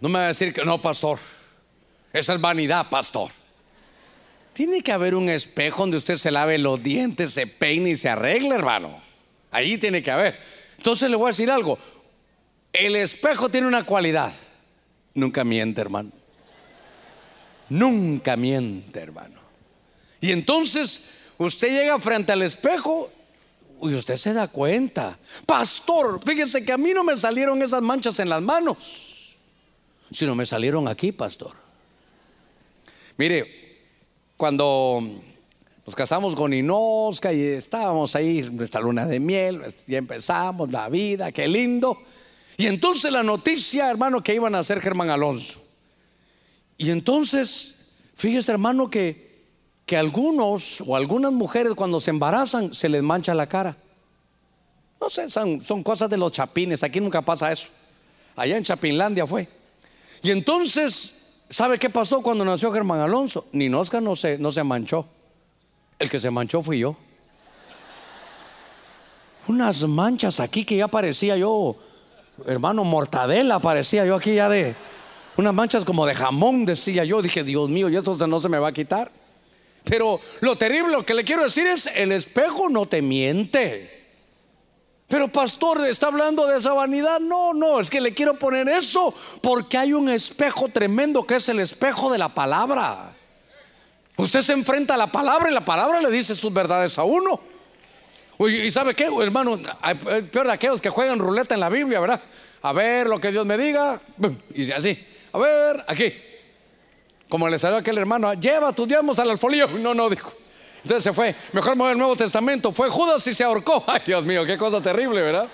No 0.00 0.08
me 0.08 0.18
va 0.18 0.24
a 0.26 0.28
decir 0.28 0.52
que 0.52 0.64
no, 0.64 0.80
pastor. 0.80 1.18
Esa 2.12 2.34
es 2.34 2.40
vanidad, 2.40 2.90
pastor. 2.90 3.30
Tiene 4.52 4.82
que 4.82 4.92
haber 4.92 5.14
un 5.14 5.28
espejo 5.28 5.82
donde 5.82 5.96
usted 5.96 6.16
se 6.16 6.30
lave 6.30 6.58
los 6.58 6.82
dientes, 6.82 7.32
se 7.32 7.46
peine 7.46 7.90
y 7.90 7.96
se 7.96 8.08
arregle, 8.08 8.54
hermano. 8.54 9.02
Ahí 9.50 9.78
tiene 9.78 10.02
que 10.02 10.10
haber. 10.10 10.38
Entonces 10.76 11.10
le 11.10 11.16
voy 11.16 11.26
a 11.26 11.28
decir 11.28 11.50
algo. 11.50 11.78
El 12.72 12.96
espejo 12.96 13.48
tiene 13.48 13.66
una 13.66 13.84
cualidad. 13.84 14.32
Nunca 15.14 15.44
miente, 15.44 15.80
hermano. 15.80 16.10
Nunca 17.68 18.36
miente, 18.36 19.00
hermano. 19.00 19.40
Y 20.20 20.32
entonces 20.32 21.24
Usted 21.38 21.68
llega 21.68 21.98
frente 21.98 22.32
al 22.32 22.42
espejo 22.42 23.10
y 23.90 23.94
usted 23.94 24.16
se 24.16 24.32
da 24.32 24.48
cuenta. 24.48 25.18
Pastor, 25.46 26.20
fíjese 26.24 26.64
que 26.64 26.72
a 26.72 26.78
mí 26.78 26.92
no 26.94 27.04
me 27.04 27.16
salieron 27.16 27.60
esas 27.62 27.82
manchas 27.82 28.18
en 28.20 28.28
las 28.28 28.42
manos, 28.42 29.36
sino 30.10 30.34
me 30.34 30.46
salieron 30.46 30.88
aquí, 30.88 31.12
pastor. 31.12 31.52
Mire, 33.16 33.82
cuando 34.36 35.00
nos 35.86 35.94
casamos 35.94 36.34
con 36.34 36.52
Inosca 36.52 37.32
y 37.32 37.40
estábamos 37.42 38.16
ahí 38.16 38.42
nuestra 38.42 38.80
luna 38.80 39.06
de 39.06 39.20
miel, 39.20 39.60
y 39.86 39.94
empezamos 39.94 40.70
la 40.70 40.88
vida, 40.88 41.30
qué 41.30 41.46
lindo. 41.46 41.98
Y 42.56 42.66
entonces 42.66 43.12
la 43.12 43.22
noticia, 43.22 43.90
hermano, 43.90 44.22
que 44.22 44.34
iban 44.34 44.54
a 44.54 44.60
hacer 44.60 44.80
Germán 44.80 45.10
Alonso. 45.10 45.60
Y 46.78 46.90
entonces, 46.90 47.92
fíjese, 48.14 48.52
hermano, 48.52 48.90
que 48.90 49.33
que 49.86 49.96
algunos 49.96 50.82
o 50.86 50.96
algunas 50.96 51.32
mujeres 51.32 51.74
cuando 51.74 52.00
se 52.00 52.10
embarazan 52.10 52.72
se 52.72 52.88
les 52.88 53.02
mancha 53.02 53.34
la 53.34 53.46
cara. 53.46 53.76
No 55.00 55.10
sé, 55.10 55.28
son, 55.28 55.82
cosas 55.82 56.08
de 56.08 56.16
los 56.16 56.32
chapines, 56.32 56.82
aquí 56.82 57.00
nunca 57.00 57.20
pasa 57.20 57.52
eso. 57.52 57.68
Allá 58.36 58.56
en 58.56 58.64
Chapinlandia 58.64 59.26
fue. 59.26 59.48
Y 60.22 60.30
entonces, 60.30 61.44
¿sabe 61.50 61.78
qué 61.78 61.90
pasó 61.90 62.22
cuando 62.22 62.44
nació 62.44 62.72
Germán 62.72 63.00
Alonso? 63.00 63.46
Ni 63.52 63.68
no 63.68 63.84
se, 63.84 64.38
no 64.38 64.52
se 64.52 64.64
manchó. 64.64 65.06
El 65.98 66.10
que 66.10 66.18
se 66.18 66.30
manchó 66.30 66.62
fui 66.62 66.78
yo. 66.78 66.96
Unas 69.46 69.86
manchas 69.86 70.40
aquí 70.40 70.64
que 70.64 70.76
ya 70.76 70.88
parecía 70.88 71.36
yo, 71.36 71.76
hermano, 72.46 72.82
mortadela 72.82 73.58
parecía 73.58 74.06
yo 74.06 74.14
aquí 74.14 74.34
ya 74.34 74.48
de, 74.48 74.74
unas 75.36 75.52
manchas 75.52 75.84
como 75.84 76.06
de 76.06 76.14
jamón, 76.14 76.64
decía 76.64 77.04
yo. 77.04 77.20
Dije, 77.20 77.44
Dios 77.44 77.68
mío, 77.68 77.90
y 77.90 77.96
esto 77.96 78.14
no 78.26 78.40
se 78.40 78.48
me 78.48 78.58
va 78.58 78.68
a 78.68 78.72
quitar. 78.72 79.10
Pero 79.84 80.20
lo 80.40 80.56
terrible, 80.56 81.04
que 81.04 81.14
le 81.14 81.24
quiero 81.24 81.44
decir 81.44 81.66
es, 81.66 81.86
el 81.94 82.12
espejo 82.12 82.68
no 82.68 82.86
te 82.86 83.02
miente. 83.02 83.94
Pero 85.08 85.28
pastor, 85.28 85.86
¿está 85.86 86.06
hablando 86.06 86.46
de 86.46 86.56
esa 86.56 86.72
vanidad? 86.72 87.20
No, 87.20 87.52
no, 87.52 87.78
es 87.78 87.90
que 87.90 88.00
le 88.00 88.14
quiero 88.14 88.38
poner 88.38 88.68
eso 88.68 89.14
porque 89.42 89.76
hay 89.76 89.92
un 89.92 90.08
espejo 90.08 90.68
tremendo 90.68 91.26
que 91.26 91.36
es 91.36 91.48
el 91.50 91.60
espejo 91.60 92.10
de 92.10 92.18
la 92.18 92.30
palabra. 92.30 93.14
Usted 94.16 94.40
se 94.40 94.54
enfrenta 94.54 94.94
a 94.94 94.96
la 94.96 95.08
palabra 95.08 95.50
y 95.50 95.54
la 95.54 95.64
palabra 95.64 96.00
le 96.00 96.10
dice 96.10 96.34
sus 96.34 96.52
verdades 96.52 96.98
a 96.98 97.04
uno. 97.04 97.40
¿Y 98.38 98.70
sabe 98.70 98.94
qué, 98.94 99.08
hermano? 99.20 99.60
Peor 100.32 100.46
de 100.46 100.52
aquellos 100.52 100.80
que 100.80 100.88
juegan 100.88 101.18
ruleta 101.18 101.54
en 101.54 101.60
la 101.60 101.68
Biblia, 101.68 102.00
¿verdad? 102.00 102.20
A 102.62 102.72
ver 102.72 103.06
lo 103.06 103.20
que 103.20 103.30
Dios 103.30 103.44
me 103.44 103.58
diga. 103.58 104.00
Y 104.54 104.72
así. 104.72 104.98
A 105.32 105.38
ver, 105.38 105.84
aquí. 105.86 106.12
Como 107.34 107.48
le 107.48 107.58
salió 107.58 107.78
aquel 107.78 107.98
hermano, 107.98 108.32
lleva 108.34 108.72
tus 108.72 108.86
diezmos 108.86 109.18
al 109.18 109.28
alfolío. 109.28 109.66
No, 109.66 109.92
no, 109.92 110.08
dijo. 110.08 110.32
Entonces 110.84 111.02
se 111.02 111.12
fue. 111.12 111.34
Mejor 111.50 111.74
mover 111.74 111.94
el 111.94 111.98
Nuevo 111.98 112.14
Testamento. 112.14 112.70
Fue 112.70 112.88
Judas 112.88 113.26
y 113.26 113.34
se 113.34 113.42
ahorcó. 113.42 113.82
Ay, 113.88 114.02
Dios 114.06 114.24
mío, 114.24 114.44
qué 114.44 114.56
cosa 114.56 114.80
terrible, 114.80 115.20
¿verdad? 115.20 115.48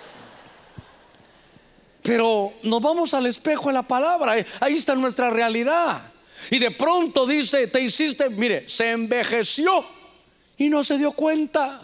Pero 2.02 2.52
nos 2.64 2.82
vamos 2.82 3.14
al 3.14 3.24
espejo 3.24 3.68
de 3.68 3.72
la 3.72 3.82
palabra. 3.82 4.34
Ahí 4.60 4.74
está 4.74 4.94
nuestra 4.94 5.30
realidad. 5.30 6.02
Y 6.50 6.58
de 6.58 6.70
pronto 6.70 7.26
dice, 7.26 7.66
te 7.68 7.80
hiciste, 7.80 8.28
mire, 8.28 8.68
se 8.68 8.90
envejeció 8.90 9.82
y 10.58 10.68
no 10.68 10.84
se 10.84 10.98
dio 10.98 11.12
cuenta. 11.12 11.80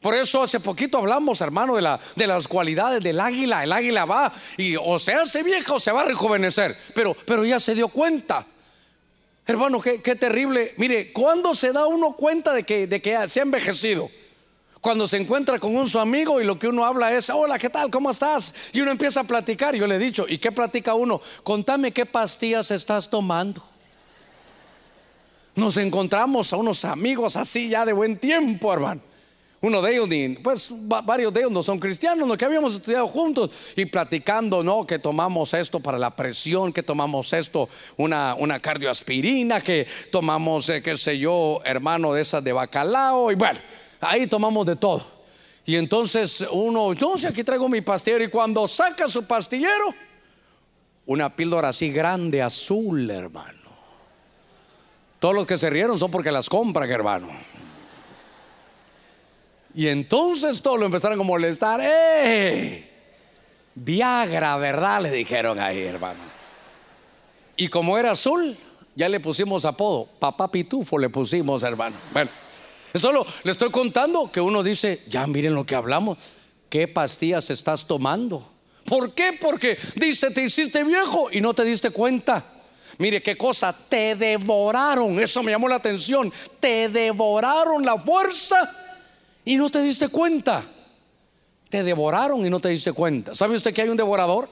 Por 0.00 0.14
eso 0.14 0.42
hace 0.42 0.60
poquito 0.60 0.96
hablamos, 0.96 1.42
hermano, 1.42 1.76
de, 1.76 1.82
la, 1.82 2.00
de 2.16 2.26
las 2.26 2.48
cualidades 2.48 3.02
del 3.02 3.20
águila. 3.20 3.64
El 3.64 3.72
águila 3.74 4.06
va 4.06 4.32
y 4.56 4.76
o 4.76 4.98
se 4.98 5.12
hace 5.12 5.42
vieja 5.42 5.74
o 5.74 5.78
se 5.78 5.92
va 5.92 6.00
a 6.00 6.04
rejuvenecer. 6.06 6.74
Pero, 6.94 7.14
pero 7.26 7.44
ya 7.44 7.60
se 7.60 7.74
dio 7.74 7.88
cuenta. 7.88 8.46
Hermano, 9.48 9.80
qué, 9.80 9.98
terrible. 9.98 10.74
Mire, 10.76 11.10
¿cuándo 11.10 11.54
se 11.54 11.72
da 11.72 11.86
uno 11.86 12.12
cuenta 12.12 12.52
de 12.52 12.64
que, 12.64 12.86
de 12.86 13.00
que 13.00 13.16
se 13.28 13.40
ha 13.40 13.42
envejecido? 13.42 14.10
Cuando 14.82 15.08
se 15.08 15.16
encuentra 15.16 15.58
con 15.58 15.74
un 15.74 15.88
su 15.88 15.98
amigo 15.98 16.38
y 16.38 16.44
lo 16.44 16.58
que 16.58 16.68
uno 16.68 16.84
habla 16.84 17.14
es, 17.14 17.30
hola, 17.30 17.58
¿qué 17.58 17.70
tal? 17.70 17.90
¿Cómo 17.90 18.10
estás? 18.10 18.54
Y 18.74 18.82
uno 18.82 18.90
empieza 18.90 19.20
a 19.20 19.24
platicar. 19.24 19.74
Yo 19.74 19.86
le 19.86 19.94
he 19.94 19.98
dicho, 19.98 20.26
¿y 20.28 20.36
qué 20.36 20.52
platica 20.52 20.92
uno? 20.92 21.22
Contame 21.44 21.92
qué 21.92 22.04
pastillas 22.04 22.70
estás 22.70 23.08
tomando. 23.08 23.66
Nos 25.54 25.78
encontramos 25.78 26.52
a 26.52 26.58
unos 26.58 26.84
amigos 26.84 27.38
así 27.38 27.70
ya 27.70 27.86
de 27.86 27.94
buen 27.94 28.18
tiempo, 28.18 28.70
hermano. 28.70 29.00
Uno 29.60 29.82
de 29.82 29.92
ellos, 29.92 30.08
pues 30.42 30.70
varios 31.04 31.32
de 31.32 31.40
ellos 31.40 31.50
no 31.50 31.64
son 31.64 31.80
cristianos, 31.80 32.28
lo 32.28 32.36
que 32.36 32.44
habíamos 32.44 32.74
estudiado 32.74 33.08
juntos 33.08 33.50
y 33.74 33.86
platicando, 33.86 34.62
¿no? 34.62 34.86
Que 34.86 35.00
tomamos 35.00 35.52
esto 35.52 35.80
para 35.80 35.98
la 35.98 36.14
presión, 36.14 36.72
que 36.72 36.84
tomamos 36.84 37.32
esto, 37.32 37.68
una, 37.96 38.36
una 38.36 38.60
cardioaspirina, 38.60 39.60
que 39.60 39.88
tomamos, 40.12 40.68
eh, 40.68 40.80
qué 40.80 40.96
sé 40.96 41.18
yo, 41.18 41.60
hermano 41.64 42.12
de 42.12 42.22
esas 42.22 42.44
de 42.44 42.52
bacalao, 42.52 43.32
y 43.32 43.34
bueno, 43.34 43.58
ahí 44.00 44.28
tomamos 44.28 44.64
de 44.64 44.76
todo. 44.76 45.04
Y 45.66 45.74
entonces 45.74 46.46
uno, 46.52 46.92
yo 46.92 47.18
sé, 47.18 47.26
aquí 47.26 47.42
traigo 47.42 47.68
mi 47.68 47.80
pastillero, 47.80 48.22
y 48.22 48.28
cuando 48.28 48.68
saca 48.68 49.08
su 49.08 49.24
pastillero, 49.24 49.92
una 51.06 51.34
píldora 51.34 51.70
así 51.70 51.90
grande, 51.90 52.40
azul, 52.42 53.10
hermano. 53.10 53.58
Todos 55.18 55.34
los 55.34 55.48
que 55.48 55.58
se 55.58 55.68
rieron 55.68 55.98
son 55.98 56.12
porque 56.12 56.30
las 56.30 56.48
compran, 56.48 56.88
hermano. 56.88 57.28
Y 59.78 59.86
entonces 59.86 60.60
todos 60.60 60.80
lo 60.80 60.86
empezaron 60.86 61.20
a 61.20 61.22
molestar. 61.22 61.78
¡Eh! 61.80 62.84
Viagra, 63.76 64.56
¿verdad? 64.56 65.02
Le 65.02 65.12
dijeron 65.12 65.60
ahí, 65.60 65.80
hermano. 65.82 66.18
Y 67.56 67.68
como 67.68 67.96
era 67.96 68.10
azul, 68.10 68.56
ya 68.96 69.08
le 69.08 69.20
pusimos 69.20 69.64
apodo. 69.64 70.08
Papá 70.18 70.50
Pitufo 70.50 70.98
le 70.98 71.08
pusimos, 71.10 71.62
hermano. 71.62 71.94
Bueno, 72.12 72.28
solo 72.92 73.24
le 73.44 73.52
estoy 73.52 73.70
contando 73.70 74.32
que 74.32 74.40
uno 74.40 74.64
dice, 74.64 75.00
ya 75.06 75.28
miren 75.28 75.54
lo 75.54 75.64
que 75.64 75.76
hablamos. 75.76 76.32
¿Qué 76.68 76.88
pastillas 76.88 77.48
estás 77.50 77.86
tomando? 77.86 78.50
¿Por 78.84 79.14
qué? 79.14 79.38
Porque 79.40 79.78
dice, 79.94 80.32
te 80.32 80.42
hiciste 80.42 80.82
viejo 80.82 81.28
y 81.30 81.40
no 81.40 81.54
te 81.54 81.62
diste 81.62 81.90
cuenta. 81.90 82.44
Mire 82.98 83.22
qué 83.22 83.36
cosa, 83.36 83.72
te 83.88 84.16
devoraron. 84.16 85.20
Eso 85.20 85.44
me 85.44 85.52
llamó 85.52 85.68
la 85.68 85.76
atención. 85.76 86.32
Te 86.58 86.88
devoraron 86.88 87.86
la 87.86 87.96
fuerza 87.96 88.86
y 89.48 89.56
no 89.56 89.70
te 89.70 89.80
diste 89.80 90.08
cuenta. 90.08 90.62
Te 91.70 91.82
devoraron 91.82 92.44
y 92.44 92.50
no 92.50 92.60
te 92.60 92.68
diste 92.68 92.92
cuenta. 92.92 93.34
¿Sabe 93.34 93.56
usted 93.56 93.72
que 93.72 93.80
hay 93.80 93.88
un 93.88 93.96
devorador? 93.96 94.46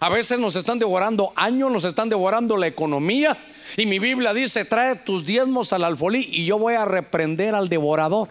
A 0.00 0.10
veces 0.10 0.38
nos 0.38 0.54
están 0.54 0.78
devorando 0.78 1.32
años, 1.34 1.72
nos 1.72 1.84
están 1.84 2.10
devorando 2.10 2.58
la 2.58 2.66
economía. 2.66 3.34
Y 3.78 3.86
mi 3.86 3.98
Biblia 3.98 4.34
dice, 4.34 4.66
trae 4.66 4.96
tus 4.96 5.24
diezmos 5.24 5.72
al 5.72 5.82
alfolí 5.82 6.28
y 6.30 6.44
yo 6.44 6.58
voy 6.58 6.74
a 6.74 6.84
reprender 6.84 7.54
al 7.54 7.70
devorador. 7.70 8.28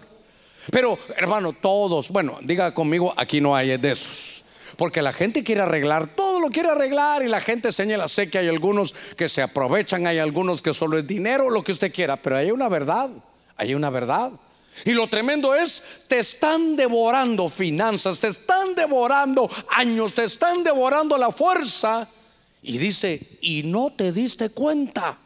Pero, 0.69 0.99
hermano, 1.15 1.53
todos, 1.53 2.11
bueno, 2.11 2.37
diga 2.43 2.75
conmigo, 2.75 3.11
aquí 3.17 3.41
no 3.41 3.55
hay 3.55 3.75
de 3.77 3.91
esos. 3.91 4.43
Porque 4.77 5.01
la 5.01 5.11
gente 5.11 5.43
quiere 5.43 5.61
arreglar, 5.61 6.13
todo 6.15 6.39
lo 6.39 6.49
quiere 6.49 6.69
arreglar 6.69 7.23
y 7.23 7.27
la 7.27 7.41
gente 7.41 7.71
señala, 7.71 8.07
sé 8.07 8.29
que 8.29 8.37
hay 8.37 8.49
algunos 8.49 8.93
que 8.93 9.27
se 9.27 9.41
aprovechan, 9.41 10.05
hay 10.05 10.19
algunos 10.19 10.61
que 10.61 10.75
solo 10.75 10.99
es 10.99 11.07
dinero, 11.07 11.49
lo 11.49 11.63
que 11.63 11.71
usted 11.71 11.91
quiera, 11.91 12.17
pero 12.17 12.37
hay 12.37 12.51
una 12.51 12.69
verdad, 12.69 13.09
hay 13.55 13.73
una 13.73 13.89
verdad. 13.89 14.31
Y 14.85 14.93
lo 14.93 15.07
tremendo 15.07 15.55
es, 15.55 15.83
te 16.07 16.19
están 16.19 16.75
devorando 16.75 17.49
finanzas, 17.49 18.19
te 18.19 18.27
están 18.27 18.75
devorando 18.75 19.49
años, 19.69 20.13
te 20.13 20.23
están 20.23 20.63
devorando 20.63 21.17
la 21.17 21.31
fuerza. 21.31 22.07
Y 22.61 22.77
dice, 22.77 23.19
y 23.41 23.63
no 23.63 23.93
te 23.95 24.11
diste 24.11 24.49
cuenta. 24.49 25.17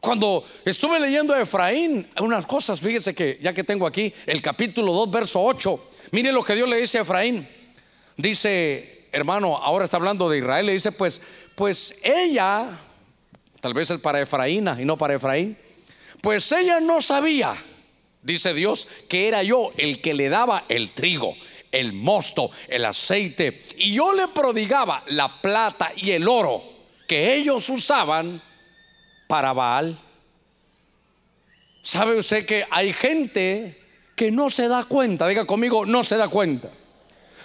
Cuando 0.00 0.44
estuve 0.64 1.00
leyendo 1.00 1.34
a 1.34 1.40
Efraín, 1.40 2.08
unas 2.20 2.46
cosas, 2.46 2.80
fíjese 2.80 3.14
que 3.14 3.38
ya 3.42 3.52
que 3.52 3.64
tengo 3.64 3.86
aquí 3.86 4.12
el 4.26 4.40
capítulo 4.40 4.92
2, 4.92 5.10
verso 5.10 5.42
8, 5.42 5.80
mire 6.12 6.32
lo 6.32 6.44
que 6.44 6.54
Dios 6.54 6.68
le 6.68 6.80
dice 6.80 6.98
a 6.98 7.02
Efraín. 7.02 7.48
Dice, 8.16 9.08
hermano, 9.12 9.56
ahora 9.56 9.84
está 9.84 9.96
hablando 9.96 10.28
de 10.28 10.38
Israel, 10.38 10.66
le 10.66 10.72
dice, 10.72 10.92
pues, 10.92 11.20
pues 11.54 11.98
ella, 12.02 12.78
tal 13.60 13.74
vez 13.74 13.90
es 13.90 14.00
para 14.00 14.20
Efraína 14.20 14.80
y 14.80 14.84
no 14.84 14.96
para 14.96 15.14
Efraín, 15.14 15.56
pues 16.20 16.50
ella 16.52 16.80
no 16.80 17.02
sabía 17.02 17.54
dice 18.26 18.52
Dios, 18.52 18.88
que 19.08 19.28
era 19.28 19.42
yo 19.42 19.72
el 19.78 20.00
que 20.00 20.12
le 20.12 20.28
daba 20.28 20.64
el 20.68 20.90
trigo, 20.90 21.36
el 21.70 21.92
mosto, 21.92 22.50
el 22.68 22.84
aceite, 22.84 23.62
y 23.78 23.94
yo 23.94 24.12
le 24.12 24.28
prodigaba 24.28 25.04
la 25.06 25.40
plata 25.40 25.92
y 25.96 26.10
el 26.10 26.28
oro 26.28 26.62
que 27.06 27.34
ellos 27.36 27.68
usaban 27.70 28.42
para 29.28 29.52
Baal. 29.52 29.96
¿Sabe 31.82 32.18
usted 32.18 32.44
que 32.44 32.66
hay 32.70 32.92
gente 32.92 33.80
que 34.16 34.32
no 34.32 34.50
se 34.50 34.66
da 34.66 34.82
cuenta? 34.84 35.28
Diga 35.28 35.44
conmigo, 35.44 35.86
no 35.86 36.02
se 36.02 36.16
da 36.16 36.26
cuenta. 36.26 36.70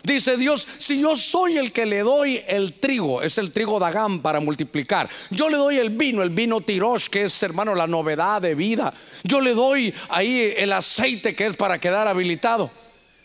Dice 0.04 0.38
Dios, 0.38 0.68
si 0.78 1.00
yo 1.00 1.16
soy 1.16 1.58
el 1.58 1.72
que 1.72 1.86
le 1.86 2.00
doy 2.00 2.42
el 2.48 2.74
trigo, 2.74 3.22
es 3.22 3.38
el 3.38 3.52
trigo 3.52 3.80
Dagán 3.80 4.22
para 4.22 4.40
multiplicar. 4.40 5.10
Yo 5.30 5.50
le 5.50 5.58
doy 5.58 5.78
el 5.78 5.92
vino, 5.92 6.24
el 6.24 6.32
vino 6.32 6.62
Tirosh, 6.62 7.08
que 7.08 7.24
es 7.24 7.44
hermano 7.44 7.76
la 7.76 7.86
novedad 7.86 8.42
de 8.42 8.56
vida. 8.56 8.94
Yo 9.24 9.42
le 9.42 9.54
doy 9.54 9.94
ahí 10.10 10.54
el 10.58 10.74
aceite 10.74 11.36
que 11.36 11.46
es 11.46 11.56
para 11.56 11.80
quedar 11.80 12.08
habilitado. 12.08 12.72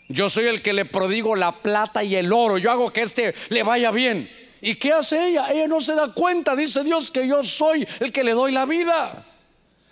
Yo 0.07 0.29
soy 0.29 0.45
el 0.45 0.61
que 0.61 0.73
le 0.73 0.85
prodigo 0.85 1.35
la 1.35 1.61
plata 1.61 2.03
y 2.03 2.15
el 2.15 2.31
oro. 2.31 2.57
Yo 2.57 2.71
hago 2.71 2.91
que 2.91 3.01
este 3.01 3.33
le 3.49 3.63
vaya 3.63 3.91
bien. 3.91 4.29
¿Y 4.61 4.75
qué 4.75 4.93
hace 4.93 5.29
ella? 5.29 5.47
Ella 5.51 5.67
no 5.67 5.81
se 5.81 5.95
da 5.95 6.13
cuenta, 6.13 6.55
dice 6.55 6.83
Dios, 6.83 7.11
que 7.11 7.27
yo 7.27 7.43
soy 7.43 7.87
el 7.99 8.11
que 8.11 8.23
le 8.23 8.33
doy 8.33 8.51
la 8.51 8.65
vida. 8.65 9.25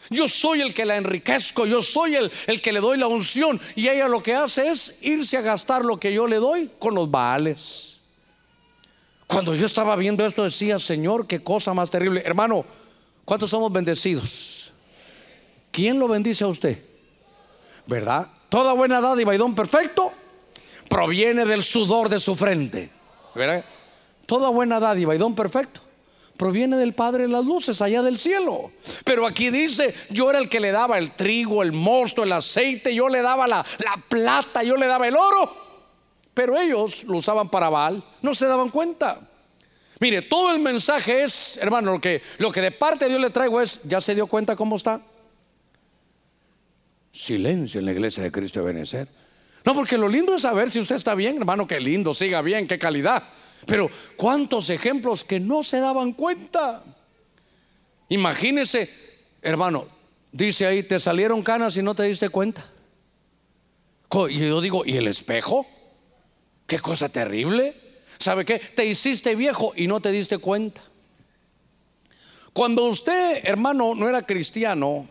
Yo 0.09 0.27
soy 0.27 0.61
el 0.61 0.73
que 0.73 0.85
la 0.85 0.97
enriquezco, 0.97 1.65
yo 1.65 1.81
soy 1.81 2.15
el, 2.15 2.31
el, 2.47 2.61
que 2.61 2.71
le 2.71 2.79
doy 2.79 2.97
la 2.97 3.07
unción. 3.07 3.59
Y 3.75 3.87
ella 3.87 4.07
lo 4.07 4.21
que 4.21 4.33
hace 4.33 4.67
es 4.67 4.99
irse 5.01 5.37
a 5.37 5.41
gastar 5.41 5.83
lo 5.83 5.99
que 5.99 6.13
yo 6.13 6.27
le 6.27 6.37
doy 6.37 6.71
con 6.79 6.95
los 6.95 7.09
baales. 7.09 7.99
Cuando 9.27 9.55
yo 9.55 9.65
estaba 9.65 9.95
viendo 9.95 10.25
esto 10.25 10.43
decía, 10.43 10.77
Señor, 10.77 11.25
qué 11.25 11.41
cosa 11.43 11.73
más 11.73 11.89
terrible. 11.89 12.21
Hermano, 12.23 12.65
¿cuántos 13.25 13.49
somos 13.49 13.71
bendecidos? 13.71 14.71
¿Quién 15.71 15.99
lo 15.99 16.07
bendice 16.07 16.43
a 16.43 16.47
usted? 16.47 16.83
¿Verdad? 17.87 18.27
Toda 18.49 18.73
buena 18.73 19.01
dádiva 19.01 19.33
y 19.33 19.37
don 19.37 19.55
perfecto 19.55 20.11
proviene 20.87 21.45
del 21.45 21.63
sudor 21.63 22.09
de 22.09 22.19
su 22.19 22.35
frente. 22.35 22.91
¿Verdad? 23.33 23.65
Toda 24.25 24.49
buena 24.49 24.79
dádiva 24.79 25.15
y 25.15 25.17
don 25.17 25.35
perfecto 25.35 25.84
proviene 26.37 26.77
del 26.77 26.93
Padre 26.93 27.23
de 27.23 27.29
las 27.29 27.45
luces, 27.45 27.81
allá 27.81 28.01
del 28.01 28.17
cielo. 28.17 28.71
Pero 29.03 29.25
aquí 29.25 29.49
dice, 29.49 29.93
yo 30.09 30.29
era 30.29 30.39
el 30.39 30.49
que 30.49 30.59
le 30.59 30.71
daba 30.71 30.97
el 30.97 31.11
trigo, 31.11 31.63
el 31.63 31.71
mosto, 31.71 32.23
el 32.23 32.31
aceite, 32.31 32.93
yo 32.93 33.07
le 33.09 33.21
daba 33.21 33.47
la, 33.47 33.65
plata, 34.09 34.63
yo 34.63 34.75
le 34.75 34.87
daba 34.87 35.07
el 35.07 35.15
oro. 35.15 35.55
Pero 36.33 36.57
ellos 36.59 37.05
lo 37.05 37.17
usaban 37.17 37.49
para 37.49 37.69
Baal, 37.69 38.03
no 38.21 38.33
se 38.33 38.45
daban 38.47 38.69
cuenta. 38.69 39.19
Mire, 39.99 40.21
todo 40.23 40.53
el 40.53 40.59
mensaje 40.59 41.23
es, 41.23 41.57
hermano, 41.57 41.93
lo 41.93 42.01
que, 42.01 42.21
lo 42.39 42.51
que 42.51 42.61
de 42.61 42.71
parte 42.71 43.05
de 43.05 43.11
Dios 43.11 43.21
le 43.21 43.29
traigo 43.29 43.61
es, 43.61 43.81
¿ya 43.83 44.01
se 44.01 44.13
dio 44.13 44.27
cuenta 44.27 44.55
cómo 44.55 44.75
está? 44.75 45.01
Silencio 47.13 47.79
en 47.79 47.85
la 47.85 47.93
iglesia 47.93 48.23
de 48.23 48.31
Cristo 48.31 48.59
de 48.59 48.65
Benecer. 48.65 49.07
No, 49.63 49.73
porque 49.73 49.97
lo 49.97 50.09
lindo 50.09 50.35
es 50.35 50.41
saber 50.41 50.69
si 50.69 50.81
usted 50.81 50.97
está 50.97 51.15
bien, 51.15 51.37
hermano, 51.37 51.65
qué 51.65 51.79
lindo, 51.79 52.13
siga 52.13 52.41
bien, 52.41 52.67
qué 52.67 52.77
calidad. 52.77 53.23
Pero 53.65 53.89
¿cuántos 54.15 54.69
ejemplos 54.69 55.23
que 55.23 55.39
no 55.39 55.63
se 55.63 55.79
daban 55.79 56.13
cuenta? 56.13 56.83
Imagínese, 58.09 58.89
hermano, 59.41 59.87
dice 60.31 60.67
ahí, 60.67 60.83
te 60.83 60.99
salieron 60.99 61.41
canas 61.41 61.75
y 61.77 61.81
no 61.81 61.95
te 61.95 62.03
diste 62.03 62.29
cuenta. 62.29 62.69
Y 64.29 64.39
yo 64.39 64.61
digo, 64.61 64.85
¿y 64.85 64.97
el 64.97 65.07
espejo? 65.07 65.65
Qué 66.67 66.79
cosa 66.79 67.09
terrible. 67.09 67.75
¿Sabe 68.17 68.45
qué? 68.45 68.59
Te 68.59 68.85
hiciste 68.85 69.35
viejo 69.35 69.73
y 69.75 69.87
no 69.87 69.99
te 69.99 70.11
diste 70.11 70.37
cuenta. 70.37 70.81
Cuando 72.53 72.85
usted, 72.85 73.41
hermano, 73.43 73.95
no 73.95 74.07
era 74.07 74.21
cristiano, 74.21 75.09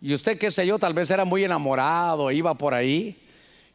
y 0.00 0.14
usted, 0.14 0.38
qué 0.38 0.50
sé 0.50 0.66
yo, 0.66 0.78
tal 0.78 0.94
vez 0.94 1.10
era 1.10 1.24
muy 1.24 1.42
enamorado, 1.42 2.30
iba 2.30 2.54
por 2.54 2.74
ahí, 2.74 3.18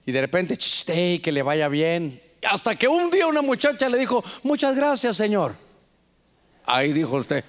y 0.05 0.11
de 0.11 0.21
repente, 0.21 0.55
chiste, 0.55 1.19
que 1.21 1.31
le 1.31 1.41
vaya 1.41 1.67
bien, 1.67 2.21
hasta 2.43 2.75
que 2.75 2.87
un 2.87 3.09
día 3.11 3.27
una 3.27 3.41
muchacha 3.41 3.89
le 3.89 3.97
dijo, 3.97 4.23
muchas 4.43 4.75
gracias, 4.75 5.17
Señor. 5.17 5.55
Ahí 6.65 6.93
dijo 6.93 7.17
usted. 7.17 7.43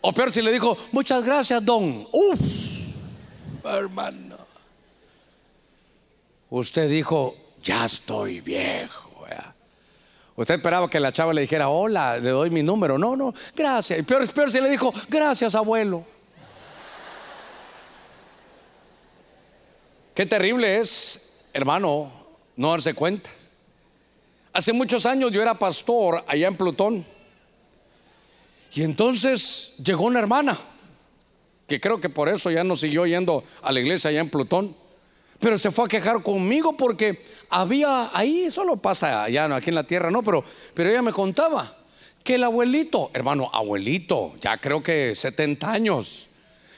O 0.00 0.12
peor 0.12 0.32
si 0.32 0.42
le 0.42 0.52
dijo, 0.52 0.76
muchas 0.92 1.24
gracias, 1.24 1.64
don. 1.64 2.06
Uf, 2.12 2.40
hermano. 3.64 4.36
Usted 6.50 6.88
dijo, 6.88 7.36
ya 7.62 7.84
estoy 7.84 8.40
viejo. 8.40 9.06
Usted 10.36 10.56
esperaba 10.56 10.90
que 10.90 11.00
la 11.00 11.12
chava 11.12 11.32
le 11.32 11.40
dijera, 11.40 11.70
hola, 11.70 12.18
le 12.18 12.28
doy 12.28 12.50
mi 12.50 12.62
número. 12.62 12.98
No, 12.98 13.16
no, 13.16 13.34
gracias. 13.54 13.98
Y 13.98 14.02
peor, 14.02 14.30
peor 14.32 14.50
si 14.50 14.60
le 14.60 14.68
dijo, 14.68 14.92
gracias, 15.08 15.54
abuelo. 15.54 16.04
Qué 20.14 20.26
terrible 20.26 20.78
es, 20.78 21.48
hermano, 21.54 22.25
no 22.56 22.70
darse 22.70 22.94
cuenta. 22.94 23.30
Hace 24.52 24.72
muchos 24.72 25.04
años 25.06 25.30
yo 25.32 25.42
era 25.42 25.58
pastor 25.58 26.24
allá 26.26 26.48
en 26.48 26.56
Plutón. 26.56 27.04
Y 28.72 28.82
entonces 28.82 29.74
llegó 29.84 30.04
una 30.04 30.18
hermana, 30.18 30.56
que 31.66 31.80
creo 31.80 32.00
que 32.00 32.08
por 32.08 32.28
eso 32.28 32.50
ya 32.50 32.64
no 32.64 32.76
siguió 32.76 33.06
yendo 33.06 33.44
a 33.62 33.72
la 33.72 33.80
iglesia 33.80 34.10
allá 34.10 34.20
en 34.20 34.30
Plutón. 34.30 34.76
Pero 35.38 35.58
se 35.58 35.70
fue 35.70 35.84
a 35.84 35.88
quejar 35.88 36.22
conmigo 36.22 36.76
porque 36.76 37.22
había 37.50 38.10
ahí, 38.16 38.50
solo 38.50 38.76
pasa 38.76 39.24
allá, 39.24 39.54
aquí 39.54 39.68
en 39.68 39.74
la 39.74 39.84
tierra, 39.84 40.10
no, 40.10 40.22
pero, 40.22 40.42
pero 40.72 40.88
ella 40.88 41.02
me 41.02 41.12
contaba 41.12 41.76
que 42.24 42.36
el 42.36 42.44
abuelito, 42.44 43.10
hermano, 43.12 43.50
abuelito, 43.52 44.34
ya 44.40 44.58
creo 44.58 44.82
que 44.82 45.14
70 45.14 45.70
años, 45.70 46.28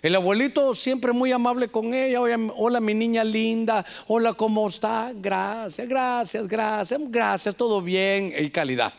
El 0.01 0.15
abuelito 0.15 0.75
siempre 0.75 1.13
muy 1.13 1.33
amable 1.33 1.69
con 1.69 1.93
ella. 1.93 2.21
Hola, 2.57 2.81
mi 2.81 2.95
niña 2.95 3.25
linda. 3.25 3.85
Hola, 4.07 4.33
¿cómo 4.33 4.69
está? 4.69 5.13
Gracias, 5.15 5.89
gracias, 5.89 6.47
gracias, 6.47 7.01
gracias, 7.09 7.55
todo 7.55 7.83
bien 7.83 8.33
y 8.39 8.51
calidad. 8.51 8.95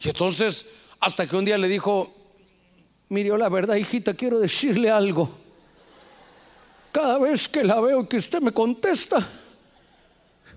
Y 0.00 0.08
entonces, 0.08 0.66
hasta 1.00 1.26
que 1.26 1.36
un 1.36 1.44
día 1.44 1.58
le 1.58 1.68
dijo, 1.68 2.14
mire, 3.10 3.36
la 3.36 3.48
verdad, 3.50 3.76
hijita, 3.76 4.14
quiero 4.14 4.38
decirle 4.38 4.90
algo. 4.90 5.30
Cada 6.92 7.18
vez 7.18 7.46
que 7.48 7.62
la 7.62 7.78
veo 7.80 8.08
que 8.08 8.16
usted 8.16 8.40
me 8.40 8.52
contesta, 8.52 9.18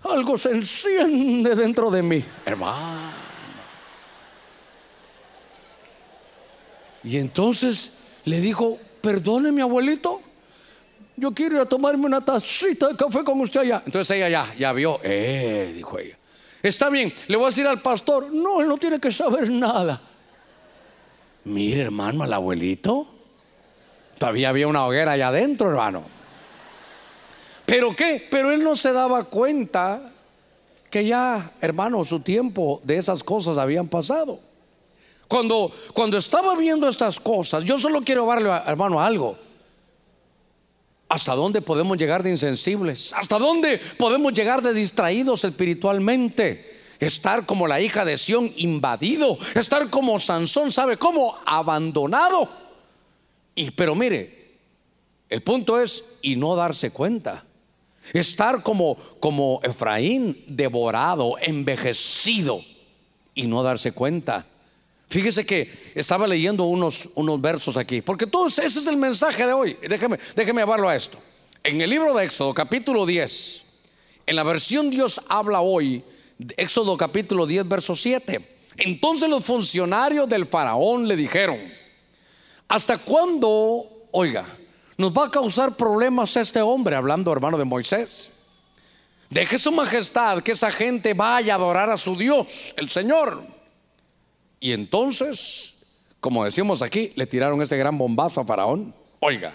algo 0.04 0.38
se 0.38 0.52
enciende 0.52 1.54
dentro 1.54 1.92
de 1.92 2.02
mí, 2.02 2.24
hermano. 2.46 3.12
Y 7.04 7.18
entonces 7.18 7.98
le 8.24 8.40
dijo, 8.40 8.78
perdone 9.02 9.52
mi 9.52 9.62
abuelito, 9.62 10.22
yo 11.16 11.32
quiero 11.32 11.56
ir 11.56 11.62
a 11.62 11.66
tomarme 11.66 12.06
una 12.06 12.22
tacita 12.22 12.88
de 12.88 12.96
café 12.96 13.24
con 13.24 13.40
usted 13.42 13.62
allá. 13.62 13.84
Entonces 13.86 14.16
ella 14.16 14.30
ya, 14.30 14.56
ya 14.58 14.74
vio, 14.74 15.00
eh, 15.04 15.74
dijo 15.76 16.00
ella. 16.00 16.18
Está 16.62 16.90
bien, 16.90 17.14
le 17.28 17.38
voy 17.38 17.46
a 17.46 17.50
decir 17.50 17.68
al 17.68 17.82
pastor, 17.82 18.32
no, 18.32 18.62
él 18.62 18.68
no 18.68 18.78
tiene 18.78 19.00
que 19.00 19.12
saber 19.12 19.50
nada. 19.50 20.02
Mire, 21.46 21.84
hermano, 21.84 22.24
al 22.24 22.34
abuelito. 22.34 23.08
Todavía 24.18 24.50
había 24.50 24.68
una 24.68 24.86
hoguera 24.86 25.14
allá 25.14 25.30
adentro, 25.30 25.70
hermano. 25.70 26.04
¿Pero 27.66 27.96
qué? 27.96 28.28
Pero 28.30 28.52
él 28.52 28.64
no 28.64 28.76
se 28.76 28.92
daba 28.92 29.24
cuenta 29.24 30.12
que 30.90 31.06
ya, 31.06 31.52
hermano, 31.62 32.04
su 32.04 32.20
tiempo 32.20 32.82
de 32.84 32.98
esas 32.98 33.24
cosas 33.24 33.58
habían 33.58 33.88
pasado. 33.88 34.40
Cuando, 35.30 35.72
cuando 35.94 36.18
estaba 36.18 36.56
viendo 36.56 36.90
estas 36.90 37.20
cosas, 37.20 37.64
yo 37.64 37.78
solo 37.78 38.02
quiero 38.02 38.26
darle, 38.26 38.50
hermano, 38.66 39.00
algo. 39.00 39.38
¿Hasta 41.08 41.36
dónde 41.36 41.62
podemos 41.62 41.98
llegar 42.00 42.24
de 42.24 42.32
insensibles? 42.32 43.14
¿Hasta 43.14 43.38
dónde 43.38 43.80
podemos 44.00 44.34
llegar 44.34 44.64
de 44.64 44.74
distraídos 44.74 45.44
espiritualmente? 45.44 46.80
Estar 47.00 47.46
como 47.46 47.68
la 47.68 47.80
hija 47.80 48.06
de 48.06 48.18
Sión 48.18 48.52
invadido, 48.58 49.38
estar 49.54 49.92
como 49.92 50.18
Sansón, 50.18 50.72
¿sabe 50.72 50.98
cómo? 50.98 51.38
Abandonado. 51.46 52.50
Y 53.54 53.70
pero 53.70 53.94
mire, 53.94 54.58
el 55.30 55.44
punto 55.44 55.80
es 55.80 56.18
y 56.24 56.38
no 56.38 56.56
darse 56.56 56.90
cuenta. 56.90 57.46
Estar 58.14 58.64
como 58.64 58.96
como 59.20 59.60
Efraín 59.62 60.44
devorado, 60.48 61.36
envejecido 61.40 62.62
y 63.36 63.46
no 63.46 63.62
darse 63.62 63.92
cuenta. 63.92 64.48
Fíjese 65.10 65.44
que 65.44 65.92
estaba 65.96 66.28
leyendo 66.28 66.66
unos, 66.66 67.10
unos 67.16 67.42
versos 67.42 67.78
aquí, 67.78 68.02
porque 68.02 68.28
todo 68.28 68.48
ese 68.48 68.66
es 68.66 68.86
el 68.86 68.98
mensaje 68.98 69.46
de 69.46 69.54
hoy. 69.54 69.76
Déjeme, 69.82 70.20
déjeme 70.36 70.62
llevarlo 70.62 70.88
a 70.88 70.96
esto. 70.96 71.18
En 71.64 71.82
el 71.82 71.90
libro 71.90 72.14
de 72.14 72.26
Éxodo, 72.26 72.54
capítulo 72.54 73.08
10, 73.08 73.64
en 74.28 74.36
la 74.36 74.44
versión 74.44 74.92
Dios 74.92 75.20
habla 75.28 75.62
hoy, 75.62 76.04
Éxodo 76.58 76.96
capítulo 76.96 77.48
10, 77.48 77.68
verso 77.68 77.96
7. 77.96 78.40
Entonces 78.78 79.28
los 79.28 79.44
funcionarios 79.44 80.30
del 80.30 80.46
faraón 80.46 81.08
le 81.08 81.16
dijeron, 81.16 81.58
¿hasta 82.68 83.00
cuándo, 83.00 84.08
oiga, 84.12 84.46
nos 84.96 85.12
va 85.12 85.26
a 85.26 85.32
causar 85.32 85.76
problemas 85.76 86.38
este 86.38 86.62
hombre, 86.62 86.96
hablando 86.96 87.32
hermano 87.32 87.58
de 87.58 87.66
Moisés? 87.66 88.32
Deje 89.32 89.58
su 89.58 89.72
majestad 89.72 90.44
que 90.44 90.52
esa 90.52 90.70
gente 90.70 91.16
vaya 91.16 91.54
a 91.54 91.58
adorar 91.58 91.90
a 91.90 91.98
su 91.98 92.16
Dios, 92.16 92.76
el 92.78 92.90
Señor. 92.90 93.59
Y 94.60 94.74
entonces, 94.74 95.98
como 96.20 96.44
decimos 96.44 96.82
aquí, 96.82 97.14
le 97.16 97.26
tiraron 97.26 97.62
este 97.62 97.78
gran 97.78 97.98
bombazo 97.98 98.42
a 98.42 98.46
Faraón. 98.46 98.94
Oiga, 99.20 99.54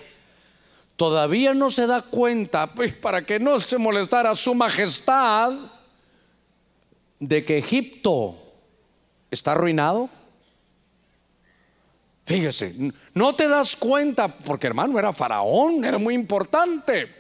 todavía 0.96 1.54
no 1.54 1.70
se 1.70 1.86
da 1.86 2.02
cuenta, 2.02 2.74
pues 2.74 2.94
para 2.94 3.24
que 3.24 3.38
no 3.38 3.60
se 3.60 3.78
molestara 3.78 4.34
su 4.34 4.54
majestad, 4.54 5.52
de 7.18 7.44
que 7.44 7.58
Egipto 7.58 8.36
está 9.30 9.52
arruinado. 9.52 10.10
Fíjese, 12.26 12.74
no 13.12 13.34
te 13.34 13.48
das 13.48 13.76
cuenta, 13.76 14.28
porque 14.28 14.66
hermano 14.66 14.98
era 14.98 15.12
faraón, 15.12 15.84
era 15.84 15.98
muy 15.98 16.14
importante, 16.14 17.14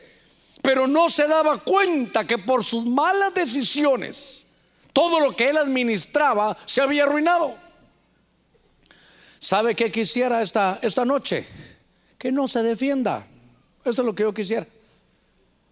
pero 0.62 0.86
no 0.86 1.10
se 1.10 1.28
daba 1.28 1.58
cuenta 1.58 2.26
que 2.26 2.38
por 2.38 2.64
sus 2.64 2.86
malas 2.86 3.34
decisiones, 3.34 4.46
todo 4.94 5.20
lo 5.20 5.36
que 5.36 5.50
él 5.50 5.58
administraba 5.58 6.56
se 6.64 6.80
había 6.80 7.04
arruinado. 7.04 7.63
¿Sabe 9.44 9.74
qué 9.74 9.92
quisiera 9.92 10.40
esta, 10.40 10.78
esta 10.80 11.04
noche? 11.04 11.44
Que 12.16 12.32
no 12.32 12.48
se 12.48 12.62
defienda. 12.62 13.26
Eso 13.84 14.00
es 14.00 14.06
lo 14.06 14.14
que 14.14 14.22
yo 14.22 14.32
quisiera. 14.32 14.66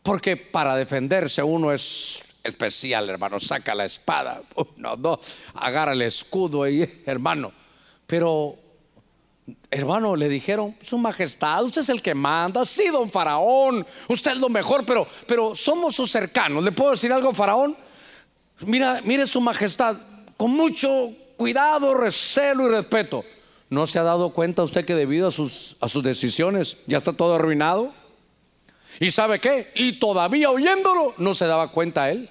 Porque 0.03 0.37
para 0.37 0.77
defenderse 0.77 1.43
uno 1.43 1.73
es 1.73 2.23
especial, 2.45 3.09
hermano. 3.09 3.41
Saca 3.41 3.75
la 3.75 3.87
espada, 3.87 4.43
uno, 4.77 4.95
dos, 4.99 5.39
agarra 5.55 5.93
el 5.93 6.03
escudo 6.03 6.69
y 6.69 6.87
hermano. 7.07 7.51
Pero, 8.07 8.57
hermano, 9.71 10.17
le 10.17 10.29
dijeron, 10.29 10.77
su 10.83 10.99
majestad, 10.99 11.65
usted 11.65 11.81
es 11.81 11.89
el 11.89 12.03
que 12.03 12.15
manda. 12.15 12.67
Sí, 12.67 12.89
don 12.93 13.11
Faraón, 13.11 13.87
usted 14.07 14.33
es 14.33 14.39
lo 14.39 14.51
mejor, 14.51 14.85
pero, 14.85 15.09
pero 15.27 15.55
somos 15.55 15.95
sus 15.95 16.11
cercanos. 16.11 16.63
¿Le 16.63 16.73
puedo 16.73 16.91
decir 16.91 17.11
algo, 17.11 17.33
Faraón? 17.33 17.75
Mira, 18.67 19.01
mire 19.03 19.27
su 19.27 19.41
majestad, 19.41 19.97
con 20.37 20.51
mucho 20.51 21.09
cuidado, 21.39 21.95
recelo 21.95 22.67
y 22.67 22.71
respeto. 22.71 23.25
¿No 23.73 23.87
se 23.87 23.99
ha 23.99 24.03
dado 24.03 24.35
cuenta 24.35 24.63
usted 24.63 24.85
que 24.85 24.95
debido 24.95 25.29
a 25.29 25.31
sus, 25.31 25.79
decisiones 26.03 26.83
ya 26.87 26.99
está 26.99 27.15
todo 27.15 27.37
arruinado? 27.37 27.91
¿Y 29.01 29.11
sabe 29.11 29.39
qué? 29.39 29.73
Y 29.75 29.93
todavía 29.93 30.51
oyéndolo 30.51 31.15
no 31.17 31.33
se 31.33 31.47
daba 31.47 31.69
cuenta 31.69 32.11
él. 32.11 32.29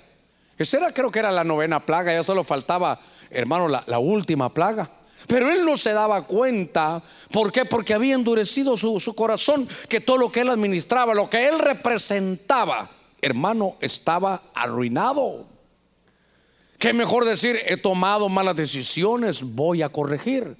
Esa 0.59 0.77
era, 0.77 0.93
creo 0.93 1.09
que 1.09 1.17
era 1.17 1.31
la 1.31 1.43
novena 1.43 1.83
plaga, 1.83 2.13
ya 2.13 2.21
solo 2.21 2.43
faltaba, 2.43 2.99
hermano, 3.31 3.67
la, 3.67 3.83
la 3.87 3.97
última 3.97 4.53
plaga. 4.53 4.91
Pero 5.25 5.51
él 5.51 5.65
no 5.65 5.77
se 5.77 5.93
daba 5.93 6.27
cuenta. 6.27 7.01
¿Por 7.31 7.51
qué? 7.51 7.65
Porque 7.65 7.95
había 7.95 8.13
endurecido 8.13 8.77
su, 8.77 8.99
su, 8.99 9.15
corazón, 9.15 9.67
que 9.89 9.99
todo 9.99 10.17
lo 10.17 10.31
que 10.31 10.41
él 10.41 10.49
administraba, 10.49 11.15
lo 11.15 11.27
que 11.27 11.47
él 11.47 11.57
representaba, 11.57 12.91
hermano, 13.19 13.77
estaba 13.81 14.43
arruinado. 14.53 15.47
¿Qué 16.77 16.93
mejor 16.93 17.25
decir? 17.25 17.59
He 17.65 17.77
tomado 17.77 18.29
malas 18.29 18.55
decisiones, 18.55 19.41
voy 19.41 19.81
a 19.81 19.89
corregir. 19.89 20.55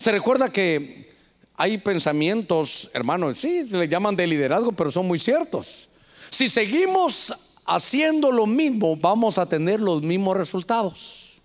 Se 0.00 0.10
recuerda 0.10 0.48
que 0.48 1.12
hay 1.56 1.76
pensamientos, 1.76 2.90
hermanos, 2.94 3.38
sí, 3.38 3.64
le 3.64 3.86
llaman 3.86 4.16
de 4.16 4.26
liderazgo, 4.26 4.72
pero 4.72 4.90
son 4.90 5.06
muy 5.06 5.18
ciertos. 5.18 5.90
Si 6.30 6.48
seguimos 6.48 7.60
haciendo 7.66 8.32
lo 8.32 8.46
mismo, 8.46 8.96
vamos 8.96 9.36
a 9.36 9.44
tener 9.44 9.78
los 9.78 10.00
mismos 10.00 10.38
resultados. 10.38 11.42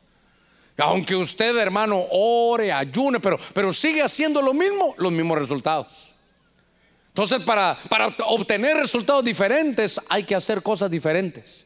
Aunque 0.78 1.18
usted, 1.18 1.58
hermano, 1.58 2.06
ore, 2.12 2.72
ayune, 2.72 3.20
pero, 3.20 3.38
pero 3.53 3.74
sigue 3.74 4.01
haciendo 4.01 4.41
lo 4.41 4.53
mismo, 4.53 4.95
los 4.97 5.12
mismos 5.12 5.38
resultados. 5.38 6.16
Entonces, 7.10 7.43
para, 7.43 7.78
para 7.89 8.08
obtener 8.28 8.78
resultados 8.78 9.26
diferentes, 9.26 9.99
hay 10.08 10.24
que 10.24 10.34
hacer 10.34 10.64
cosas 10.64 10.89
diferentes. 10.89 11.66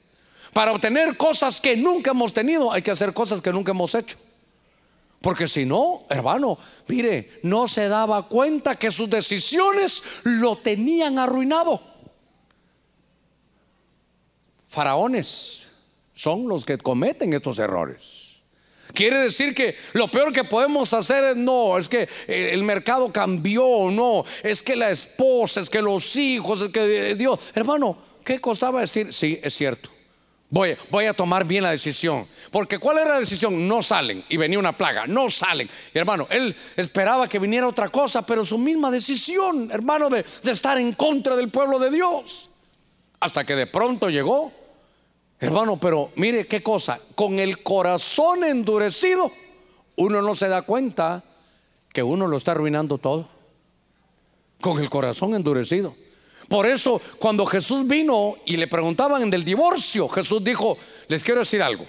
Para 0.53 0.71
obtener 0.71 1.15
cosas 1.17 1.61
que 1.61 1.77
nunca 1.77 2.11
hemos 2.11 2.33
tenido, 2.33 2.71
hay 2.71 2.81
que 2.81 2.89
hacer 2.89 3.13
cosas 3.13 3.43
que 3.43 3.53
nunca 3.53 3.73
hemos 3.73 3.93
hecho. 3.93 4.17
Porque 5.21 5.47
si 5.47 5.65
no, 5.65 6.05
hermano, 6.09 6.57
mire, 6.87 7.39
no 7.43 7.67
se 7.67 7.89
daba 7.89 8.27
cuenta 8.27 8.75
que 8.75 8.91
sus 8.91 9.09
decisiones 9.09 10.01
lo 10.23 10.57
tenían 10.57 11.19
arruinado. 11.19 11.81
Faraones 14.69 15.67
son 16.13 16.47
los 16.47 16.63
que 16.63 16.77
cometen 16.77 17.33
estos 17.33 17.59
errores. 17.59 18.29
Quiere 18.93 19.19
decir 19.19 19.53
que 19.53 19.75
lo 19.93 20.07
peor 20.09 20.31
que 20.31 20.45
podemos 20.45 20.93
hacer 20.93 21.23
es 21.23 21.35
no, 21.35 21.77
es 21.77 21.89
que 21.89 22.07
el 22.27 22.63
mercado 22.63 23.11
cambió, 23.11 23.91
no, 23.91 24.23
es 24.41 24.63
que 24.63 24.75
la 24.75 24.89
esposa, 24.89 25.61
es 25.61 25.69
que 25.69 25.81
los 25.81 26.15
hijos, 26.15 26.61
es 26.61 26.69
que 26.69 27.15
Dios. 27.15 27.39
Hermano, 27.53 27.97
¿qué 28.23 28.39
costaba 28.39 28.81
decir? 28.81 29.13
Sí, 29.13 29.39
es 29.43 29.53
cierto. 29.53 29.89
Voy, 30.51 31.05
a 31.07 31.13
tomar 31.13 31.45
bien 31.45 31.63
la 31.63 31.71
decisión. 31.71 32.25
Porque 32.51 32.79
¿cuál 32.79 32.97
era 32.97 33.13
la 33.13 33.19
decisión? 33.19 33.67
No 33.67 33.83
salen. 33.83 34.23
Y 34.29 34.37
venía 34.37 34.57
una 34.57 34.75
plaga, 34.75 35.05
no 35.05 35.29
salen. 35.29 35.69
hermano, 35.93 36.27
él 36.31 36.55
esperaba 36.75 37.27
que 37.27 37.37
viniera 37.37 37.67
otra 37.67 37.89
cosa, 37.89 38.23
pero 38.25 38.43
su 38.43 38.57
misma 38.57 38.89
decisión, 38.89 39.69
hermano, 39.71 40.09
de, 40.09 40.25
de 40.43 40.51
estar 40.51 40.79
en 40.79 40.93
contra 40.93 41.35
del 41.35 41.49
pueblo 41.49 41.77
de 41.77 41.91
Dios. 41.91 42.49
Hasta 43.19 43.43
que 43.43 43.55
de 43.55 43.67
pronto 43.67 44.09
llegó. 44.09 44.51
Hermano, 45.39 45.77
pero 45.79 46.11
mire 46.15 46.47
qué 46.47 46.61
cosa, 46.61 46.99
con 47.15 47.39
el 47.39 47.63
corazón 47.63 48.43
endurecido, 48.43 49.31
uno 49.95 50.21
no 50.21 50.35
se 50.35 50.49
da 50.49 50.63
cuenta 50.63 51.23
que 51.93 52.03
uno 52.03 52.27
lo 52.27 52.37
está 52.37 52.51
arruinando 52.51 52.97
todo. 52.97 53.29
Con 54.59 54.79
el 54.79 54.89
corazón 54.89 55.35
endurecido. 55.35 55.95
Por 56.49 56.65
eso, 56.65 56.99
cuando 57.19 57.45
Jesús 57.45 57.87
vino 57.87 58.37
y 58.45 58.57
le 58.57 58.67
preguntaban 58.67 59.29
del 59.29 59.45
divorcio, 59.45 60.09
Jesús 60.09 60.43
dijo, 60.43 60.77
les 61.07 61.23
quiero 61.23 61.41
decir 61.41 61.61
algo, 61.61 61.85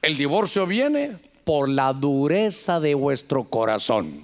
el 0.00 0.16
divorcio 0.16 0.66
viene 0.66 1.18
por 1.42 1.68
la 1.68 1.92
dureza 1.92 2.78
de 2.78 2.94
vuestro 2.94 3.44
corazón. 3.44 4.22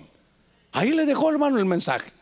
Ahí 0.72 0.92
le 0.92 1.04
dejó 1.04 1.30
hermano 1.30 1.58
el 1.58 1.64
mensaje. 1.64 2.12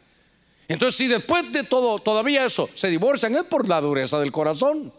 Entonces, 0.68 0.96
si 0.96 1.06
después 1.06 1.52
de 1.52 1.64
todo, 1.64 1.98
todavía 1.98 2.44
eso, 2.44 2.68
se 2.74 2.88
divorcian, 2.88 3.34
es 3.36 3.44
por 3.44 3.68
la 3.68 3.80
dureza 3.80 4.18
del 4.18 4.32
corazón. 4.32 4.92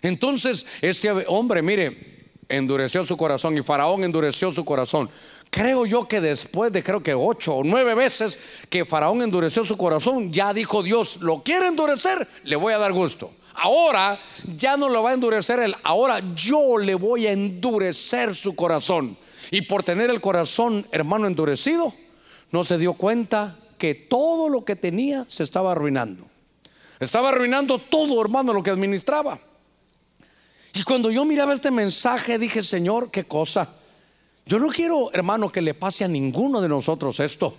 Entonces, 0.00 0.66
este 0.80 1.10
hombre, 1.28 1.62
mire, 1.62 2.16
endureció 2.48 3.04
su 3.04 3.16
corazón 3.16 3.56
y 3.56 3.62
Faraón 3.62 4.04
endureció 4.04 4.50
su 4.50 4.64
corazón. 4.64 5.10
Creo 5.54 5.86
yo 5.86 6.08
que 6.08 6.20
después 6.20 6.72
de 6.72 6.82
creo 6.82 7.00
que 7.00 7.14
ocho 7.14 7.54
o 7.54 7.62
nueve 7.62 7.94
veces 7.94 8.40
que 8.68 8.84
Faraón 8.84 9.22
endureció 9.22 9.62
su 9.62 9.76
corazón, 9.76 10.32
ya 10.32 10.52
dijo 10.52 10.82
Dios, 10.82 11.18
lo 11.20 11.44
quiere 11.44 11.68
endurecer, 11.68 12.26
le 12.42 12.56
voy 12.56 12.72
a 12.72 12.78
dar 12.78 12.92
gusto. 12.92 13.30
Ahora 13.54 14.18
ya 14.56 14.76
no 14.76 14.88
lo 14.88 15.04
va 15.04 15.10
a 15.10 15.14
endurecer 15.14 15.60
él, 15.60 15.76
ahora 15.84 16.20
yo 16.34 16.76
le 16.76 16.96
voy 16.96 17.28
a 17.28 17.32
endurecer 17.32 18.34
su 18.34 18.56
corazón. 18.56 19.16
Y 19.52 19.62
por 19.62 19.84
tener 19.84 20.10
el 20.10 20.20
corazón, 20.20 20.84
hermano, 20.90 21.28
endurecido, 21.28 21.94
no 22.50 22.64
se 22.64 22.76
dio 22.76 22.94
cuenta 22.94 23.56
que 23.78 23.94
todo 23.94 24.48
lo 24.48 24.64
que 24.64 24.74
tenía 24.74 25.24
se 25.28 25.44
estaba 25.44 25.70
arruinando. 25.70 26.24
Estaba 26.98 27.28
arruinando 27.28 27.78
todo, 27.78 28.20
hermano, 28.20 28.52
lo 28.52 28.64
que 28.64 28.70
administraba. 28.70 29.38
Y 30.74 30.82
cuando 30.82 31.12
yo 31.12 31.24
miraba 31.24 31.54
este 31.54 31.70
mensaje 31.70 32.40
dije, 32.40 32.60
Señor, 32.60 33.12
qué 33.12 33.22
cosa. 33.22 33.68
Yo 34.46 34.58
no 34.58 34.68
quiero, 34.68 35.10
hermano, 35.12 35.50
que 35.50 35.62
le 35.62 35.74
pase 35.74 36.04
a 36.04 36.08
ninguno 36.08 36.60
de 36.60 36.68
nosotros 36.68 37.18
esto. 37.20 37.56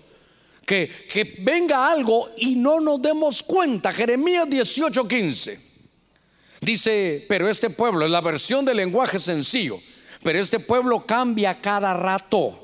Que, 0.65 0.89
que 1.11 1.37
venga 1.41 1.91
algo 1.91 2.29
y 2.37 2.55
no 2.55 2.79
nos 2.79 3.01
demos 3.01 3.43
cuenta. 3.43 3.91
Jeremías 3.91 4.47
18:15 4.47 5.59
dice, 6.61 7.25
pero 7.29 7.47
este 7.47 7.69
pueblo, 7.69 8.05
es 8.05 8.11
la 8.11 8.21
versión 8.21 8.65
del 8.65 8.77
lenguaje 8.77 9.19
sencillo, 9.19 9.79
pero 10.23 10.39
este 10.39 10.59
pueblo 10.59 11.05
cambia 11.05 11.59
cada 11.61 11.93
rato. 11.93 12.59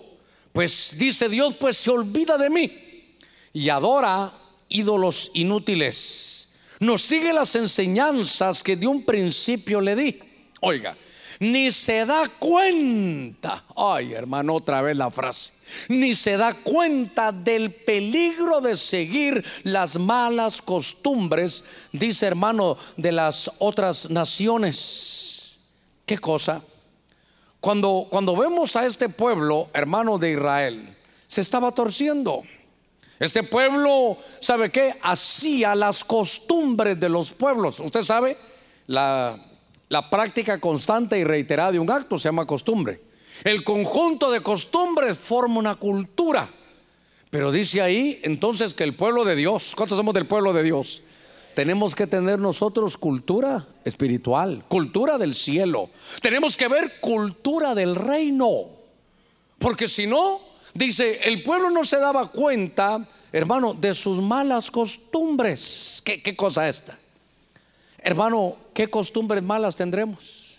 Pues 0.52 0.96
dice 0.98 1.30
Dios, 1.30 1.56
pues 1.60 1.78
se 1.78 1.92
olvida 1.92 2.38
de 2.38 2.50
mí 2.50 3.16
y 3.54 3.70
adora 3.70 4.34
ídolos 4.68 5.32
inútiles. 5.34 6.60
Nos 6.80 7.04
sigue 7.04 7.32
las 7.32 7.56
enseñanzas 7.56 8.64
que 8.64 8.76
de 8.76 8.88
un 8.88 9.04
principio 9.04 9.80
le 9.80 9.96
di. 9.96 10.20
Oiga, 10.62 10.98
ni 11.42 11.72
se 11.72 12.06
da 12.06 12.28
cuenta, 12.38 13.66
ay 13.76 14.14
hermano, 14.14 14.54
otra 14.54 14.84
vez 14.84 14.96
la 14.96 15.10
frase, 15.10 15.54
ni 15.90 16.14
se 16.14 16.38
da 16.38 16.54
cuenta 16.54 17.32
del 17.32 17.74
peligro 17.74 18.62
de 18.62 18.78
seguir 18.78 19.44
las 19.64 19.98
malas 19.98 20.62
costumbres, 20.62 21.66
dice 21.92 22.28
hermano, 22.28 22.78
de 22.96 23.12
las 23.12 23.52
otras 23.58 24.12
naciones. 24.12 25.62
¿Qué 26.06 26.20
cosa? 26.20 26.62
Cuando, 27.60 28.06
cuando 28.12 28.36
vemos 28.36 28.76
a 28.76 28.86
este 28.86 29.10
pueblo, 29.10 29.70
hermano 29.74 30.20
de 30.20 30.34
Israel, 30.34 30.96
se 31.26 31.42
estaba 31.42 31.72
torciendo. 31.72 32.44
Este 33.18 33.42
pueblo, 33.42 34.18
¿sabe 34.40 34.70
qué? 34.70 34.96
Hacía 35.02 35.74
las 35.74 36.04
costumbres 36.04 37.00
de 37.00 37.10
los 37.10 37.32
pueblos. 37.32 37.80
Usted 37.80 38.04
sabe, 38.04 38.38
la 38.86 39.40
la 39.92 40.10
práctica 40.10 40.58
constante 40.58 41.20
y 41.20 41.26
reiterada 41.26 41.74
de 41.74 41.80
un 41.80 41.92
acto 41.92 42.18
se 42.18 42.30
llama 42.30 42.46
costumbre. 42.46 43.02
El 43.44 43.66
conjunto 43.66 44.32
de 44.32 44.42
costumbres 44.42 45.18
forma 45.18 45.60
una 45.60 45.76
cultura. 45.76 46.50
Pero 47.30 47.52
dice 47.52 47.82
ahí 47.82 48.18
entonces 48.24 48.74
que 48.74 48.86
el 48.86 48.94
pueblo 48.94 49.26
de 49.26 49.36
Dios, 49.36 49.74
¿cuántos 49.76 49.98
somos 49.98 50.14
del 50.14 50.28
pueblo 50.28 50.54
de 50.54 50.64
Dios? 50.64 51.02
Tenemos 51.56 51.94
que 51.94 52.08
tener 52.08 52.40
nosotros 52.40 52.98
cultura 52.98 53.68
espiritual, 53.84 54.64
cultura 54.70 55.18
del 55.18 55.36
cielo. 55.36 55.90
Tenemos 56.22 56.56
que 56.56 56.70
ver 56.70 57.02
cultura 57.02 57.76
del 57.76 57.98
reino. 57.98 58.68
Porque 59.60 59.90
si 59.90 60.08
no, 60.08 60.40
dice, 60.74 61.20
el 61.26 61.44
pueblo 61.44 61.70
no 61.70 61.84
se 61.84 62.00
daba 62.00 62.28
cuenta, 62.28 63.06
hermano, 63.34 63.74
de 63.74 63.94
sus 63.94 64.22
malas 64.22 64.72
costumbres. 64.72 66.02
¿Qué, 66.06 66.24
qué 66.24 66.34
cosa 66.34 66.70
esta? 66.70 66.98
Hermano, 67.98 68.56
¿qué 68.74 68.90
costumbres 68.90 69.44
malas 69.44 69.76
tendremos? 69.76 70.58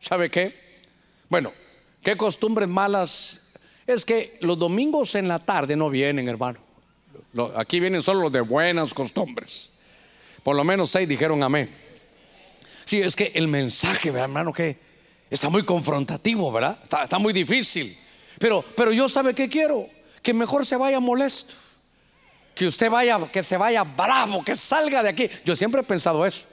¿Sabe 0.00 0.30
qué? 0.30 0.54
Bueno, 1.28 1.52
¿qué 2.02 2.16
costumbres 2.16 2.68
malas? 2.68 3.54
Es 3.86 4.04
que 4.04 4.36
los 4.40 4.58
domingos 4.58 5.14
en 5.14 5.28
la 5.28 5.38
tarde 5.38 5.76
no 5.76 5.90
vienen, 5.90 6.28
hermano. 6.28 6.60
Aquí 7.56 7.80
vienen 7.80 8.02
solo 8.02 8.22
los 8.22 8.32
de 8.32 8.40
buenas 8.40 8.94
costumbres. 8.94 9.72
Por 10.42 10.56
lo 10.56 10.64
menos 10.64 10.90
seis 10.90 11.08
dijeron 11.08 11.42
amén. 11.42 11.74
Sí, 12.84 13.00
es 13.00 13.16
que 13.16 13.32
el 13.34 13.48
mensaje, 13.48 14.10
hermano, 14.10 14.52
que 14.52 14.76
está 15.30 15.48
muy 15.48 15.64
confrontativo, 15.64 16.52
¿verdad? 16.52 16.78
Está, 16.82 17.18
muy 17.18 17.32
difícil. 17.32 17.96
Pero, 18.38 18.64
pero 18.76 18.92
yo 18.92 19.08
sabe 19.08 19.34
que 19.34 19.48
quiero, 19.48 19.88
que 20.22 20.34
mejor 20.34 20.66
se 20.66 20.76
vaya 20.76 21.00
molesto, 21.00 21.54
que 22.54 22.66
usted 22.66 22.90
vaya, 22.90 23.18
que 23.32 23.42
se 23.42 23.56
vaya 23.56 23.84
bravo, 23.84 24.44
que 24.44 24.54
salga 24.54 25.02
de 25.02 25.08
aquí. 25.08 25.30
Yo 25.44 25.56
siempre 25.56 25.80
he 25.80 25.84
pensado 25.84 26.26
eso 26.26 26.46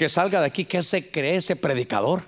que 0.00 0.08
salga 0.08 0.40
de 0.40 0.46
aquí, 0.46 0.64
que 0.64 0.82
se 0.82 1.10
cree 1.10 1.36
ese 1.36 1.56
predicador. 1.56 2.22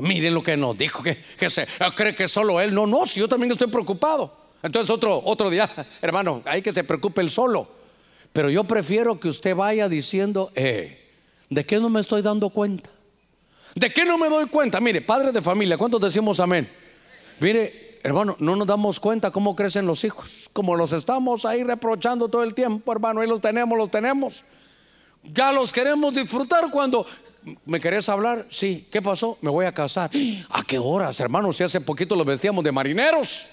Miren 0.00 0.34
lo 0.34 0.42
que 0.42 0.56
nos 0.56 0.76
dijo, 0.76 1.04
que, 1.04 1.48
se 1.48 1.64
cree 1.94 2.16
que 2.16 2.26
solo 2.26 2.60
él. 2.60 2.74
No, 2.74 2.84
no, 2.84 3.06
si 3.06 3.20
yo 3.20 3.28
también 3.28 3.52
estoy 3.52 3.68
preocupado. 3.68 4.36
Entonces 4.60 4.90
otro, 4.90 5.22
otro 5.24 5.50
día, 5.50 5.70
hermano, 6.02 6.42
hay 6.44 6.62
que 6.62 6.72
se 6.72 6.82
preocupe 6.82 7.20
él 7.20 7.30
solo. 7.30 7.68
Pero 8.32 8.50
yo 8.50 8.64
prefiero 8.64 9.20
que 9.20 9.28
usted 9.28 9.54
vaya 9.54 9.88
diciendo, 9.88 10.50
eh, 10.56 11.12
¿de 11.48 11.64
qué 11.64 11.78
no 11.78 11.90
me 11.90 12.00
estoy 12.00 12.22
dando 12.22 12.50
cuenta? 12.50 12.90
¿De 13.76 13.90
qué 13.90 14.04
no 14.04 14.18
me 14.18 14.28
doy 14.28 14.46
cuenta? 14.46 14.80
Mire, 14.80 15.00
padres 15.00 15.32
de 15.32 15.42
familia, 15.42 15.78
¿cuántos 15.78 16.00
decimos 16.00 16.40
amén? 16.40 16.68
Mire, 17.38 18.00
hermano, 18.02 18.34
no 18.40 18.56
nos 18.56 18.66
damos 18.66 18.98
cuenta 18.98 19.30
cómo 19.30 19.54
crecen 19.54 19.86
los 19.86 20.02
hijos, 20.02 20.50
como 20.52 20.74
los 20.74 20.92
estamos 20.92 21.44
ahí 21.44 21.62
reprochando 21.62 22.28
todo 22.28 22.42
el 22.42 22.52
tiempo, 22.52 22.90
hermano, 22.90 23.20
ahí 23.20 23.28
los 23.28 23.40
tenemos, 23.40 23.78
los 23.78 23.92
tenemos. 23.92 24.44
Ya 25.22 25.52
los 25.52 25.72
queremos 25.72 26.14
disfrutar 26.14 26.70
cuando 26.70 27.06
¿Me 27.64 27.80
querés 27.80 28.08
hablar? 28.08 28.46
Sí. 28.48 28.86
¿Qué 28.90 29.00
pasó? 29.00 29.38
Me 29.40 29.50
voy 29.50 29.66
a 29.66 29.72
casar. 29.72 30.10
¿A 30.50 30.62
qué 30.64 30.78
horas, 30.78 31.18
hermanos? 31.20 31.56
Si 31.56 31.64
hace 31.64 31.80
poquito 31.80 32.14
los 32.16 32.26
vestíamos 32.26 32.62
de 32.64 32.72
marineros. 32.72 33.46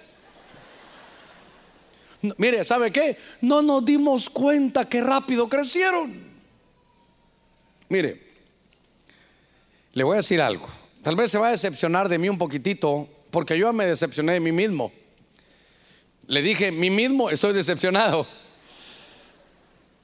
mire, 2.38 2.66
¿sabe 2.66 2.92
qué? 2.92 3.18
No 3.42 3.62
nos 3.62 3.86
dimos 3.86 4.30
cuenta 4.30 4.86
que 4.86 5.02
rápido 5.02 5.48
crecieron. 5.48 6.28
Mire, 7.90 8.22
le 9.94 10.04
voy 10.04 10.16
a 10.16 10.18
decir 10.18 10.42
algo. 10.42 10.68
Tal 11.02 11.16
vez 11.16 11.32
se 11.32 11.38
va 11.38 11.48
a 11.48 11.52
decepcionar 11.52 12.10
de 12.10 12.18
mí 12.18 12.28
un 12.28 12.38
poquitito, 12.38 13.08
porque 13.32 13.58
yo 13.58 13.72
me 13.72 13.86
decepcioné 13.86 14.34
de 14.34 14.40
mí 14.42 14.52
mismo. 14.52 14.92
Le 16.26 16.42
dije, 16.42 16.74
mí 16.74 16.90
mismo 16.90 17.30
estoy 17.30 17.54
decepcionado. 17.54 18.28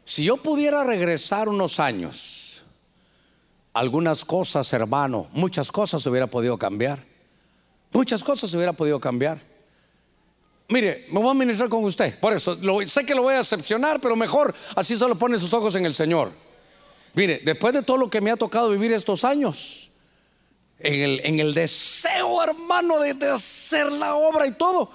Si 0.06 0.26
yo 0.26 0.38
pudiera 0.38 0.84
regresar 0.84 1.48
unos 1.48 1.80
años, 1.80 2.64
algunas 3.74 4.24
cosas, 4.26 4.72
hermano, 4.74 5.28
muchas 5.32 5.72
cosas 5.72 6.06
hubiera 6.06 6.28
podido 6.28 6.58
cambiar. 6.58 7.04
Muchas 7.92 8.24
cosas 8.24 8.54
hubiera 8.54 8.74
podido 8.74 9.00
cambiar. 9.00 9.40
Mire, 10.70 11.08
me 11.12 11.20
voy 11.20 11.32
a 11.32 11.34
ministrar 11.34 11.70
con 11.70 11.84
usted. 11.84 12.20
Por 12.20 12.34
eso, 12.34 12.58
sé 12.88 13.06
que 13.06 13.16
lo 13.16 13.24
voy 13.24 13.36
a 13.36 13.38
decepcionar, 13.38 14.00
pero 14.00 14.16
mejor 14.16 14.54
así 14.76 14.96
solo 14.96 15.16
pone 15.16 15.40
sus 15.40 15.54
ojos 15.54 15.76
en 15.76 15.86
el 15.86 15.94
Señor. 15.94 16.32
Mire, 17.14 17.42
después 17.44 17.74
de 17.74 17.84
todo 17.84 17.98
lo 17.98 18.10
que 18.10 18.22
me 18.22 18.32
ha 18.32 18.36
tocado 18.36 18.70
vivir 18.70 18.92
estos 18.92 19.24
años, 19.24 19.92
en 20.80 21.02
el, 21.02 21.22
en 21.24 21.40
el 21.40 21.54
deseo, 21.54 22.44
hermano, 22.44 23.00
de 23.00 23.30
hacer 23.30 23.92
la 23.92 24.16
obra 24.16 24.48
y 24.48 24.54
todo, 24.54 24.90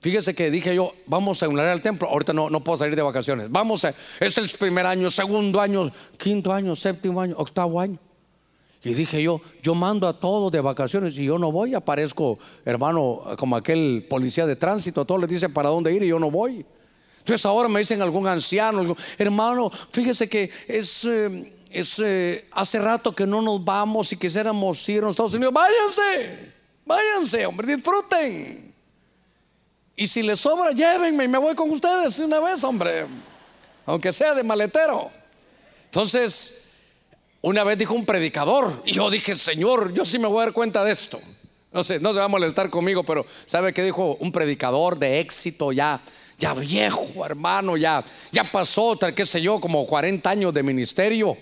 Fíjese 0.00 0.34
que 0.34 0.50
dije 0.50 0.74
yo, 0.74 0.92
vamos 1.06 1.42
a 1.42 1.46
emular 1.46 1.66
al 1.68 1.82
templo. 1.82 2.08
Ahorita 2.08 2.32
no, 2.32 2.50
no 2.50 2.62
puedo 2.62 2.78
salir 2.78 2.94
de 2.94 3.02
vacaciones. 3.02 3.50
Vamos 3.50 3.84
a, 3.84 3.94
es 4.20 4.38
el 4.38 4.48
primer 4.50 4.86
año, 4.86 5.10
segundo 5.10 5.60
año, 5.60 5.90
quinto 6.16 6.52
año, 6.52 6.76
séptimo 6.76 7.20
año, 7.20 7.34
octavo 7.36 7.80
año. 7.80 7.98
Y 8.84 8.94
dije 8.94 9.20
yo, 9.20 9.40
yo 9.60 9.74
mando 9.74 10.06
a 10.06 10.18
todos 10.18 10.52
de 10.52 10.60
vacaciones 10.60 11.18
y 11.18 11.24
yo 11.24 11.36
no 11.36 11.50
voy. 11.50 11.74
Aparezco, 11.74 12.38
hermano, 12.64 13.22
como 13.36 13.56
aquel 13.56 14.06
policía 14.08 14.46
de 14.46 14.54
tránsito. 14.54 15.04
Todos 15.04 15.22
les 15.22 15.30
dicen 15.30 15.52
para 15.52 15.68
dónde 15.68 15.92
ir 15.92 16.04
y 16.04 16.08
yo 16.08 16.20
no 16.20 16.30
voy. 16.30 16.64
Entonces 17.18 17.44
ahora 17.44 17.68
me 17.68 17.80
dicen 17.80 18.00
algún 18.00 18.26
anciano, 18.26 18.96
hermano, 19.18 19.70
fíjese 19.92 20.28
que 20.30 20.50
es, 20.66 21.04
eh, 21.04 21.52
es 21.70 21.98
eh, 21.98 22.48
hace 22.52 22.80
rato 22.80 23.14
que 23.14 23.26
no 23.26 23.42
nos 23.42 23.62
vamos 23.62 24.10
y 24.12 24.16
quisiéramos 24.16 24.88
ir 24.88 25.04
a 25.04 25.10
Estados 25.10 25.34
Unidos. 25.34 25.52
Váyanse, 25.52 26.52
váyanse, 26.86 27.44
hombre, 27.44 27.74
disfruten. 27.74 28.67
Y 29.98 30.06
si 30.06 30.22
les 30.22 30.38
sobra, 30.38 30.70
llévenme 30.70 31.24
y 31.24 31.28
me 31.28 31.38
voy 31.38 31.56
con 31.56 31.68
ustedes 31.70 32.20
una 32.20 32.38
vez, 32.38 32.62
hombre. 32.62 33.06
Aunque 33.84 34.12
sea 34.12 34.32
de 34.32 34.44
maletero. 34.44 35.10
Entonces, 35.86 36.76
una 37.40 37.64
vez 37.64 37.76
dijo 37.76 37.94
un 37.94 38.06
predicador, 38.06 38.80
y 38.86 38.92
yo 38.92 39.10
dije, 39.10 39.34
Señor, 39.34 39.92
yo 39.92 40.04
sí 40.04 40.20
me 40.20 40.28
voy 40.28 40.38
a 40.38 40.44
dar 40.44 40.52
cuenta 40.52 40.84
de 40.84 40.92
esto. 40.92 41.20
No 41.72 41.82
sé, 41.82 41.98
no 41.98 42.12
se 42.12 42.20
va 42.20 42.26
a 42.26 42.28
molestar 42.28 42.70
conmigo, 42.70 43.02
pero 43.02 43.26
¿sabe 43.44 43.74
qué 43.74 43.82
dijo 43.82 44.16
un 44.20 44.30
predicador 44.30 44.96
de 44.96 45.18
éxito 45.18 45.72
ya? 45.72 46.00
Ya 46.38 46.54
viejo, 46.54 47.26
hermano, 47.26 47.76
ya, 47.76 48.04
ya 48.30 48.44
pasó, 48.44 48.94
tal 48.94 49.12
qué 49.12 49.26
sé 49.26 49.42
yo, 49.42 49.58
como 49.58 49.84
40 49.84 50.30
años 50.30 50.54
de 50.54 50.62
ministerio. 50.62 51.36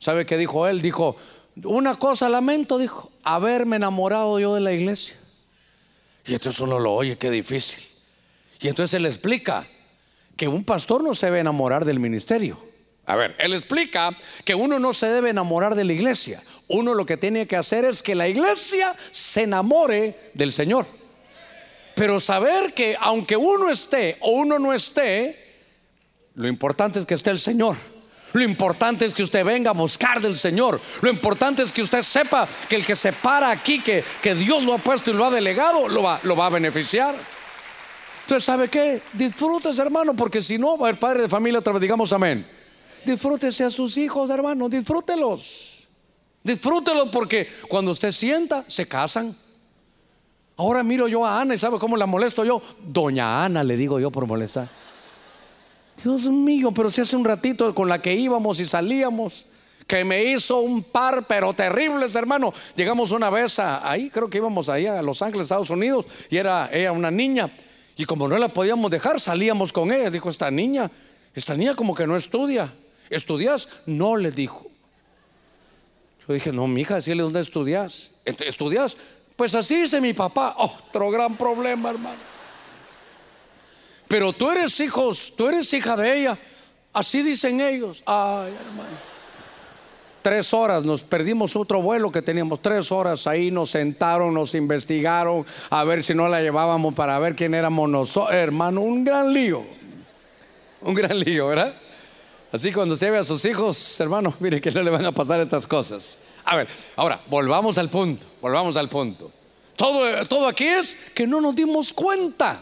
¿Sabe 0.00 0.26
qué 0.26 0.36
dijo 0.36 0.66
él? 0.66 0.82
Dijo, 0.82 1.14
una 1.62 1.96
cosa 1.96 2.28
lamento, 2.28 2.76
dijo, 2.76 3.12
haberme 3.22 3.76
enamorado 3.76 4.40
yo 4.40 4.56
de 4.56 4.62
la 4.62 4.72
iglesia. 4.72 5.16
Y 6.26 6.32
entonces 6.32 6.60
uno 6.60 6.80
lo 6.80 6.92
oye, 6.94 7.16
qué 7.16 7.30
difícil. 7.30 7.89
Y 8.60 8.68
entonces 8.68 8.94
él 8.94 9.06
explica 9.06 9.66
que 10.36 10.48
un 10.48 10.64
pastor 10.64 11.02
no 11.02 11.14
se 11.14 11.26
debe 11.26 11.40
enamorar 11.40 11.84
del 11.84 11.98
ministerio. 11.98 12.58
A 13.06 13.16
ver, 13.16 13.34
él 13.38 13.54
explica 13.54 14.16
que 14.44 14.54
uno 14.54 14.78
no 14.78 14.92
se 14.92 15.08
debe 15.08 15.30
enamorar 15.30 15.74
de 15.74 15.84
la 15.84 15.92
iglesia. 15.92 16.40
Uno 16.68 16.94
lo 16.94 17.04
que 17.04 17.16
tiene 17.16 17.46
que 17.46 17.56
hacer 17.56 17.84
es 17.84 18.02
que 18.02 18.14
la 18.14 18.28
iglesia 18.28 18.94
se 19.10 19.42
enamore 19.42 20.30
del 20.34 20.52
Señor. 20.52 20.86
Pero 21.94 22.20
saber 22.20 22.72
que 22.72 22.96
aunque 23.00 23.36
uno 23.36 23.68
esté 23.68 24.16
o 24.20 24.30
uno 24.30 24.58
no 24.58 24.72
esté, 24.72 25.36
lo 26.34 26.46
importante 26.46 26.98
es 26.98 27.06
que 27.06 27.14
esté 27.14 27.30
el 27.30 27.38
Señor. 27.38 27.76
Lo 28.32 28.42
importante 28.42 29.04
es 29.04 29.12
que 29.12 29.24
usted 29.24 29.44
venga 29.44 29.70
a 29.70 29.74
buscar 29.74 30.20
del 30.20 30.36
Señor. 30.36 30.80
Lo 31.00 31.10
importante 31.10 31.62
es 31.62 31.72
que 31.72 31.82
usted 31.82 32.02
sepa 32.02 32.46
que 32.68 32.76
el 32.76 32.86
que 32.86 32.94
se 32.94 33.12
para 33.12 33.50
aquí, 33.50 33.80
que, 33.80 34.04
que 34.22 34.34
Dios 34.34 34.62
lo 34.62 34.74
ha 34.74 34.78
puesto 34.78 35.10
y 35.10 35.14
lo 35.14 35.26
ha 35.26 35.30
delegado, 35.30 35.88
lo 35.88 36.02
va, 36.02 36.20
lo 36.22 36.36
va 36.36 36.46
a 36.46 36.50
beneficiar. 36.50 37.16
Entonces, 38.30 38.46
¿sabe 38.46 38.68
qué? 38.68 39.02
Disfrútese, 39.12 39.82
hermano, 39.82 40.14
porque 40.14 40.40
si 40.40 40.56
no, 40.56 40.74
haber 40.74 41.00
padre 41.00 41.22
de 41.22 41.28
familia 41.28 41.58
otra 41.58 41.72
vez, 41.72 41.82
digamos 41.82 42.12
amén. 42.12 42.46
Disfrútese 43.04 43.64
a 43.64 43.70
sus 43.70 43.96
hijos, 43.96 44.30
hermano, 44.30 44.68
disfrútelos. 44.68 45.88
Disfrútelos 46.44 47.08
porque 47.08 47.48
cuando 47.68 47.90
usted 47.90 48.12
sienta, 48.12 48.64
se 48.68 48.86
casan. 48.86 49.34
Ahora 50.56 50.84
miro 50.84 51.08
yo 51.08 51.26
a 51.26 51.40
Ana 51.40 51.54
y 51.54 51.58
sabe 51.58 51.80
cómo 51.80 51.96
la 51.96 52.06
molesto 52.06 52.44
yo. 52.44 52.62
Doña 52.80 53.44
Ana, 53.44 53.64
le 53.64 53.76
digo 53.76 53.98
yo 53.98 54.12
por 54.12 54.28
molestar. 54.28 54.70
Dios 56.00 56.26
mío, 56.26 56.70
pero 56.70 56.88
si 56.88 57.00
hace 57.00 57.16
un 57.16 57.24
ratito 57.24 57.74
con 57.74 57.88
la 57.88 58.00
que 58.00 58.14
íbamos 58.14 58.60
y 58.60 58.64
salíamos, 58.64 59.44
que 59.88 60.04
me 60.04 60.22
hizo 60.22 60.60
un 60.60 60.84
par, 60.84 61.26
pero 61.26 61.52
terribles, 61.52 62.14
hermano. 62.14 62.54
Llegamos 62.76 63.10
una 63.10 63.28
vez 63.28 63.58
ahí, 63.58 64.08
creo 64.08 64.30
que 64.30 64.38
íbamos 64.38 64.68
ahí 64.68 64.86
a 64.86 65.02
Los 65.02 65.20
Ángeles, 65.20 65.46
Estados 65.46 65.70
Unidos, 65.70 66.06
y 66.28 66.36
era 66.36 66.70
ella 66.72 66.92
una 66.92 67.10
niña. 67.10 67.50
Y 68.00 68.06
como 68.06 68.26
no 68.26 68.38
la 68.38 68.48
podíamos 68.48 68.90
dejar, 68.90 69.20
salíamos 69.20 69.74
con 69.74 69.92
ella. 69.92 70.08
Dijo, 70.08 70.30
esta 70.30 70.50
niña, 70.50 70.90
esta 71.34 71.54
niña 71.54 71.74
como 71.74 71.94
que 71.94 72.06
no 72.06 72.16
estudia. 72.16 72.72
¿Estudias? 73.10 73.68
No, 73.84 74.16
le 74.16 74.30
dijo. 74.30 74.66
Yo 76.26 76.32
dije, 76.32 76.50
no, 76.50 76.66
mija, 76.66 76.94
decirle 76.94 77.22
dónde 77.22 77.40
estudias. 77.40 78.12
¿Estudias? 78.24 78.96
Pues 79.36 79.54
así 79.54 79.82
dice 79.82 80.00
mi 80.00 80.14
papá. 80.14 80.54
Otro 80.56 81.10
gran 81.10 81.36
problema, 81.36 81.90
hermano. 81.90 82.16
Pero 84.08 84.32
tú 84.32 84.50
eres 84.50 84.80
hijos, 84.80 85.34
tú 85.36 85.48
eres 85.48 85.70
hija 85.74 85.94
de 85.94 86.20
ella. 86.20 86.38
Así 86.94 87.22
dicen 87.22 87.60
ellos. 87.60 88.02
Ay, 88.06 88.54
hermano. 88.64 89.09
Tres 90.22 90.52
horas, 90.52 90.84
nos 90.84 91.02
perdimos 91.02 91.56
otro 91.56 91.80
vuelo 91.80 92.12
que 92.12 92.20
teníamos. 92.20 92.60
Tres 92.60 92.92
horas 92.92 93.26
ahí 93.26 93.50
nos 93.50 93.70
sentaron, 93.70 94.34
nos 94.34 94.54
investigaron 94.54 95.46
a 95.70 95.84
ver 95.84 96.02
si 96.02 96.14
no 96.14 96.28
la 96.28 96.42
llevábamos 96.42 96.94
para 96.94 97.18
ver 97.18 97.34
quién 97.34 97.54
éramos 97.54 97.88
nosotros. 97.88 98.34
Hermano, 98.34 98.82
un 98.82 99.04
gran 99.04 99.32
lío. 99.32 99.62
Un 100.82 100.94
gran 100.94 101.18
lío, 101.18 101.46
¿verdad? 101.48 101.74
Así 102.52 102.72
cuando 102.72 102.96
se 102.96 103.10
ve 103.10 103.18
a 103.18 103.24
sus 103.24 103.44
hijos, 103.44 104.00
hermano, 104.00 104.34
mire 104.40 104.60
que 104.60 104.70
no 104.70 104.82
le 104.82 104.90
van 104.90 105.06
a 105.06 105.12
pasar 105.12 105.40
estas 105.40 105.66
cosas. 105.66 106.18
A 106.44 106.56
ver, 106.56 106.68
ahora, 106.96 107.20
volvamos 107.28 107.78
al 107.78 107.88
punto, 107.88 108.26
volvamos 108.40 108.76
al 108.76 108.88
punto. 108.88 109.30
Todo, 109.76 110.26
todo 110.26 110.48
aquí 110.48 110.66
es 110.66 110.96
que 111.14 111.26
no 111.26 111.40
nos 111.40 111.56
dimos 111.56 111.92
cuenta. 111.92 112.60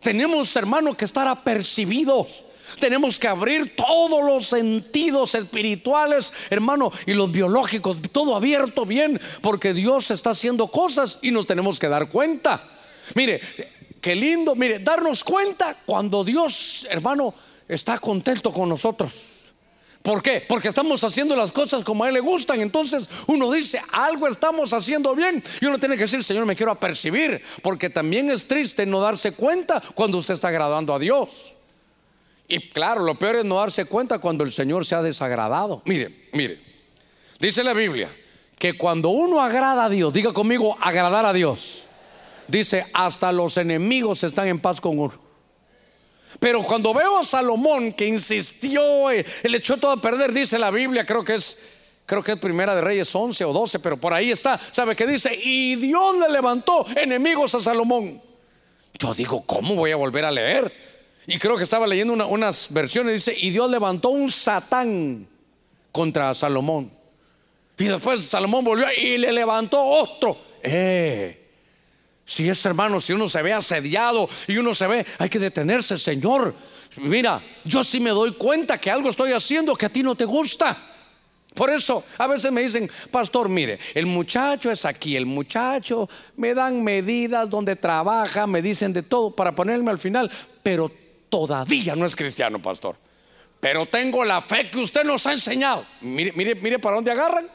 Tenemos, 0.00 0.54
hermano, 0.54 0.96
que 0.96 1.04
estar 1.04 1.26
apercibidos. 1.26 2.44
Tenemos 2.78 3.18
que 3.18 3.28
abrir 3.28 3.74
todos 3.74 4.24
los 4.24 4.48
sentidos 4.48 5.34
espirituales, 5.34 6.32
hermano, 6.50 6.92
y 7.06 7.14
los 7.14 7.30
biológicos, 7.30 7.98
todo 8.12 8.36
abierto 8.36 8.84
bien, 8.84 9.20
porque 9.40 9.72
Dios 9.72 10.10
está 10.10 10.30
haciendo 10.30 10.68
cosas 10.68 11.18
y 11.22 11.30
nos 11.30 11.46
tenemos 11.46 11.78
que 11.78 11.88
dar 11.88 12.08
cuenta. 12.08 12.62
Mire, 13.14 13.40
qué 14.00 14.14
lindo, 14.14 14.54
mire, 14.54 14.78
darnos 14.78 15.24
cuenta 15.24 15.76
cuando 15.86 16.24
Dios, 16.24 16.86
hermano, 16.90 17.34
está 17.66 17.98
contento 17.98 18.52
con 18.52 18.68
nosotros. 18.68 19.38
¿Por 20.02 20.22
qué? 20.22 20.44
Porque 20.48 20.68
estamos 20.68 21.02
haciendo 21.04 21.36
las 21.36 21.52
cosas 21.52 21.84
como 21.84 22.04
a 22.04 22.08
Él 22.08 22.14
le 22.14 22.20
gustan. 22.20 22.60
Entonces 22.60 23.08
uno 23.26 23.50
dice, 23.50 23.80
algo 23.92 24.26
estamos 24.26 24.72
haciendo 24.72 25.14
bien. 25.14 25.42
Y 25.60 25.66
uno 25.66 25.78
tiene 25.78 25.96
que 25.96 26.02
decir, 26.02 26.22
Señor, 26.22 26.46
me 26.46 26.56
quiero 26.56 26.72
apercibir. 26.72 27.42
Porque 27.62 27.90
también 27.90 28.30
es 28.30 28.46
triste 28.46 28.86
no 28.86 29.00
darse 29.00 29.32
cuenta 29.32 29.82
cuando 29.94 30.18
usted 30.18 30.34
está 30.34 30.48
agradando 30.48 30.94
a 30.94 30.98
Dios. 30.98 31.56
Y 32.48 32.70
claro, 32.70 33.02
lo 33.02 33.18
peor 33.18 33.36
es 33.36 33.44
no 33.44 33.56
darse 33.56 33.84
cuenta 33.84 34.18
cuando 34.18 34.42
el 34.42 34.50
Señor 34.50 34.86
se 34.86 34.94
ha 34.94 35.02
desagradado. 35.02 35.82
Mire, 35.84 36.28
mire, 36.32 36.58
dice 37.38 37.62
la 37.62 37.74
Biblia 37.74 38.10
que 38.58 38.76
cuando 38.76 39.10
uno 39.10 39.40
agrada 39.40 39.84
a 39.84 39.88
Dios, 39.90 40.12
diga 40.12 40.32
conmigo, 40.32 40.76
agradar 40.80 41.26
a 41.26 41.34
Dios, 41.34 41.84
dice, 42.48 42.86
hasta 42.94 43.30
los 43.32 43.58
enemigos 43.58 44.24
están 44.24 44.48
en 44.48 44.58
paz 44.58 44.80
con 44.80 44.98
uno. 44.98 45.12
Pero 46.40 46.62
cuando 46.62 46.94
veo 46.94 47.18
a 47.18 47.24
Salomón 47.24 47.92
que 47.92 48.06
insistió, 48.06 49.10
eh, 49.10 49.24
le 49.44 49.58
echó 49.58 49.76
todo 49.76 49.92
a 49.92 50.00
perder, 50.00 50.32
dice 50.32 50.58
la 50.58 50.70
Biblia, 50.70 51.04
creo 51.04 51.22
que 51.22 51.34
es 51.34 51.76
creo 52.06 52.22
que 52.22 52.32
es 52.32 52.38
Primera 52.38 52.74
de 52.74 52.80
Reyes 52.80 53.14
11 53.14 53.44
o 53.44 53.52
12, 53.52 53.80
pero 53.80 53.98
por 53.98 54.14
ahí 54.14 54.30
está. 54.30 54.58
¿Sabe 54.72 54.96
qué 54.96 55.06
dice? 55.06 55.38
Y 55.44 55.76
Dios 55.76 56.16
le 56.16 56.30
levantó 56.30 56.86
enemigos 56.96 57.54
a 57.54 57.60
Salomón. 57.60 58.22
Yo 58.98 59.12
digo, 59.12 59.44
¿cómo 59.44 59.74
voy 59.74 59.92
a 59.92 59.96
volver 59.96 60.24
a 60.24 60.30
leer? 60.30 60.87
Y 61.30 61.38
creo 61.38 61.58
que 61.58 61.62
estaba 61.62 61.86
leyendo 61.86 62.14
unas 62.26 62.72
versiones, 62.72 63.12
dice, 63.12 63.36
y 63.38 63.50
Dios 63.50 63.70
levantó 63.70 64.08
un 64.08 64.30
satán 64.30 65.28
contra 65.92 66.34
Salomón. 66.34 66.90
Y 67.76 67.84
después 67.84 68.22
Salomón 68.22 68.64
volvió 68.64 68.86
y 68.96 69.18
le 69.18 69.30
levantó 69.30 69.78
otro. 69.78 70.38
Eh, 70.62 71.50
si 72.24 72.48
es 72.48 72.64
hermano, 72.64 72.98
si 72.98 73.12
uno 73.12 73.28
se 73.28 73.42
ve 73.42 73.52
asediado 73.52 74.26
y 74.46 74.56
uno 74.56 74.72
se 74.72 74.86
ve, 74.86 75.04
hay 75.18 75.28
que 75.28 75.38
detenerse, 75.38 75.98
Señor. 75.98 76.54
Mira, 76.96 77.42
yo 77.62 77.84
sí 77.84 78.00
me 78.00 78.08
doy 78.08 78.32
cuenta 78.32 78.78
que 78.78 78.90
algo 78.90 79.10
estoy 79.10 79.32
haciendo 79.32 79.76
que 79.76 79.84
a 79.84 79.90
ti 79.90 80.02
no 80.02 80.14
te 80.14 80.24
gusta. 80.24 80.78
Por 81.54 81.68
eso 81.68 82.02
a 82.16 82.26
veces 82.26 82.50
me 82.50 82.62
dicen, 82.62 82.90
pastor, 83.10 83.50
mire, 83.50 83.78
el 83.92 84.06
muchacho 84.06 84.70
es 84.70 84.86
aquí, 84.86 85.14
el 85.14 85.26
muchacho 85.26 86.08
me 86.36 86.54
dan 86.54 86.82
medidas 86.82 87.50
donde 87.50 87.76
trabaja, 87.76 88.46
me 88.46 88.62
dicen 88.62 88.94
de 88.94 89.02
todo 89.02 89.30
para 89.30 89.54
ponerme 89.54 89.90
al 89.90 89.98
final, 89.98 90.30
pero 90.62 90.90
todavía 91.28 91.94
no 91.96 92.06
es 92.06 92.16
cristiano, 92.16 92.60
pastor. 92.60 92.96
Pero 93.60 93.86
tengo 93.86 94.24
la 94.24 94.40
fe 94.40 94.70
que 94.70 94.78
usted 94.78 95.04
nos 95.04 95.26
ha 95.26 95.32
enseñado. 95.32 95.84
Mire, 96.00 96.32
mire, 96.32 96.54
mire 96.54 96.78
para 96.78 96.96
dónde 96.96 97.10
agarran. 97.10 97.48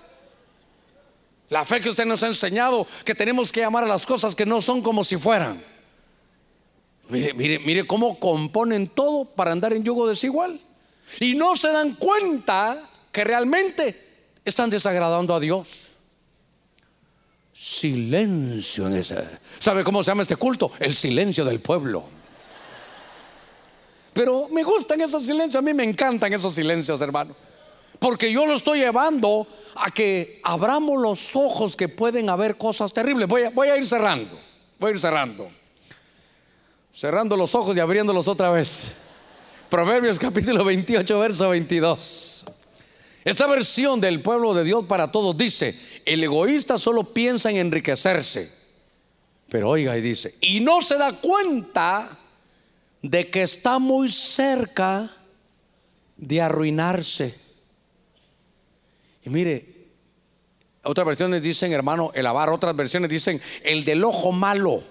La 1.49 1.63
fe 1.63 1.79
que 1.79 1.89
usted 1.89 2.05
nos 2.05 2.23
ha 2.23 2.27
enseñado, 2.27 2.87
que 3.05 3.15
tenemos 3.15 3.51
que 3.51 3.61
llamar 3.61 3.83
a 3.83 3.87
las 3.87 4.05
cosas 4.05 4.35
que 4.35 4.45
no 4.45 4.61
son 4.61 4.81
como 4.81 5.03
si 5.03 5.17
fueran. 5.17 5.63
Mire, 7.09 7.33
mire, 7.33 7.59
mire 7.59 7.85
cómo 7.85 8.19
componen 8.19 8.87
todo 8.87 9.25
para 9.25 9.51
andar 9.51 9.73
en 9.73 9.83
yugo 9.83 10.07
desigual. 10.07 10.59
Y 11.19 11.35
no 11.35 11.55
se 11.55 11.71
dan 11.71 11.93
cuenta 11.95 12.89
que 13.11 13.23
realmente 13.23 14.01
están 14.43 14.69
desagradando 14.69 15.35
a 15.35 15.39
Dios. 15.39 15.91
Silencio 17.53 18.87
en 18.87 18.97
ese. 18.97 19.23
¿Sabe 19.59 19.83
cómo 19.83 20.03
se 20.03 20.11
llama 20.11 20.23
este 20.23 20.35
culto? 20.35 20.71
El 20.79 20.95
silencio 20.95 21.45
del 21.45 21.59
pueblo. 21.59 22.22
Pero 24.13 24.47
me 24.49 24.63
gustan 24.63 25.01
esos 25.01 25.23
silencios, 25.23 25.55
a 25.55 25.61
mí 25.61 25.73
me 25.73 25.83
encantan 25.83 26.31
esos 26.31 26.53
silencios, 26.53 27.01
hermano. 27.01 27.35
Porque 27.99 28.31
yo 28.31 28.45
lo 28.45 28.53
estoy 28.53 28.79
llevando 28.79 29.47
a 29.75 29.89
que 29.89 30.39
abramos 30.43 31.01
los 31.01 31.35
ojos 31.35 31.75
que 31.75 31.89
pueden 31.89 32.29
haber 32.29 32.57
cosas 32.57 32.93
terribles. 32.93 33.27
Voy 33.27 33.67
a, 33.69 33.77
ir 33.77 33.85
cerrando, 33.85 34.39
voy 34.79 34.91
a 34.91 34.93
ir 34.93 34.99
cerrando. 34.99 35.47
Cerrando 36.91 37.35
los 37.35 37.55
ojos 37.55 37.75
y 37.75 37.79
abriéndolos 37.79 38.27
otra 38.27 38.51
vez. 38.51 38.91
Proverbios 39.69 40.19
capítulo 40.19 40.63
28, 40.63 41.19
verso 41.19 41.49
22. 41.49 42.45
Esta 43.23 43.47
versión 43.47 44.01
del 44.01 44.21
pueblo 44.21 44.53
de 44.53 44.65
Dios 44.65 44.83
para 44.83 45.11
todos 45.11 45.35
dice, 45.37 45.79
el 46.05 46.23
egoísta 46.23 46.77
solo 46.77 47.05
piensa 47.05 47.49
en 47.49 47.57
enriquecerse. 47.57 48.51
Pero 49.49 49.69
oiga 49.69 49.97
y 49.97 50.01
dice, 50.01 50.35
y 50.41 50.59
no 50.59 50.81
se 50.81 50.97
da 50.97 51.13
cuenta 51.13 52.19
de 53.03 53.29
que 53.29 53.43
está 53.43 53.77
muy 53.77 54.09
cerca 54.09 55.11
de 56.17 56.41
arruinarse. 56.41 57.35
Y 59.23 59.29
mire, 59.29 59.65
otras 60.83 61.05
versiones 61.05 61.41
dicen, 61.41 61.73
hermano, 61.73 62.11
el 62.15 62.25
avar, 62.25 62.49
otras 62.49 62.75
versiones 62.75 63.09
dicen, 63.09 63.41
el 63.63 63.83
del 63.83 64.03
ojo 64.05 64.31
malo. 64.31 64.81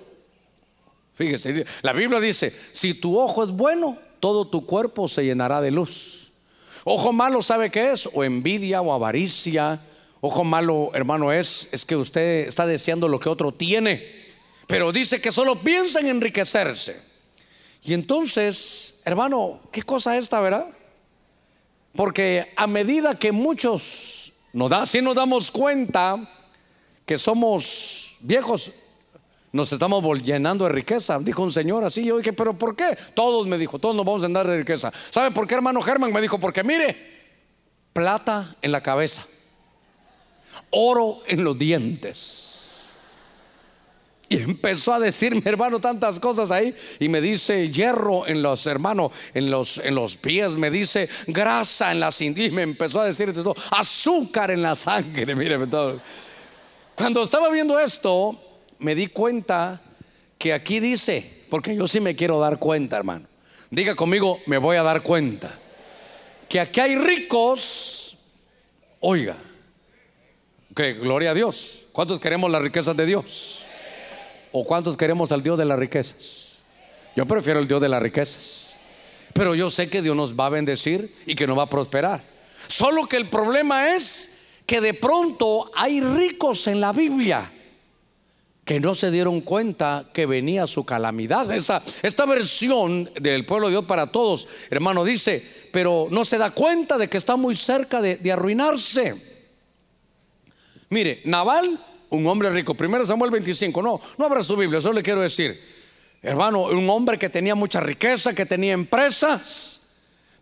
Fíjese, 1.15 1.65
la 1.81 1.93
Biblia 1.95 2.21
dice, 2.21 2.55
si 2.73 2.95
tu 2.95 3.19
ojo 3.19 3.45
es 3.45 3.51
bueno, 3.51 3.99
todo 4.21 4.47
tu 4.47 4.67
cuerpo 4.67 5.09
se 5.09 5.25
llenará 5.25 5.63
de 5.63 5.71
luz. 5.71 6.33
Ojo 6.85 7.13
malo, 7.13 7.41
¿sabe 7.41 7.71
qué 7.71 7.93
es? 7.93 8.09
O 8.13 8.25
envidia 8.25 8.83
o 8.83 8.93
avaricia. 8.93 9.81
Ojo 10.21 10.45
malo, 10.45 10.91
hermano, 10.95 11.33
es, 11.33 11.69
es 11.73 11.87
que 11.87 11.97
usted 11.97 12.47
está 12.47 12.67
deseando 12.67 13.09
lo 13.09 13.19
que 13.19 13.29
otro 13.31 13.53
tiene. 13.53 14.23
Pero 14.67 14.93
dice 14.93 15.21
que 15.21 15.33
solo 15.33 15.57
piensa 15.57 16.01
en 16.01 16.09
enriquecerse. 16.09 17.12
Y 17.85 17.95
entonces, 17.95 19.03
hermano, 19.05 19.61
¿qué 19.73 19.83
cosa 19.83 20.17
esta, 20.17 20.41
verdad? 20.41 20.67
Porque 21.95 22.53
a 22.57 22.67
medida 22.67 23.19
que 23.19 23.33
muchos 23.33 24.33
nos 24.53 24.71
da, 24.71 24.87
si 24.87 25.03
nos 25.03 25.15
damos 25.15 25.51
cuenta 25.51 26.29
que 27.05 27.19
somos 27.19 28.17
viejos, 28.21 28.71
nos 29.51 29.73
estamos 29.73 30.23
llenando 30.23 30.65
de 30.65 30.73
riqueza. 30.73 31.19
Dijo 31.19 31.43
un 31.43 31.53
señor 31.53 31.85
así. 31.85 32.05
Yo 32.05 32.17
dije, 32.17 32.33
¿pero 32.33 32.57
por 32.57 32.75
qué? 32.75 32.97
Todos 33.15 33.47
me 33.47 33.59
dijo, 33.59 33.79
todos 33.79 33.95
nos 33.95 34.05
vamos 34.05 34.23
a 34.23 34.29
llenar 34.29 34.47
de 34.47 34.57
riqueza. 34.57 34.93
¿Sabe 35.11 35.31
por 35.31 35.47
qué, 35.47 35.55
hermano 35.55 35.83
Germán? 35.83 36.13
Me 36.13 36.21
dijo, 36.21 36.39
porque 36.39 36.65
mire, 36.65 36.97
plata 37.93 38.57
en 38.63 38.73
la 38.73 38.81
cabeza, 38.81 39.27
oro 40.71 41.19
en 41.27 41.45
los 41.45 41.59
dientes. 41.59 42.52
Y 44.33 44.37
empezó 44.37 44.95
a 44.95 44.99
decirme, 44.99 45.43
hermano, 45.45 45.79
tantas 45.79 46.19
cosas 46.19 46.51
ahí. 46.51 46.75
Y 46.99 47.11
me 47.11 47.21
dice 47.21 47.69
hierro 47.69 48.27
en 48.27 48.41
los, 48.41 48.67
hermanos, 48.67 49.13
en 49.35 49.51
los, 49.51 49.77
en 49.77 49.95
los 49.95 50.17
pies. 50.17 50.55
Me 50.55 50.71
dice 50.71 51.07
grasa 51.27 51.93
en 51.93 52.01
la 52.01 52.11
cintura. 52.11 52.47
Y 52.47 52.51
me 52.51 52.63
empezó 52.63 53.03
a 53.03 53.05
decir 53.05 53.35
todo. 53.35 53.55
Azúcar 53.71 54.51
en 54.51 54.63
la 54.63 54.75
sangre. 54.75 55.35
Mire. 55.35 55.59
Cuando 56.95 57.23
estaba 57.23 57.51
viendo 57.51 57.79
esto, 57.79 58.41
me 58.79 58.95
di 58.95 59.09
cuenta 59.09 59.83
que 60.39 60.55
aquí 60.55 60.81
dice, 60.81 61.45
porque 61.51 61.77
yo 61.77 61.87
sí 61.87 62.01
me 62.01 62.17
quiero 62.17 62.41
dar 62.41 62.59
cuenta, 62.59 62.97
hermano. 62.97 63.27
Diga 63.71 63.95
conmigo, 63.95 64.41
me 64.47 64.57
voy 64.57 64.79
a 64.79 64.83
dar 64.83 65.03
cuenta. 65.03 65.59
Que 66.49 66.59
aquí 66.59 66.81
hay 66.81 66.97
ricos, 66.97 68.17
oiga, 69.01 69.37
que 70.75 70.95
gloria 70.95 71.33
a 71.33 71.35
Dios. 71.35 71.85
¿Cuántos 71.93 72.19
queremos 72.19 72.51
las 72.51 72.63
riquezas 72.63 72.97
de 72.97 73.05
Dios? 73.05 73.62
¿O 74.53 74.65
cuántos 74.65 74.97
queremos 74.97 75.33
al 75.33 75.43
Dios 75.43 75.59
de 75.59 75.65
las 75.65 75.79
riquezas? 75.79 76.65
Yo 77.17 77.27
prefiero 77.27 77.61
el 77.61 77.69
Dios 77.69 77.81
de 77.81 77.89
las 77.89 78.03
riquezas. 78.03 78.79
Pero 79.33 79.55
yo 79.55 79.71
sé 79.71 79.89
que 79.89 80.03
Dios 80.03 80.15
nos 80.15 80.39
va 80.39 80.47
a 80.47 80.51
bendecir 80.51 81.13
y 81.27 81.35
que 81.35 81.47
nos 81.47 81.59
va 81.59 81.65
a 81.65 81.71
prosperar. 81.71 82.23
Solo 82.69 83.07
que 83.07 83.17
el 83.17 83.29
problema 83.29 83.95
es 83.95 84.61
que 84.67 84.81
de 84.81 84.95
pronto 84.95 85.71
hay 85.75 86.01
ricos 86.01 86.67
en 86.67 86.81
la 86.81 86.93
Biblia 86.93 87.51
que 88.65 88.79
no 88.79 88.95
se 88.95 89.11
dieron 89.11 89.41
cuenta 89.41 90.09
que 90.13 90.27
venía 90.27 90.67
su 90.67 90.85
calamidad. 90.85 91.51
Esta, 91.51 92.27
versión 92.27 93.11
del 93.21 93.45
pueblo 93.45 93.67
de 93.67 93.73
Dios 93.73 93.85
para 93.87 94.07
todos, 94.07 94.47
hermano, 94.71 95.05
dice, 95.05 95.45
pero 95.73 96.07
no 96.11 96.25
se 96.25 96.39
da 96.39 96.51
cuenta 96.51 96.97
de 96.97 97.09
que 97.09 97.17
está 97.17 97.37
muy 97.37 97.57
cerca 97.57 98.01
de, 98.01 98.17
de 98.17 98.33
arruinarse. 98.33 99.15
Mire, 100.91 101.23
Naval, 101.25 101.81
un 102.13 102.27
hombre 102.27 102.51
rico, 102.51 102.75
primero 102.75 103.07
Samuel 103.07 103.31
25, 103.31 103.83
no, 103.83 104.01
no 104.19 104.25
abra 104.25 104.45
su 104.45 104.57
Biblia, 104.57 104.81
solo 104.81 104.95
le 104.95 105.03
quiero 105.03 105.23
decir, 105.23 105.59
hermano, 106.23 106.65
un 106.65 106.89
hombre 106.91 107.19
que 107.19 107.31
tenía 107.31 107.55
mucha 107.55 107.81
riqueza, 107.81 108.35
que 108.35 108.45
tenía 108.45 108.75
empresas, 108.75 109.81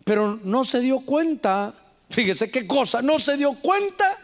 pero 0.04 0.38
no 0.42 0.64
se 0.64 0.80
dio 0.80 1.00
cuenta, 1.00 1.72
fíjese 2.10 2.50
qué 2.50 2.66
cosa, 2.66 3.02
no 3.02 3.18
se 3.18 3.36
dio 3.36 3.52
cuenta 3.52 4.18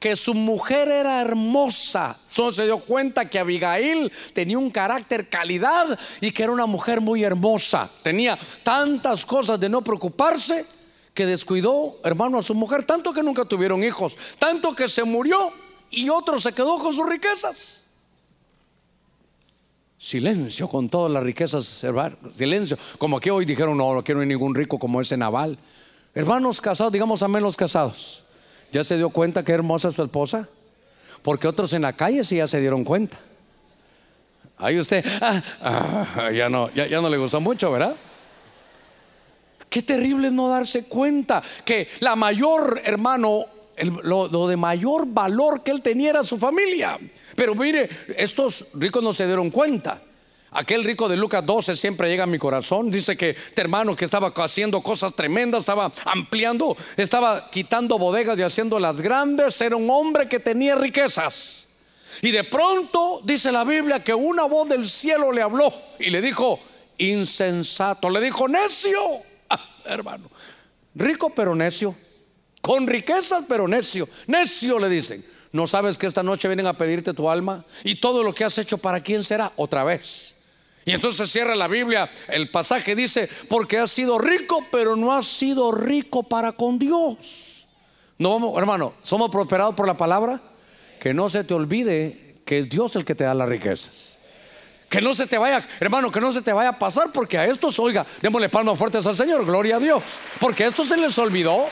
que 0.00 0.16
su 0.16 0.34
mujer 0.34 0.88
era 0.88 1.20
hermosa. 1.20 2.18
Entonces 2.30 2.56
se 2.56 2.64
dio 2.64 2.78
cuenta 2.78 3.26
que 3.26 3.38
Abigail 3.38 4.10
tenía 4.32 4.58
un 4.58 4.70
carácter 4.70 5.28
calidad 5.28 5.98
y 6.22 6.32
que 6.32 6.42
era 6.42 6.52
una 6.52 6.64
mujer 6.64 7.02
muy 7.02 7.22
hermosa. 7.22 7.88
Tenía 8.02 8.38
tantas 8.62 9.26
cosas 9.26 9.60
de 9.60 9.68
no 9.68 9.82
preocuparse 9.82 10.64
que 11.12 11.26
descuidó, 11.26 12.00
hermano, 12.02 12.38
a 12.38 12.42
su 12.42 12.54
mujer, 12.54 12.84
tanto 12.84 13.12
que 13.12 13.22
nunca 13.22 13.44
tuvieron 13.44 13.84
hijos, 13.84 14.16
tanto 14.38 14.74
que 14.74 14.88
se 14.88 15.04
murió 15.04 15.52
y 15.90 16.08
otro 16.08 16.40
se 16.40 16.52
quedó 16.52 16.78
con 16.78 16.94
sus 16.94 17.08
riquezas. 17.08 17.84
Silencio 19.98 20.66
con 20.68 20.88
todas 20.88 21.12
las 21.12 21.22
riquezas. 21.22 21.84
Silencio. 22.36 22.78
Como 22.96 23.20
que 23.20 23.30
hoy 23.30 23.44
dijeron, 23.44 23.76
no, 23.76 23.92
no 23.92 24.02
quiero 24.02 24.24
ningún 24.24 24.54
rico 24.54 24.78
como 24.78 25.00
ese 25.00 25.16
naval. 25.16 25.58
Hermanos 26.14 26.60
casados, 26.60 26.92
digamos 26.92 27.22
amén 27.22 27.42
los 27.42 27.56
casados. 27.56 28.24
¿Ya 28.72 28.82
se 28.82 28.96
dio 28.96 29.10
cuenta 29.10 29.44
que 29.44 29.52
hermosa 29.52 29.92
su 29.92 30.02
esposa? 30.02 30.48
Porque 31.22 31.46
otros 31.46 31.72
en 31.72 31.82
la 31.82 31.92
calle 31.92 32.24
sí 32.24 32.36
ya 32.36 32.46
se 32.46 32.60
dieron 32.60 32.84
cuenta. 32.84 33.18
Ahí 34.56 34.78
usted, 34.78 35.04
ah, 35.20 35.42
ah, 35.62 36.30
ya, 36.32 36.48
no, 36.48 36.70
ya, 36.72 37.00
no 37.00 37.08
le 37.08 37.16
gustó 37.16 37.40
mucho, 37.40 37.70
¿verdad? 37.72 37.96
Qué 39.68 39.82
terrible 39.82 40.28
es 40.28 40.32
no 40.32 40.48
darse 40.48 40.84
cuenta 40.84 41.42
que 41.64 41.88
la 42.00 42.16
mayor, 42.16 42.80
hermano, 42.84 43.46
lo, 44.02 44.48
de 44.48 44.56
mayor 44.56 45.06
valor 45.06 45.62
que 45.62 45.70
él 45.70 45.82
tenía 45.82 46.10
era 46.10 46.24
su 46.24 46.36
familia. 46.36 46.98
Pero 47.36 47.54
mire, 47.54 47.88
estos 48.16 48.66
ricos 48.74 49.02
no 49.02 49.12
se 49.12 49.26
dieron 49.26 49.50
cuenta. 49.50 50.02
Aquel 50.52 50.82
rico 50.82 51.08
de 51.08 51.16
Lucas 51.16 51.46
12 51.46 51.76
siempre 51.76 52.08
llega 52.08 52.24
a 52.24 52.26
mi 52.26 52.38
corazón. 52.38 52.90
Dice 52.90 53.16
que 53.16 53.30
este 53.30 53.62
hermano 53.62 53.94
que 53.94 54.04
estaba 54.04 54.32
haciendo 54.34 54.80
cosas 54.80 55.14
tremendas, 55.14 55.60
estaba 55.60 55.92
ampliando, 56.04 56.76
estaba 56.96 57.50
quitando 57.50 57.98
bodegas 57.98 58.38
y 58.38 58.42
haciendo 58.42 58.80
las 58.80 59.00
grandes, 59.00 59.60
era 59.60 59.76
un 59.76 59.88
hombre 59.88 60.28
que 60.28 60.40
tenía 60.40 60.74
riquezas. 60.74 61.68
Y 62.22 62.32
de 62.32 62.44
pronto 62.44 63.20
dice 63.22 63.52
la 63.52 63.64
Biblia 63.64 64.02
que 64.02 64.12
una 64.12 64.44
voz 64.44 64.68
del 64.68 64.86
cielo 64.86 65.30
le 65.30 65.42
habló 65.42 65.72
y 66.00 66.10
le 66.10 66.20
dijo, 66.20 66.58
insensato, 66.98 68.10
le 68.10 68.20
dijo, 68.20 68.48
necio, 68.48 69.00
ah, 69.50 69.76
hermano, 69.84 70.30
rico 70.94 71.30
pero 71.30 71.54
necio, 71.54 71.94
con 72.60 72.86
riquezas 72.86 73.44
pero 73.48 73.66
necio, 73.66 74.08
necio 74.26 74.78
le 74.78 74.88
dicen. 74.88 75.24
¿No 75.52 75.66
sabes 75.66 75.98
que 75.98 76.06
esta 76.06 76.22
noche 76.22 76.46
vienen 76.48 76.66
a 76.66 76.74
pedirte 76.74 77.12
tu 77.12 77.28
alma? 77.28 77.64
Y 77.82 77.96
todo 77.96 78.22
lo 78.22 78.32
que 78.32 78.44
has 78.44 78.56
hecho, 78.58 78.78
¿para 78.78 79.00
quién 79.00 79.24
será? 79.24 79.52
Otra 79.56 79.82
vez. 79.82 80.34
Y 80.84 80.92
entonces 80.92 81.30
cierra 81.30 81.54
la 81.54 81.68
Biblia, 81.68 82.10
el 82.28 82.50
pasaje 82.50 82.94
dice, 82.94 83.28
porque 83.48 83.78
has 83.78 83.90
sido 83.90 84.18
rico, 84.18 84.64
pero 84.70 84.96
no 84.96 85.12
has 85.12 85.26
sido 85.26 85.72
rico 85.72 86.22
para 86.22 86.52
con 86.52 86.78
Dios. 86.78 87.66
No, 88.18 88.58
hermano, 88.58 88.94
somos 89.02 89.30
prosperados 89.30 89.74
por 89.74 89.86
la 89.86 89.96
palabra. 89.96 90.40
Que 91.00 91.14
no 91.14 91.30
se 91.30 91.44
te 91.44 91.54
olvide 91.54 92.36
que 92.44 92.58
es 92.58 92.68
Dios 92.68 92.94
el 92.96 93.04
que 93.04 93.14
te 93.14 93.24
da 93.24 93.32
las 93.32 93.48
riquezas. 93.48 94.18
Que 94.88 95.00
no 95.00 95.14
se 95.14 95.26
te 95.26 95.38
vaya, 95.38 95.66
hermano, 95.78 96.10
que 96.10 96.20
no 96.20 96.32
se 96.32 96.42
te 96.42 96.52
vaya 96.52 96.70
a 96.70 96.78
pasar, 96.78 97.12
porque 97.12 97.38
a 97.38 97.46
estos, 97.46 97.78
oiga, 97.78 98.04
démosle 98.20 98.48
palmas 98.48 98.78
fuertes 98.78 99.06
al 99.06 99.16
Señor, 99.16 99.46
gloria 99.46 99.76
a 99.76 99.78
Dios. 99.78 100.02
Porque 100.38 100.64
a 100.64 100.68
estos 100.68 100.88
se 100.88 100.96
les 100.96 101.16
olvidó. 101.16 101.66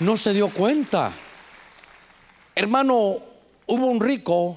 No 0.00 0.16
se 0.16 0.32
dio 0.32 0.48
cuenta. 0.48 1.12
Hermano, 2.54 3.18
hubo 3.66 3.86
un 3.86 4.00
rico 4.00 4.56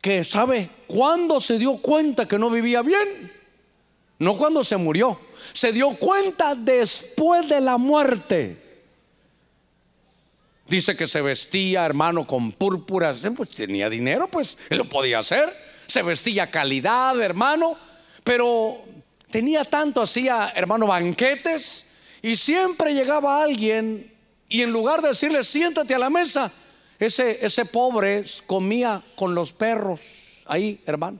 que 0.00 0.24
sabe 0.24 0.68
cuándo 0.86 1.40
se 1.40 1.58
dio 1.58 1.76
cuenta 1.76 2.26
que 2.26 2.38
no 2.38 2.50
vivía 2.50 2.82
bien. 2.82 3.32
No 4.18 4.36
cuando 4.36 4.62
se 4.62 4.76
murió. 4.76 5.18
Se 5.52 5.72
dio 5.72 5.90
cuenta 5.90 6.54
después 6.54 7.48
de 7.48 7.60
la 7.60 7.78
muerte. 7.78 8.58
Dice 10.68 10.96
que 10.96 11.06
se 11.06 11.22
vestía, 11.22 11.84
hermano, 11.84 12.26
con 12.26 12.52
púrpuras. 12.52 13.22
Pues 13.36 13.50
tenía 13.50 13.88
dinero, 13.88 14.28
pues 14.28 14.58
él 14.70 14.78
lo 14.78 14.88
podía 14.88 15.18
hacer. 15.18 15.54
Se 15.86 16.02
vestía 16.02 16.50
calidad, 16.50 17.20
hermano. 17.20 17.76
Pero 18.24 18.82
tenía 19.30 19.64
tanto, 19.64 20.02
hacía, 20.02 20.52
hermano, 20.54 20.86
banquetes. 20.86 21.91
Y 22.22 22.36
siempre 22.36 22.94
llegaba 22.94 23.42
alguien 23.42 24.12
y 24.48 24.62
en 24.62 24.70
lugar 24.70 25.02
de 25.02 25.08
decirle, 25.08 25.42
siéntate 25.44 25.94
a 25.94 25.98
la 25.98 26.10
mesa, 26.10 26.52
ese, 26.98 27.64
pobre 27.64 28.22
comía 28.46 29.02
con 29.16 29.34
los 29.34 29.52
perros 29.52 30.44
ahí, 30.46 30.80
hermano, 30.86 31.18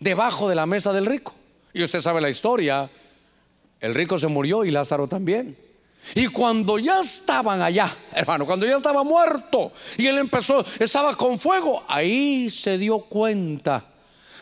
debajo 0.00 0.48
de 0.48 0.56
la 0.56 0.66
mesa 0.66 0.92
del 0.92 1.06
rico. 1.06 1.32
Y 1.72 1.84
usted 1.84 2.00
sabe 2.00 2.20
la 2.20 2.28
historia, 2.28 2.90
el 3.80 3.94
rico 3.94 4.18
se 4.18 4.26
murió 4.26 4.64
y 4.64 4.70
Lázaro 4.70 5.06
también. 5.06 5.56
Y 6.16 6.26
cuando 6.26 6.78
ya 6.78 7.00
estaban 7.00 7.62
allá, 7.62 7.96
hermano, 8.12 8.44
cuando 8.44 8.66
ya 8.66 8.76
estaba 8.76 9.04
muerto 9.04 9.72
y 9.96 10.08
él 10.08 10.18
empezó, 10.18 10.66
estaba 10.80 11.16
con 11.16 11.38
fuego, 11.38 11.84
ahí 11.86 12.50
se 12.50 12.76
dio 12.76 12.98
cuenta 12.98 13.91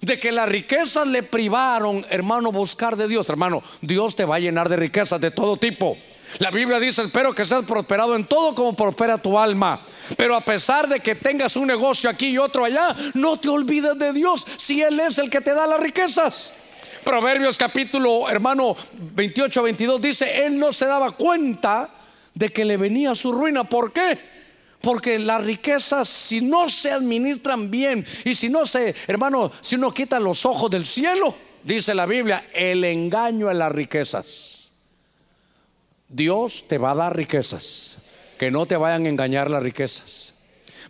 de 0.00 0.18
que 0.18 0.32
las 0.32 0.48
riquezas 0.48 1.06
le 1.06 1.22
privaron, 1.22 2.04
hermano, 2.10 2.52
buscar 2.52 2.96
de 2.96 3.08
Dios. 3.08 3.28
Hermano, 3.28 3.62
Dios 3.80 4.16
te 4.16 4.24
va 4.24 4.36
a 4.36 4.40
llenar 4.40 4.68
de 4.68 4.76
riquezas 4.76 5.20
de 5.20 5.30
todo 5.30 5.56
tipo. 5.56 5.96
La 6.38 6.50
Biblia 6.50 6.78
dice, 6.78 7.02
espero 7.02 7.34
que 7.34 7.44
seas 7.44 7.64
prosperado 7.64 8.14
en 8.14 8.24
todo 8.24 8.54
como 8.54 8.74
prospera 8.74 9.18
tu 9.18 9.38
alma. 9.38 9.80
Pero 10.16 10.36
a 10.36 10.40
pesar 10.40 10.88
de 10.88 11.00
que 11.00 11.14
tengas 11.14 11.56
un 11.56 11.66
negocio 11.66 12.08
aquí 12.08 12.28
y 12.28 12.38
otro 12.38 12.64
allá, 12.64 12.94
no 13.14 13.38
te 13.38 13.48
olvides 13.48 13.98
de 13.98 14.12
Dios 14.12 14.46
si 14.56 14.80
Él 14.80 15.00
es 15.00 15.18
el 15.18 15.28
que 15.28 15.40
te 15.40 15.54
da 15.54 15.66
las 15.66 15.80
riquezas. 15.80 16.54
Proverbios 17.04 17.56
capítulo 17.56 18.28
hermano 18.28 18.76
28, 18.92 19.62
22 19.62 20.00
dice, 20.00 20.46
Él 20.46 20.58
no 20.58 20.72
se 20.72 20.86
daba 20.86 21.10
cuenta 21.10 21.90
de 22.34 22.50
que 22.50 22.64
le 22.64 22.76
venía 22.76 23.14
su 23.14 23.32
ruina. 23.32 23.64
¿Por 23.64 23.92
qué? 23.92 24.18
Porque 24.80 25.18
las 25.18 25.44
riquezas, 25.44 26.08
si 26.08 26.40
no 26.40 26.68
se 26.68 26.90
administran 26.90 27.70
bien 27.70 28.04
y 28.24 28.34
si 28.34 28.48
no 28.48 28.64
se, 28.64 28.94
hermano, 29.06 29.52
si 29.60 29.76
uno 29.76 29.92
quita 29.92 30.18
los 30.18 30.46
ojos 30.46 30.70
del 30.70 30.86
cielo, 30.86 31.34
dice 31.62 31.94
la 31.94 32.06
Biblia, 32.06 32.48
el 32.54 32.84
engaño 32.84 33.50
en 33.50 33.58
las 33.58 33.72
riquezas. 33.72 34.70
Dios 36.08 36.64
te 36.66 36.78
va 36.78 36.92
a 36.92 36.94
dar 36.94 37.16
riquezas. 37.16 37.98
Que 38.38 38.50
no 38.50 38.64
te 38.64 38.76
vayan 38.76 39.04
a 39.04 39.08
engañar 39.10 39.50
las 39.50 39.62
riquezas. 39.62 40.34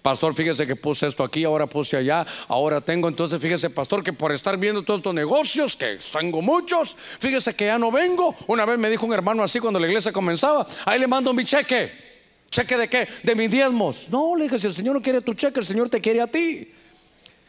Pastor, 0.03 0.34
fíjese 0.34 0.66
que 0.66 0.76
puse 0.76 1.07
esto 1.07 1.22
aquí, 1.24 1.45
ahora 1.45 1.66
puse 1.66 1.97
allá, 1.97 2.24
ahora 2.49 2.80
tengo. 2.80 3.09
Entonces, 3.09 3.41
fíjese, 3.41 3.68
pastor, 3.70 4.03
que 4.03 4.12
por 4.12 4.32
estar 4.32 4.57
viendo 4.57 4.82
todos 4.82 5.01
estos 5.01 5.12
negocios, 5.12 5.76
que 5.76 5.99
tengo 6.12 6.41
muchos, 6.41 6.97
fíjese 6.97 7.55
que 7.55 7.66
ya 7.66 7.78
no 7.78 7.91
vengo. 7.91 8.34
Una 8.47 8.64
vez 8.64 8.78
me 8.78 8.88
dijo 8.88 9.05
un 9.05 9.12
hermano 9.12 9.43
así 9.43 9.59
cuando 9.59 9.78
la 9.78 9.88
iglesia 9.88 10.12
comenzaba, 10.12 10.66
ahí 10.86 10.99
le 10.99 11.07
mando 11.07 11.34
mi 11.34 11.45
cheque. 11.45 12.09
¿Cheque 12.51 12.76
de 12.76 12.88
qué? 12.88 13.09
De 13.22 13.34
mis 13.34 13.51
diezmos. 13.51 14.09
No, 14.11 14.34
le 14.34 14.44
dije, 14.44 14.59
si 14.59 14.66
el 14.66 14.74
Señor 14.74 14.96
no 14.96 15.03
quiere 15.03 15.20
tu 15.20 15.34
cheque, 15.34 15.61
el 15.61 15.66
Señor 15.66 15.88
te 15.88 16.01
quiere 16.01 16.20
a 16.20 16.26
ti. 16.26 16.72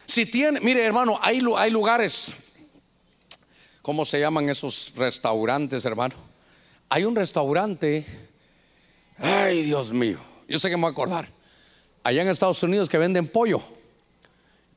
Si 0.05 0.25
tiene, 0.25 0.59
mire 0.59 0.83
hermano, 0.83 1.17
hay, 1.21 1.41
hay 1.57 1.71
lugares, 1.71 2.33
¿cómo 3.81 4.05
se 4.05 4.19
llaman 4.19 4.49
esos 4.49 4.93
restaurantes, 4.95 5.85
hermano? 5.85 6.15
Hay 6.89 7.05
un 7.05 7.15
restaurante, 7.15 8.05
ay 9.17 9.63
Dios 9.63 9.93
mío, 9.93 10.19
yo 10.47 10.59
sé 10.59 10.69
que 10.69 10.75
me 10.75 10.81
voy 10.81 10.89
a 10.89 10.91
acordar, 10.91 11.29
allá 12.03 12.21
en 12.21 12.27
Estados 12.27 12.61
Unidos 12.61 12.89
que 12.89 12.97
venden 12.97 13.27
pollo. 13.27 13.61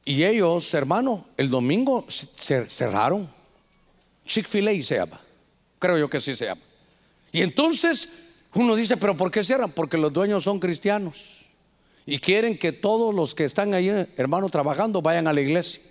Y 0.05 0.23
ellos, 0.23 0.73
hermano, 0.75 1.27
el 1.37 1.49
domingo 1.49 2.07
cerraron. 2.09 3.29
Chick-fil-A 4.27 4.83
se 4.83 4.97
llama. 4.97 5.19
Creo 5.79 5.99
yo 5.99 6.11
que 6.11 6.21
sí 6.21 6.35
se 6.35 6.45
llama. 6.45 6.61
Y 7.33 7.41
entonces 7.41 8.24
uno 8.55 8.77
dice, 8.77 8.97
pero 8.97 9.17
¿por 9.17 9.31
qué 9.31 9.43
cierran? 9.43 9.71
Porque 9.71 9.97
los 9.97 10.13
dueños 10.13 10.45
son 10.45 10.61
cristianos. 10.61 11.47
Y 12.07 12.19
quieren 12.19 12.59
que 12.59 12.73
todos 12.73 13.15
los 13.15 13.35
que 13.35 13.45
están 13.45 13.75
ahí, 13.75 13.89
hermano, 14.17 14.49
trabajando, 14.49 15.01
vayan 15.01 15.27
a 15.27 15.33
la 15.33 15.41
iglesia. 15.41 15.83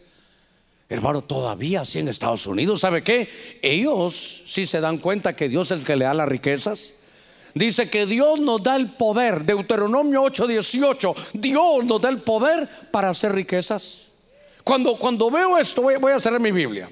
Hermano, 0.90 1.24
todavía 1.24 1.82
así 1.82 2.00
en 2.00 2.08
Estados 2.08 2.46
Unidos, 2.46 2.82
¿sabe 2.82 3.02
qué? 3.02 3.28
Ellos 3.62 4.44
sí 4.46 4.68
se 4.68 4.80
dan 4.80 5.00
cuenta 5.00 5.36
que 5.36 5.50
Dios 5.50 5.72
es 5.72 5.80
el 5.80 5.86
que 5.86 5.96
le 5.96 6.06
da 6.06 6.14
las 6.14 6.28
riquezas. 6.30 6.94
Dice 7.56 7.90
que 7.90 8.06
Dios 8.06 8.40
nos 8.40 8.62
da 8.64 8.76
el 8.76 8.94
poder, 8.94 9.44
Deuteronomio 9.44 10.24
8:18, 10.24 11.16
Dios 11.34 11.86
nos 11.86 12.02
da 12.02 12.10
el 12.10 12.22
poder 12.22 12.68
para 12.92 13.10
hacer 13.10 13.32
riquezas. 13.34 14.12
Cuando, 14.64 14.96
cuando 14.96 15.30
veo 15.30 15.58
esto, 15.58 15.82
voy, 15.82 16.14
a 16.14 16.20
cerrar 16.20 16.40
mi 16.40 16.52
Biblia, 16.52 16.90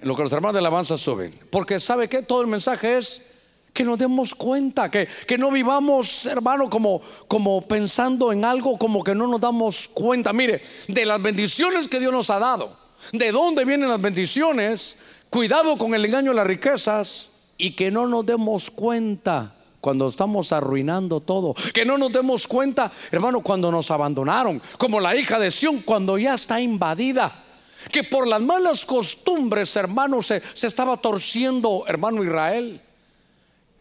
en 0.00 0.08
lo 0.08 0.14
que 0.14 0.22
los 0.22 0.32
hermanos 0.32 0.54
de 0.54 0.58
alabanza 0.58 0.96
suben, 0.96 1.32
porque 1.50 1.80
sabe 1.80 2.08
que 2.08 2.22
todo 2.22 2.42
el 2.42 2.46
mensaje 2.46 2.98
es 2.98 3.31
que 3.72 3.84
nos 3.84 3.98
demos 3.98 4.34
cuenta, 4.34 4.90
que, 4.90 5.08
que 5.26 5.38
no 5.38 5.50
vivamos, 5.50 6.26
hermano, 6.26 6.68
como, 6.68 7.00
como 7.26 7.62
pensando 7.62 8.32
en 8.32 8.44
algo, 8.44 8.76
como 8.76 9.02
que 9.02 9.14
no 9.14 9.26
nos 9.26 9.40
damos 9.40 9.88
cuenta. 9.88 10.32
Mire, 10.32 10.62
de 10.88 11.06
las 11.06 11.20
bendiciones 11.20 11.88
que 11.88 11.98
Dios 11.98 12.12
nos 12.12 12.30
ha 12.30 12.38
dado, 12.38 12.76
de 13.12 13.32
dónde 13.32 13.64
vienen 13.64 13.88
las 13.88 14.00
bendiciones, 14.00 14.98
cuidado 15.30 15.78
con 15.78 15.94
el 15.94 16.04
engaño 16.04 16.32
de 16.32 16.36
las 16.36 16.46
riquezas 16.46 17.30
y 17.56 17.70
que 17.70 17.90
no 17.90 18.06
nos 18.06 18.26
demos 18.26 18.70
cuenta 18.70 19.54
cuando 19.80 20.08
estamos 20.08 20.52
arruinando 20.52 21.20
todo. 21.20 21.54
Que 21.72 21.84
no 21.84 21.96
nos 21.96 22.12
demos 22.12 22.46
cuenta, 22.46 22.92
hermano, 23.10 23.40
cuando 23.40 23.72
nos 23.72 23.90
abandonaron, 23.90 24.60
como 24.78 25.00
la 25.00 25.16
hija 25.16 25.38
de 25.38 25.50
Sión, 25.50 25.80
cuando 25.80 26.18
ya 26.18 26.34
está 26.34 26.60
invadida. 26.60 27.44
Que 27.90 28.04
por 28.04 28.28
las 28.28 28.40
malas 28.40 28.86
costumbres, 28.86 29.74
hermano, 29.74 30.22
se, 30.22 30.40
se 30.52 30.68
estaba 30.68 30.98
torciendo, 30.98 31.84
hermano 31.88 32.22
Israel. 32.22 32.80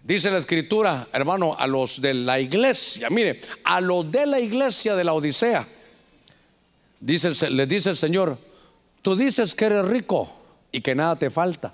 Dice 0.04 0.32
la 0.32 0.38
escritura, 0.38 1.08
hermano, 1.14 1.56
a 1.58 1.68
los 1.68 2.02
de 2.02 2.14
la 2.14 2.40
iglesia, 2.40 3.10
mire, 3.12 3.40
a 3.64 3.80
los 3.80 4.12
de 4.12 4.26
la 4.26 4.40
iglesia 4.40 4.96
de 4.96 5.04
la 5.04 5.14
Odisea, 5.14 5.68
dice, 7.00 7.50
le 7.52 7.68
dice 7.68 7.92
el 7.92 7.98
Señor, 7.98 8.38
tú 9.04 9.16
dices 9.16 9.54
que 9.54 9.66
eres 9.66 9.86
rico 9.86 10.34
y 10.72 10.82
que 10.82 10.96
nada 10.96 11.16
te 11.18 11.30
falta, 11.30 11.74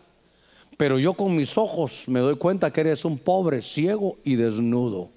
pero 0.75 0.99
yo 0.99 1.13
con 1.13 1.35
mis 1.37 1.57
ojos 1.57 2.09
me 2.09 2.19
doy 2.19 2.35
cuenta 2.35 2.71
que 2.71 2.81
eres 2.81 3.05
un 3.05 3.17
pobre, 3.17 3.61
ciego 3.61 4.17
y 4.25 4.35
desnudo. 4.35 5.09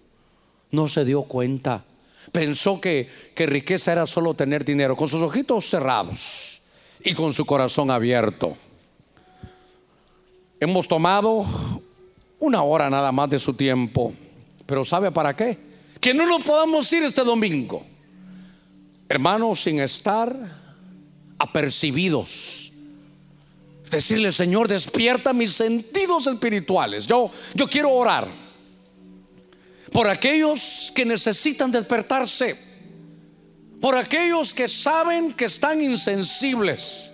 No 0.70 0.86
se 0.86 1.04
dio 1.04 1.22
cuenta. 1.22 1.84
Pensó 2.30 2.80
que, 2.80 3.08
que 3.34 3.46
riqueza 3.46 3.90
era 3.90 4.06
solo 4.06 4.34
tener 4.34 4.64
dinero, 4.64 4.94
con 4.94 5.08
sus 5.08 5.20
ojitos 5.20 5.68
cerrados 5.68 6.60
y 7.02 7.14
con 7.14 7.32
su 7.32 7.44
corazón 7.44 7.90
abierto. 7.90 8.56
Hemos 10.60 10.86
tomado 10.86 11.44
una 12.40 12.62
hora 12.62 12.90
nada 12.90 13.12
más 13.12 13.30
de 13.30 13.38
su 13.38 13.54
tiempo. 13.54 14.12
Pero 14.66 14.84
¿sabe 14.84 15.12
para 15.12 15.36
qué? 15.36 15.58
Que 16.00 16.12
no 16.14 16.26
nos 16.26 16.42
podamos 16.42 16.92
ir 16.92 17.02
este 17.04 17.22
domingo, 17.22 17.86
hermanos, 19.08 19.60
sin 19.62 19.78
estar 19.80 20.34
apercibidos. 21.38 22.72
Decirle, 23.90 24.32
Señor, 24.32 24.68
despierta 24.68 25.32
mis 25.32 25.52
sentidos 25.52 26.26
espirituales. 26.26 27.06
Yo, 27.06 27.30
yo 27.54 27.68
quiero 27.68 27.90
orar 27.90 28.28
por 29.92 30.08
aquellos 30.08 30.92
que 30.94 31.04
necesitan 31.04 31.72
despertarse, 31.72 32.56
por 33.80 33.96
aquellos 33.96 34.54
que 34.54 34.68
saben 34.68 35.32
que 35.32 35.46
están 35.46 35.82
insensibles 35.82 37.10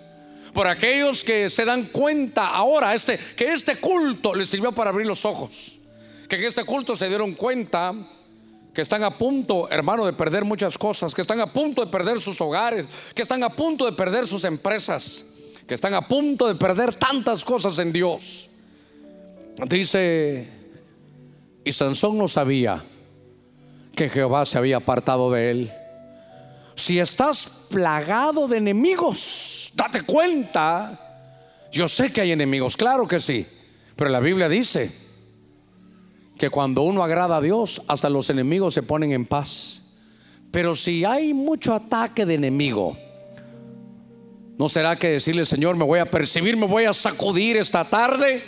por 0.57 0.67
aquellos 0.67 1.23
que 1.23 1.51
se 1.51 1.65
dan 1.65 1.83
cuenta 1.83 2.47
ahora 2.47 2.95
este, 2.95 3.19
que 3.35 3.51
este 3.51 3.75
culto 3.75 4.33
les 4.33 4.49
sirvió 4.49 4.71
para 4.71 4.89
abrir 4.89 5.05
los 5.05 5.23
ojos, 5.23 5.77
que 6.27 6.35
en 6.35 6.45
este 6.45 6.63
culto 6.63 6.95
se 6.95 7.07
dieron 7.07 7.35
cuenta 7.35 7.93
que 8.73 8.81
están 8.81 9.03
a 9.03 9.15
punto, 9.15 9.69
hermano, 9.69 10.03
de 10.03 10.13
perder 10.13 10.45
muchas 10.45 10.75
cosas, 10.75 11.13
que 11.13 11.21
están 11.21 11.39
a 11.41 11.53
punto 11.53 11.85
de 11.85 11.91
perder 11.91 12.19
sus 12.19 12.41
hogares, 12.41 12.87
que 13.13 13.21
están 13.21 13.43
a 13.43 13.49
punto 13.49 13.85
de 13.85 13.91
perder 13.91 14.27
sus 14.27 14.45
empresas, 14.45 15.25
que 15.67 15.75
están 15.75 15.93
a 15.93 16.07
punto 16.07 16.47
de 16.47 16.55
perder 16.55 16.95
tantas 16.95 17.45
cosas 17.45 17.77
en 17.77 17.93
Dios. 17.93 18.49
Dice, 19.69 20.49
y 21.63 21.71
Sansón 21.71 22.17
no 22.17 22.27
sabía 22.27 22.83
que 23.95 24.09
Jehová 24.09 24.43
se 24.47 24.57
había 24.57 24.77
apartado 24.77 25.31
de 25.31 25.51
él. 25.51 25.71
Si 26.73 26.97
estás 26.97 27.67
plagado 27.69 28.47
de 28.47 28.57
enemigos, 28.57 29.56
Date 29.77 30.01
cuenta. 30.01 30.99
Yo 31.71 31.87
sé 31.87 32.11
que 32.11 32.21
hay 32.21 32.31
enemigos, 32.31 32.75
claro 32.75 33.07
que 33.07 33.19
sí. 33.19 33.45
Pero 33.95 34.09
la 34.09 34.19
Biblia 34.19 34.49
dice 34.49 34.91
que 36.35 36.49
cuando 36.49 36.81
uno 36.81 37.03
agrada 37.03 37.37
a 37.37 37.41
Dios, 37.41 37.83
hasta 37.87 38.09
los 38.09 38.31
enemigos 38.31 38.73
se 38.73 38.81
ponen 38.81 39.11
en 39.11 39.25
paz. 39.25 39.83
Pero 40.49 40.75
si 40.75 41.05
hay 41.05 41.31
mucho 41.35 41.75
ataque 41.75 42.25
de 42.25 42.33
enemigo, 42.33 42.97
¿no 44.57 44.67
será 44.67 44.95
que 44.95 45.09
decirle, 45.09 45.45
Señor, 45.45 45.75
me 45.75 45.85
voy 45.85 45.99
a 45.99 46.09
percibir, 46.09 46.57
me 46.57 46.65
voy 46.65 46.85
a 46.85 46.93
sacudir 46.93 47.57
esta 47.57 47.85
tarde? 47.85 48.41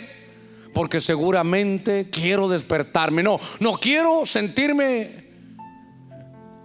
Porque 0.74 1.00
seguramente 1.00 2.10
quiero 2.10 2.48
despertarme. 2.48 3.22
No, 3.22 3.38
no 3.60 3.74
quiero 3.74 4.26
sentirme 4.26 5.26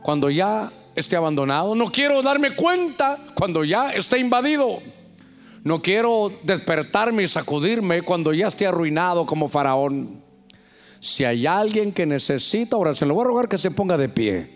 cuando 0.01 0.31
ya 0.31 0.71
esté 0.95 1.15
abandonado. 1.15 1.75
No 1.75 1.91
quiero 1.91 2.21
darme 2.21 2.55
cuenta 2.55 3.17
cuando 3.35 3.63
ya 3.63 3.91
esté 3.91 4.19
invadido. 4.19 4.81
No 5.63 5.81
quiero 5.81 6.31
despertarme 6.43 7.23
y 7.23 7.27
sacudirme 7.27 8.01
cuando 8.03 8.33
ya 8.33 8.47
esté 8.47 8.67
arruinado 8.67 9.25
como 9.25 9.49
faraón. 9.49 10.23
Si 10.99 11.23
hay 11.23 11.45
alguien 11.45 11.91
que 11.91 12.05
necesita 12.05 12.77
se 12.93 13.05
lo 13.05 13.13
voy 13.13 13.23
a 13.23 13.27
rogar 13.27 13.47
que 13.47 13.57
se 13.57 13.71
ponga 13.71 13.97
de 13.97 14.09
pie. 14.09 14.49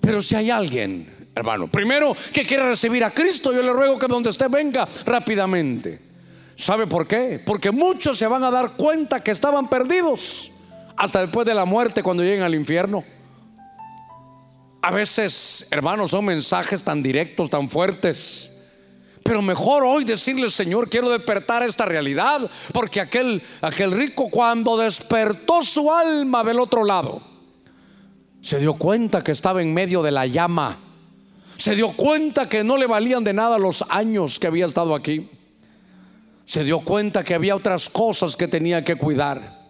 Pero 0.00 0.20
si 0.20 0.34
hay 0.34 0.50
alguien, 0.50 1.28
hermano, 1.34 1.70
primero 1.70 2.14
que 2.32 2.44
quiera 2.44 2.68
recibir 2.68 3.04
a 3.04 3.10
Cristo, 3.10 3.52
yo 3.52 3.62
le 3.62 3.72
ruego 3.72 3.98
que 3.98 4.06
donde 4.06 4.30
esté 4.30 4.48
venga 4.48 4.88
rápidamente. 5.06 6.00
¿Sabe 6.56 6.86
por 6.86 7.06
qué? 7.06 7.40
Porque 7.44 7.70
muchos 7.70 8.18
se 8.18 8.26
van 8.26 8.44
a 8.44 8.50
dar 8.50 8.72
cuenta 8.72 9.22
que 9.22 9.30
estaban 9.30 9.68
perdidos 9.68 10.52
hasta 10.96 11.20
después 11.22 11.46
de 11.46 11.54
la 11.54 11.64
muerte 11.64 12.02
cuando 12.02 12.22
lleguen 12.22 12.42
al 12.42 12.54
infierno. 12.54 13.04
A 14.86 14.90
veces, 14.90 15.66
hermanos, 15.70 16.10
son 16.10 16.26
mensajes 16.26 16.82
tan 16.82 17.02
directos, 17.02 17.48
tan 17.48 17.70
fuertes. 17.70 18.52
Pero 19.22 19.40
mejor 19.40 19.82
hoy 19.82 20.04
decirle, 20.04 20.50
Señor, 20.50 20.90
quiero 20.90 21.08
despertar 21.08 21.62
esta 21.62 21.86
realidad. 21.86 22.50
Porque 22.70 23.00
aquel, 23.00 23.42
aquel 23.62 23.92
rico 23.92 24.28
cuando 24.28 24.76
despertó 24.76 25.62
su 25.62 25.90
alma 25.90 26.44
del 26.44 26.60
otro 26.60 26.84
lado, 26.84 27.22
se 28.42 28.58
dio 28.58 28.74
cuenta 28.74 29.24
que 29.24 29.32
estaba 29.32 29.62
en 29.62 29.72
medio 29.72 30.02
de 30.02 30.10
la 30.10 30.26
llama. 30.26 30.78
Se 31.56 31.74
dio 31.74 31.88
cuenta 31.92 32.46
que 32.46 32.62
no 32.62 32.76
le 32.76 32.86
valían 32.86 33.24
de 33.24 33.32
nada 33.32 33.56
los 33.56 33.82
años 33.88 34.38
que 34.38 34.48
había 34.48 34.66
estado 34.66 34.94
aquí. 34.94 35.30
Se 36.44 36.62
dio 36.62 36.80
cuenta 36.80 37.24
que 37.24 37.32
había 37.34 37.56
otras 37.56 37.88
cosas 37.88 38.36
que 38.36 38.48
tenía 38.48 38.84
que 38.84 38.96
cuidar. 38.96 39.64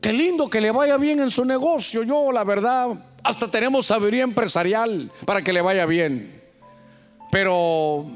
Qué 0.00 0.12
lindo 0.12 0.48
que 0.48 0.60
le 0.60 0.70
vaya 0.70 0.96
bien 0.96 1.18
en 1.18 1.30
su 1.32 1.44
negocio. 1.44 2.04
Yo, 2.04 2.30
la 2.30 2.44
verdad, 2.44 2.88
hasta 3.22 3.50
tenemos 3.50 3.86
sabiduría 3.86 4.22
empresarial 4.22 5.10
para 5.24 5.42
que 5.42 5.52
le 5.52 5.60
vaya 5.60 5.86
bien. 5.86 6.42
Pero 7.30 8.06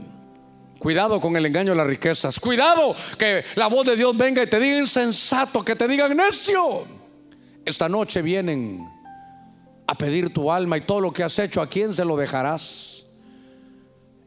cuidado 0.79 1.21
con 1.21 1.37
el 1.37 1.47
engaño 1.47 1.71
de 1.71 1.77
las 1.77 1.87
riquezas. 1.87 2.41
Cuidado 2.41 2.95
que 3.19 3.45
la 3.55 3.69
voz 3.69 3.87
de 3.87 3.97
Dios 3.97 4.17
venga 4.17 4.43
y 4.43 4.47
te 4.47 4.59
diga 4.59 4.79
insensato, 4.79 5.65
que 5.65 5.77
te 5.77 5.87
digan 5.87 6.17
necio. 6.17 6.85
Esta 7.65 7.89
noche 7.89 8.23
vienen 8.23 8.87
a 9.87 9.95
pedir 9.95 10.33
tu 10.33 10.51
alma 10.51 10.79
y 10.79 10.83
todo 10.83 11.01
lo 11.01 11.13
que 11.13 11.23
has 11.23 11.39
hecho, 11.39 11.61
¿a 11.61 11.69
quién 11.69 11.93
se 11.93 12.05
lo 12.05 12.17
dejarás? 12.17 13.07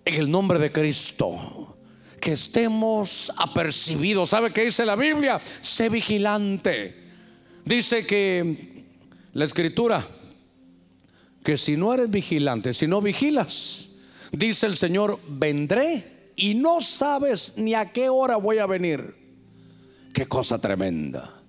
En 0.06 0.16
el 0.16 0.32
nombre 0.32 0.60
de 0.60 0.72
Cristo. 0.72 1.76
Que 2.20 2.32
estemos 2.32 3.32
apercibidos. 3.38 4.30
¿Sabe 4.30 4.52
qué 4.52 4.66
dice 4.66 4.86
la 4.86 4.96
Biblia? 4.96 5.40
Sé 5.62 5.90
vigilante. 5.90 6.96
Dice 7.64 8.06
que 8.06 8.86
la 9.34 9.46
escritura 9.46 10.06
que 11.48 11.56
si 11.56 11.78
no 11.78 11.94
eres 11.94 12.10
vigilante, 12.10 12.74
si 12.74 12.88
no 12.88 13.00
vigilas, 13.00 13.92
dice 14.34 14.66
el 14.66 14.76
Señor, 14.76 15.18
vendré 15.30 16.32
y 16.36 16.56
no 16.56 16.82
sabes 16.82 17.54
ni 17.56 17.74
a 17.74 17.94
qué 17.94 18.10
hora 18.10 18.36
voy 18.36 18.58
a 18.58 18.66
venir. 18.66 19.16
Qué 20.14 20.26
cosa 20.26 20.60
tremenda. 20.60 21.42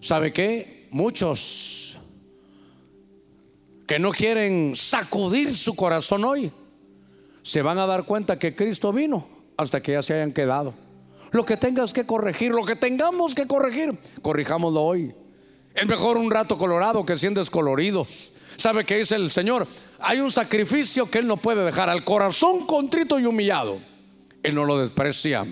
¿Sabe 0.00 0.32
qué? 0.32 0.88
Muchos 0.90 1.98
que 3.86 4.00
no 4.00 4.10
quieren 4.10 4.74
sacudir 4.74 5.54
su 5.56 5.76
corazón 5.76 6.24
hoy, 6.24 6.50
se 7.42 7.62
van 7.62 7.78
a 7.78 7.86
dar 7.86 8.02
cuenta 8.02 8.40
que 8.40 8.56
Cristo 8.56 8.92
vino 8.92 9.28
hasta 9.56 9.80
que 9.80 9.92
ya 9.92 10.02
se 10.02 10.14
hayan 10.14 10.32
quedado. 10.32 10.74
Lo 11.30 11.44
que 11.44 11.56
tengas 11.56 11.92
que 11.92 12.04
corregir, 12.04 12.50
lo 12.50 12.64
que 12.64 12.74
tengamos 12.74 13.36
que 13.36 13.46
corregir, 13.46 13.96
corrijámoslo 14.20 14.82
hoy. 14.82 15.14
Es 15.76 15.86
mejor 15.86 16.18
un 16.18 16.28
rato 16.28 16.58
colorado 16.58 17.06
que 17.06 17.16
cien 17.16 17.34
descoloridos. 17.34 18.31
¿Sabe 18.56 18.84
qué 18.84 18.98
dice 18.98 19.16
el 19.16 19.30
Señor? 19.30 19.66
Hay 20.00 20.20
un 20.20 20.30
sacrificio 20.30 21.10
que 21.10 21.18
Él 21.18 21.26
no 21.26 21.36
puede 21.36 21.64
dejar 21.64 21.88
al 21.88 22.04
corazón 22.04 22.66
contrito 22.66 23.18
y 23.18 23.26
humillado. 23.26 23.80
Él 24.42 24.54
no 24.54 24.64
lo 24.64 24.78
desprecia. 24.78 25.44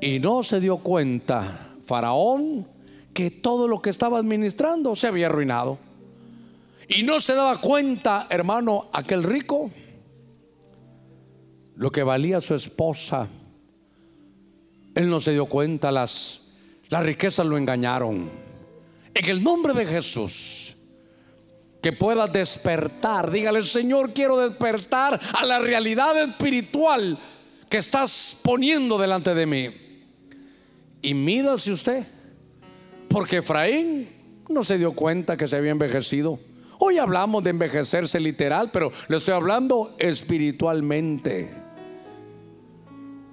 Y 0.00 0.18
no 0.18 0.42
se 0.42 0.60
dio 0.60 0.76
cuenta 0.78 1.74
Faraón 1.84 2.66
que 3.12 3.30
todo 3.30 3.68
lo 3.68 3.80
que 3.80 3.90
estaba 3.90 4.18
administrando 4.18 4.96
se 4.96 5.06
había 5.06 5.26
arruinado. 5.26 5.78
Y 6.88 7.02
no 7.04 7.20
se 7.20 7.34
daba 7.34 7.60
cuenta, 7.60 8.26
hermano, 8.28 8.88
aquel 8.92 9.22
rico, 9.22 9.70
lo 11.76 11.90
que 11.90 12.02
valía 12.02 12.40
su 12.40 12.54
esposa. 12.54 13.28
Él 14.94 15.08
no 15.08 15.20
se 15.20 15.32
dio 15.32 15.46
cuenta, 15.46 15.90
las, 15.90 16.52
las 16.88 17.04
riquezas 17.04 17.46
lo 17.46 17.56
engañaron. 17.56 18.30
En 19.14 19.30
el 19.30 19.42
nombre 19.42 19.72
de 19.72 19.86
Jesús, 19.86 20.76
que 21.84 21.92
pueda 21.92 22.26
despertar, 22.26 23.30
dígale, 23.30 23.62
Señor, 23.62 24.14
quiero 24.14 24.38
despertar 24.38 25.20
a 25.34 25.44
la 25.44 25.58
realidad 25.58 26.16
espiritual 26.16 27.18
que 27.68 27.76
estás 27.76 28.40
poniendo 28.42 28.96
delante 28.96 29.34
de 29.34 29.44
mí. 29.44 29.68
Y 31.02 31.12
mídase 31.12 31.72
usted 31.72 32.06
porque 33.06 33.36
Efraín 33.36 34.08
no 34.48 34.64
se 34.64 34.78
dio 34.78 34.92
cuenta 34.92 35.36
que 35.36 35.46
se 35.46 35.58
había 35.58 35.72
envejecido. 35.72 36.38
Hoy 36.78 36.96
hablamos 36.96 37.44
de 37.44 37.50
envejecerse 37.50 38.18
literal, 38.18 38.70
pero 38.72 38.90
le 39.08 39.18
estoy 39.18 39.34
hablando 39.34 39.94
espiritualmente. 39.98 41.50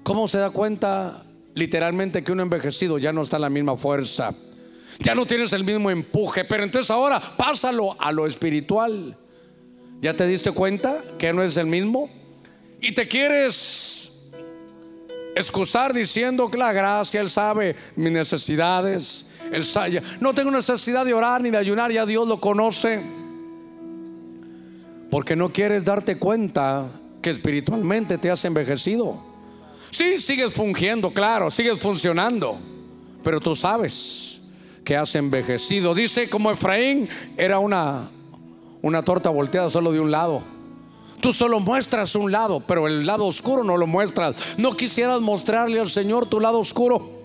¿Cómo 0.03 0.27
se 0.27 0.39
da 0.39 0.49
cuenta 0.49 1.23
literalmente 1.53 2.21
que 2.21 2.33
un 2.33 2.41
envejecido 2.41 2.97
ya 2.97 3.13
no 3.13 3.21
está 3.21 3.37
en 3.37 3.43
la 3.43 3.49
misma 3.49 3.77
fuerza? 3.77 4.35
Ya 5.01 5.15
no 5.15 5.25
tienes 5.25 5.51
el 5.53 5.63
mismo 5.63 5.89
empuje, 5.89 6.45
pero 6.45 6.63
entonces 6.63 6.91
ahora 6.91 7.19
pásalo 7.35 7.99
a 7.99 8.11
lo 8.11 8.27
espiritual. 8.27 9.17
¿Ya 9.99 10.15
te 10.15 10.27
diste 10.27 10.51
cuenta 10.51 11.01
que 11.17 11.33
no 11.33 11.41
es 11.41 11.57
el 11.57 11.65
mismo? 11.65 12.09
Y 12.79 12.93
te 12.93 13.07
quieres 13.07 14.31
excusar 15.35 15.93
diciendo 15.93 16.51
que 16.51 16.57
la 16.57 16.71
gracia, 16.71 17.19
Él 17.19 17.29
sabe 17.29 17.75
mis 17.95 18.11
necesidades. 18.11 19.27
Él 19.51 19.65
sabe, 19.65 20.01
no 20.19 20.33
tengo 20.33 20.51
necesidad 20.51 21.03
de 21.03 21.13
orar 21.13 21.41
ni 21.41 21.49
de 21.49 21.57
ayunar, 21.57 21.91
ya 21.91 22.05
Dios 22.05 22.27
lo 22.27 22.39
conoce. 22.39 23.01
Porque 25.09 25.35
no 25.35 25.51
quieres 25.51 25.83
darte 25.83 26.17
cuenta 26.17 26.89
que 27.21 27.31
espiritualmente 27.31 28.17
te 28.17 28.29
has 28.29 28.45
envejecido. 28.45 29.19
Sí, 29.89 30.19
sigues 30.19 30.53
fungiendo, 30.53 31.11
claro, 31.11 31.49
sigues 31.49 31.79
funcionando. 31.79 32.59
Pero 33.23 33.39
tú 33.39 33.55
sabes 33.55 34.40
que 34.83 34.95
has 34.95 35.15
envejecido. 35.15 35.93
Dice 35.93 36.29
como 36.29 36.51
Efraín 36.51 37.09
era 37.37 37.59
una, 37.59 38.09
una 38.81 39.01
torta 39.03 39.29
volteada 39.29 39.69
solo 39.69 39.91
de 39.91 39.99
un 39.99 40.11
lado. 40.11 40.43
Tú 41.19 41.33
solo 41.33 41.59
muestras 41.59 42.15
un 42.15 42.31
lado, 42.31 42.61
pero 42.65 42.87
el 42.87 43.05
lado 43.05 43.25
oscuro 43.27 43.63
no 43.63 43.77
lo 43.77 43.85
muestras. 43.85 44.57
No 44.57 44.75
quisieras 44.75 45.21
mostrarle 45.21 45.79
al 45.79 45.89
Señor 45.89 46.27
tu 46.27 46.39
lado 46.39 46.57
oscuro. 46.59 47.21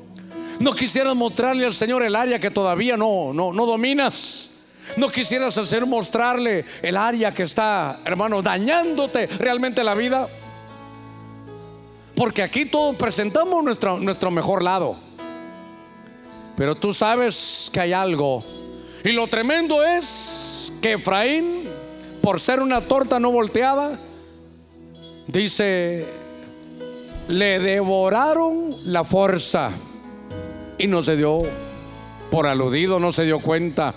No 0.60 0.72
quisieras 0.72 1.14
mostrarle 1.14 1.64
al 1.64 1.72
Señor 1.72 2.02
el 2.02 2.14
área 2.14 2.38
que 2.38 2.50
todavía 2.50 2.96
no, 2.96 3.32
no, 3.32 3.52
no 3.52 3.66
dominas. 3.66 4.50
No 4.98 5.08
quisieras 5.08 5.56
al 5.56 5.66
Señor 5.66 5.86
mostrarle 5.86 6.64
el 6.82 6.96
área 6.96 7.32
que 7.32 7.42
está, 7.42 8.00
hermano, 8.04 8.42
dañándote 8.42 9.26
realmente 9.26 9.82
la 9.82 9.94
vida. 9.94 10.28
Porque 12.14 12.42
aquí 12.42 12.66
todos 12.66 12.96
presentamos 12.96 13.64
nuestro, 13.64 13.98
nuestro 13.98 14.30
mejor 14.30 14.62
lado. 14.62 15.05
Pero 16.56 16.74
tú 16.74 16.92
sabes 16.92 17.70
que 17.72 17.80
hay 17.80 17.92
algo. 17.92 18.42
Y 19.04 19.12
lo 19.12 19.26
tremendo 19.26 19.84
es 19.84 20.72
que 20.80 20.94
Efraín 20.94 21.66
por 22.26 22.40
ser 22.40 22.58
una 22.58 22.80
torta 22.80 23.20
no 23.20 23.30
volteada, 23.30 24.00
dice, 25.28 26.04
le 27.28 27.60
devoraron 27.60 28.74
la 28.84 29.04
fuerza 29.04 29.70
y 30.76 30.88
no 30.88 31.04
se 31.04 31.16
dio, 31.16 31.44
por 32.32 32.48
aludido, 32.48 32.98
no 32.98 33.12
se 33.12 33.26
dio 33.26 33.38
cuenta. 33.38 33.94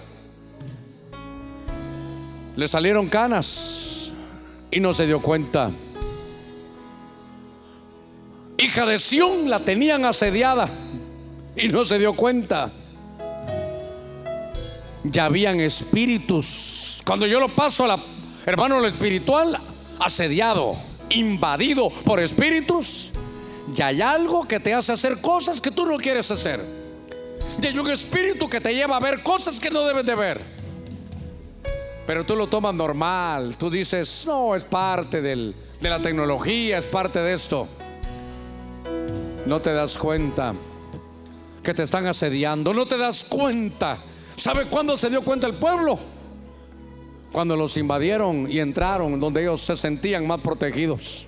Le 2.55 2.67
salieron 2.67 3.07
canas 3.07 4.13
y 4.69 4.79
no 4.79 4.93
se 4.93 5.07
dio 5.07 5.23
cuenta. 5.23 5.71
Hija 8.59 8.85
de 8.85 8.99
Sión 8.99 9.49
la 9.49 9.61
tenían 9.61 10.05
asediada 10.05 10.69
y 11.59 11.67
no 11.67 11.85
se 11.85 11.99
dio 11.99 12.13
cuenta. 12.13 12.71
Ya 15.03 15.25
habían 15.25 15.59
espíritus. 15.59 17.01
Cuando 17.05 17.25
yo 17.25 17.39
lo 17.39 17.49
paso 17.49 17.83
a 17.83 17.87
la 17.87 17.99
hermano, 18.45 18.79
lo 18.79 18.87
espiritual 18.87 19.59
asediado, 19.99 20.75
invadido 21.09 21.89
por 21.89 22.19
espíritus, 22.19 23.11
ya 23.73 23.87
hay 23.87 24.01
algo 24.01 24.47
que 24.47 24.59
te 24.59 24.73
hace 24.73 24.93
hacer 24.93 25.21
cosas 25.21 25.61
que 25.61 25.71
tú 25.71 25.85
no 25.85 25.97
quieres 25.97 26.31
hacer. 26.31 26.63
Y 27.61 27.67
hay 27.67 27.77
un 27.77 27.89
espíritu 27.89 28.47
que 28.47 28.61
te 28.61 28.73
lleva 28.73 28.97
a 28.97 28.99
ver 28.99 29.21
cosas 29.21 29.59
que 29.59 29.69
no 29.69 29.83
debes 29.83 30.05
de 30.05 30.15
ver. 30.15 30.41
Pero 32.07 32.25
tú 32.25 32.35
lo 32.35 32.47
tomas 32.47 32.73
normal. 32.73 33.55
Tú 33.57 33.69
dices, 33.69 34.23
no, 34.25 34.55
es 34.55 34.63
parte 34.63 35.21
de 35.21 35.53
la 35.81 36.01
tecnología, 36.01 36.77
es 36.77 36.85
parte 36.85 37.19
de 37.19 37.33
esto. 37.33 37.67
No 39.45 39.59
te 39.59 39.73
das 39.73 39.97
cuenta 39.97 40.53
que 41.63 41.73
te 41.73 41.83
están 41.83 42.05
asediando. 42.07 42.73
No 42.73 42.85
te 42.85 42.97
das 42.97 43.23
cuenta. 43.23 44.03
¿Sabe 44.35 44.65
cuándo 44.65 44.97
se 44.97 45.09
dio 45.09 45.21
cuenta 45.21 45.47
el 45.47 45.55
pueblo? 45.55 45.99
cuando 47.31 47.55
los 47.55 47.77
invadieron 47.77 48.49
y 48.49 48.59
entraron 48.59 49.19
donde 49.19 49.41
ellos 49.41 49.61
se 49.61 49.75
sentían 49.75 50.25
más 50.25 50.41
protegidos. 50.41 51.27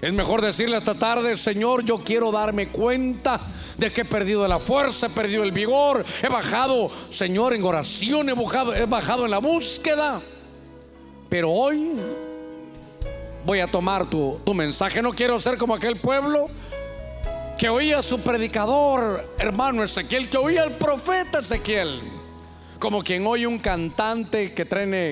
Es 0.00 0.12
mejor 0.12 0.40
decirle 0.40 0.76
esta 0.76 0.94
tarde, 0.94 1.36
Señor, 1.36 1.84
yo 1.84 1.98
quiero 1.98 2.30
darme 2.30 2.68
cuenta 2.68 3.40
de 3.76 3.92
que 3.92 4.02
he 4.02 4.04
perdido 4.04 4.46
la 4.46 4.60
fuerza, 4.60 5.06
he 5.06 5.10
perdido 5.10 5.42
el 5.42 5.50
vigor, 5.50 6.04
he 6.22 6.28
bajado, 6.28 6.88
Señor, 7.08 7.52
en 7.54 7.64
oración, 7.64 8.28
he 8.28 8.34
bajado, 8.34 8.74
he 8.74 8.86
bajado 8.86 9.24
en 9.24 9.32
la 9.32 9.38
búsqueda. 9.38 10.20
Pero 11.28 11.50
hoy 11.50 11.94
voy 13.44 13.58
a 13.58 13.66
tomar 13.66 14.08
tu, 14.08 14.38
tu 14.44 14.54
mensaje. 14.54 15.02
No 15.02 15.12
quiero 15.12 15.40
ser 15.40 15.58
como 15.58 15.74
aquel 15.74 16.00
pueblo 16.00 16.48
que 17.58 17.68
oía 17.68 17.98
a 17.98 18.02
su 18.02 18.20
predicador, 18.20 19.34
hermano 19.38 19.82
Ezequiel, 19.82 20.28
que 20.28 20.38
oía 20.38 20.62
al 20.62 20.72
profeta 20.72 21.40
Ezequiel 21.40 22.18
como 22.78 23.02
quien 23.02 23.26
oye 23.26 23.46
un 23.46 23.58
cantante 23.58 24.52
que, 24.52 24.66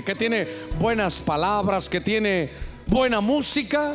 que 0.05 0.15
tiene 0.15 0.49
buenas 0.79 1.19
palabras, 1.21 1.89
que 1.89 2.01
tiene 2.01 2.51
buena 2.87 3.21
música, 3.21 3.95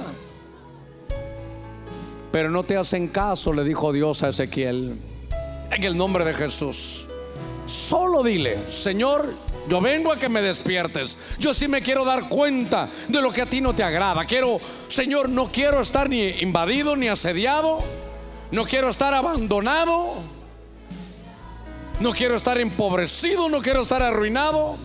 pero 2.31 2.49
no 2.49 2.63
te 2.63 2.77
hacen 2.77 3.07
caso, 3.07 3.53
le 3.53 3.63
dijo 3.63 3.93
Dios 3.93 4.23
a 4.23 4.29
Ezequiel, 4.29 4.99
en 5.71 5.83
el 5.83 5.95
nombre 5.95 6.25
de 6.25 6.33
Jesús. 6.33 7.07
Solo 7.65 8.23
dile, 8.23 8.69
Señor, 8.69 9.33
yo 9.69 9.79
vengo 9.79 10.11
a 10.11 10.17
que 10.17 10.27
me 10.27 10.41
despiertes. 10.41 11.17
Yo 11.39 11.53
sí 11.53 11.69
me 11.69 11.81
quiero 11.81 12.03
dar 12.03 12.27
cuenta 12.27 12.89
de 13.07 13.21
lo 13.21 13.31
que 13.31 13.43
a 13.43 13.45
ti 13.45 13.61
no 13.61 13.73
te 13.73 13.83
agrada. 13.83 14.25
Quiero, 14.25 14.59
Señor, 14.89 15.29
no 15.29 15.45
quiero 15.45 15.79
estar 15.79 16.09
ni 16.09 16.27
invadido 16.27 16.97
ni 16.97 17.07
asediado. 17.07 17.79
No 18.51 18.65
quiero 18.65 18.89
estar 18.89 19.13
abandonado. 19.13 20.15
No 21.99 22.11
quiero 22.11 22.35
estar 22.35 22.59
empobrecido, 22.59 23.47
no 23.47 23.61
quiero 23.61 23.83
estar 23.83 24.01
arruinado. 24.01 24.75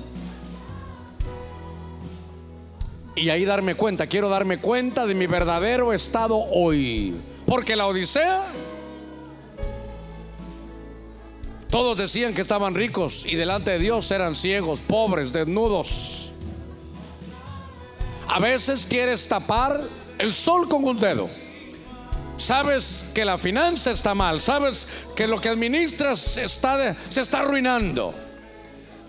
Y 3.14 3.30
ahí 3.30 3.46
darme 3.46 3.74
cuenta, 3.74 4.06
quiero 4.06 4.28
darme 4.28 4.58
cuenta 4.58 5.06
de 5.06 5.14
mi 5.14 5.26
verdadero 5.26 5.94
estado 5.94 6.36
hoy. 6.36 7.16
Porque 7.46 7.74
la 7.74 7.86
Odisea, 7.86 8.44
todos 11.70 11.96
decían 11.96 12.34
que 12.34 12.42
estaban 12.42 12.74
ricos 12.74 13.24
y 13.24 13.36
delante 13.36 13.70
de 13.70 13.78
Dios 13.78 14.10
eran 14.10 14.34
ciegos, 14.34 14.80
pobres, 14.80 15.32
desnudos. 15.32 16.32
A 18.28 18.38
veces 18.38 18.86
quieres 18.86 19.26
tapar 19.26 19.80
el 20.18 20.34
sol 20.34 20.68
con 20.68 20.84
un 20.84 20.98
dedo. 20.98 21.30
Sabes 22.36 23.10
que 23.14 23.24
la 23.24 23.38
finanza 23.38 23.90
está 23.90 24.14
mal, 24.14 24.40
sabes 24.40 24.86
que 25.16 25.26
lo 25.26 25.40
que 25.40 25.48
administras 25.48 26.36
está 26.36 26.96
se 27.08 27.22
está 27.22 27.40
arruinando, 27.40 28.14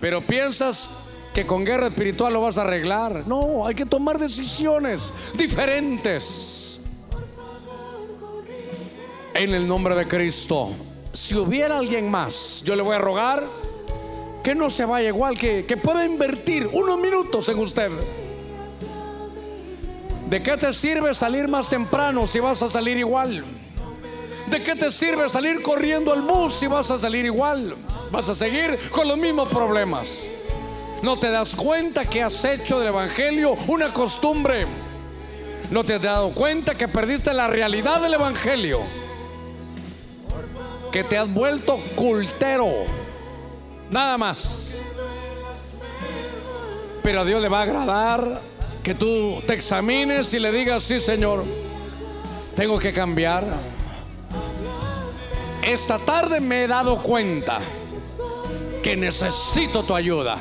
pero 0.00 0.22
piensas 0.22 0.90
que 1.34 1.46
con 1.46 1.64
guerra 1.64 1.88
espiritual 1.88 2.32
lo 2.32 2.40
vas 2.40 2.58
a 2.58 2.62
arreglar. 2.62 3.24
No, 3.26 3.66
hay 3.66 3.74
que 3.74 3.86
tomar 3.86 4.18
decisiones 4.18 5.12
diferentes. 5.34 6.80
En 9.34 9.54
el 9.54 9.68
nombre 9.68 9.94
de 9.94 10.08
Cristo, 10.08 10.70
si 11.12 11.36
hubiera 11.36 11.78
alguien 11.78 12.10
más, 12.10 12.62
yo 12.64 12.74
le 12.74 12.82
voy 12.82 12.96
a 12.96 12.98
rogar 12.98 13.46
que 14.42 14.54
no 14.54 14.68
se 14.70 14.84
vaya 14.84 15.08
igual, 15.08 15.38
que, 15.38 15.64
que 15.64 15.76
pueda 15.76 16.04
invertir 16.04 16.66
unos 16.72 16.98
minutos 16.98 17.48
en 17.48 17.58
usted. 17.58 17.90
¿De 20.28 20.42
qué 20.42 20.58
te 20.58 20.74
sirve 20.74 21.14
salir 21.14 21.48
más 21.48 21.70
temprano 21.70 22.26
si 22.26 22.38
vas 22.38 22.62
a 22.62 22.68
salir 22.68 22.98
igual? 22.98 23.42
¿De 24.50 24.62
qué 24.62 24.76
te 24.76 24.90
sirve 24.90 25.26
salir 25.30 25.62
corriendo 25.62 26.12
al 26.12 26.20
bus 26.20 26.52
si 26.52 26.66
vas 26.66 26.90
a 26.90 26.98
salir 26.98 27.24
igual? 27.24 27.74
Vas 28.10 28.28
a 28.28 28.34
seguir 28.34 28.78
con 28.90 29.08
los 29.08 29.16
mismos 29.16 29.48
problemas. 29.48 30.30
No 31.00 31.18
te 31.18 31.30
das 31.30 31.54
cuenta 31.54 32.04
que 32.04 32.22
has 32.22 32.44
hecho 32.44 32.78
del 32.78 32.88
Evangelio 32.88 33.56
una 33.68 33.90
costumbre. 33.90 34.66
No 35.70 35.82
te 35.82 35.94
has 35.94 36.02
dado 36.02 36.34
cuenta 36.34 36.76
que 36.76 36.88
perdiste 36.88 37.32
la 37.32 37.46
realidad 37.46 38.02
del 38.02 38.12
Evangelio. 38.12 38.80
Que 40.92 41.04
te 41.04 41.16
has 41.16 41.32
vuelto 41.32 41.78
cultero. 41.96 42.68
Nada 43.90 44.18
más. 44.18 44.82
Pero 47.02 47.22
a 47.22 47.24
Dios 47.24 47.40
le 47.40 47.48
va 47.48 47.60
a 47.60 47.62
agradar 47.62 48.57
que 48.88 48.94
tú 48.94 49.42
te 49.46 49.52
examines 49.52 50.32
y 50.32 50.38
le 50.38 50.50
digas, 50.50 50.82
sí 50.82 50.98
Señor, 50.98 51.44
tengo 52.56 52.78
que 52.78 52.90
cambiar. 52.90 53.44
Esta 55.62 55.98
tarde 55.98 56.40
me 56.40 56.64
he 56.64 56.66
dado 56.66 56.96
cuenta 57.02 57.60
que 58.82 58.96
necesito 58.96 59.82
tu 59.82 59.94
ayuda. 59.94 60.38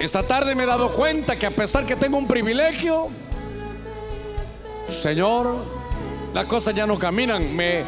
Esta 0.00 0.22
tarde 0.22 0.54
me 0.54 0.62
he 0.62 0.66
dado 0.66 0.90
cuenta 0.90 1.36
que 1.36 1.44
a 1.44 1.50
pesar 1.50 1.84
que 1.84 1.96
tengo 1.96 2.16
un 2.16 2.26
privilegio, 2.26 3.08
Señor, 4.88 5.54
las 6.32 6.46
cosas 6.46 6.74
ya 6.74 6.86
no 6.86 6.98
caminan. 6.98 7.54
Me 7.54 7.84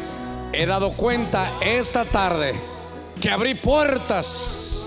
he 0.53 0.67
dado 0.67 0.91
cuenta 0.91 1.53
esta 1.61 2.05
tarde 2.05 2.53
que 3.19 3.31
abrí 3.31 3.55
puertas 3.55 4.78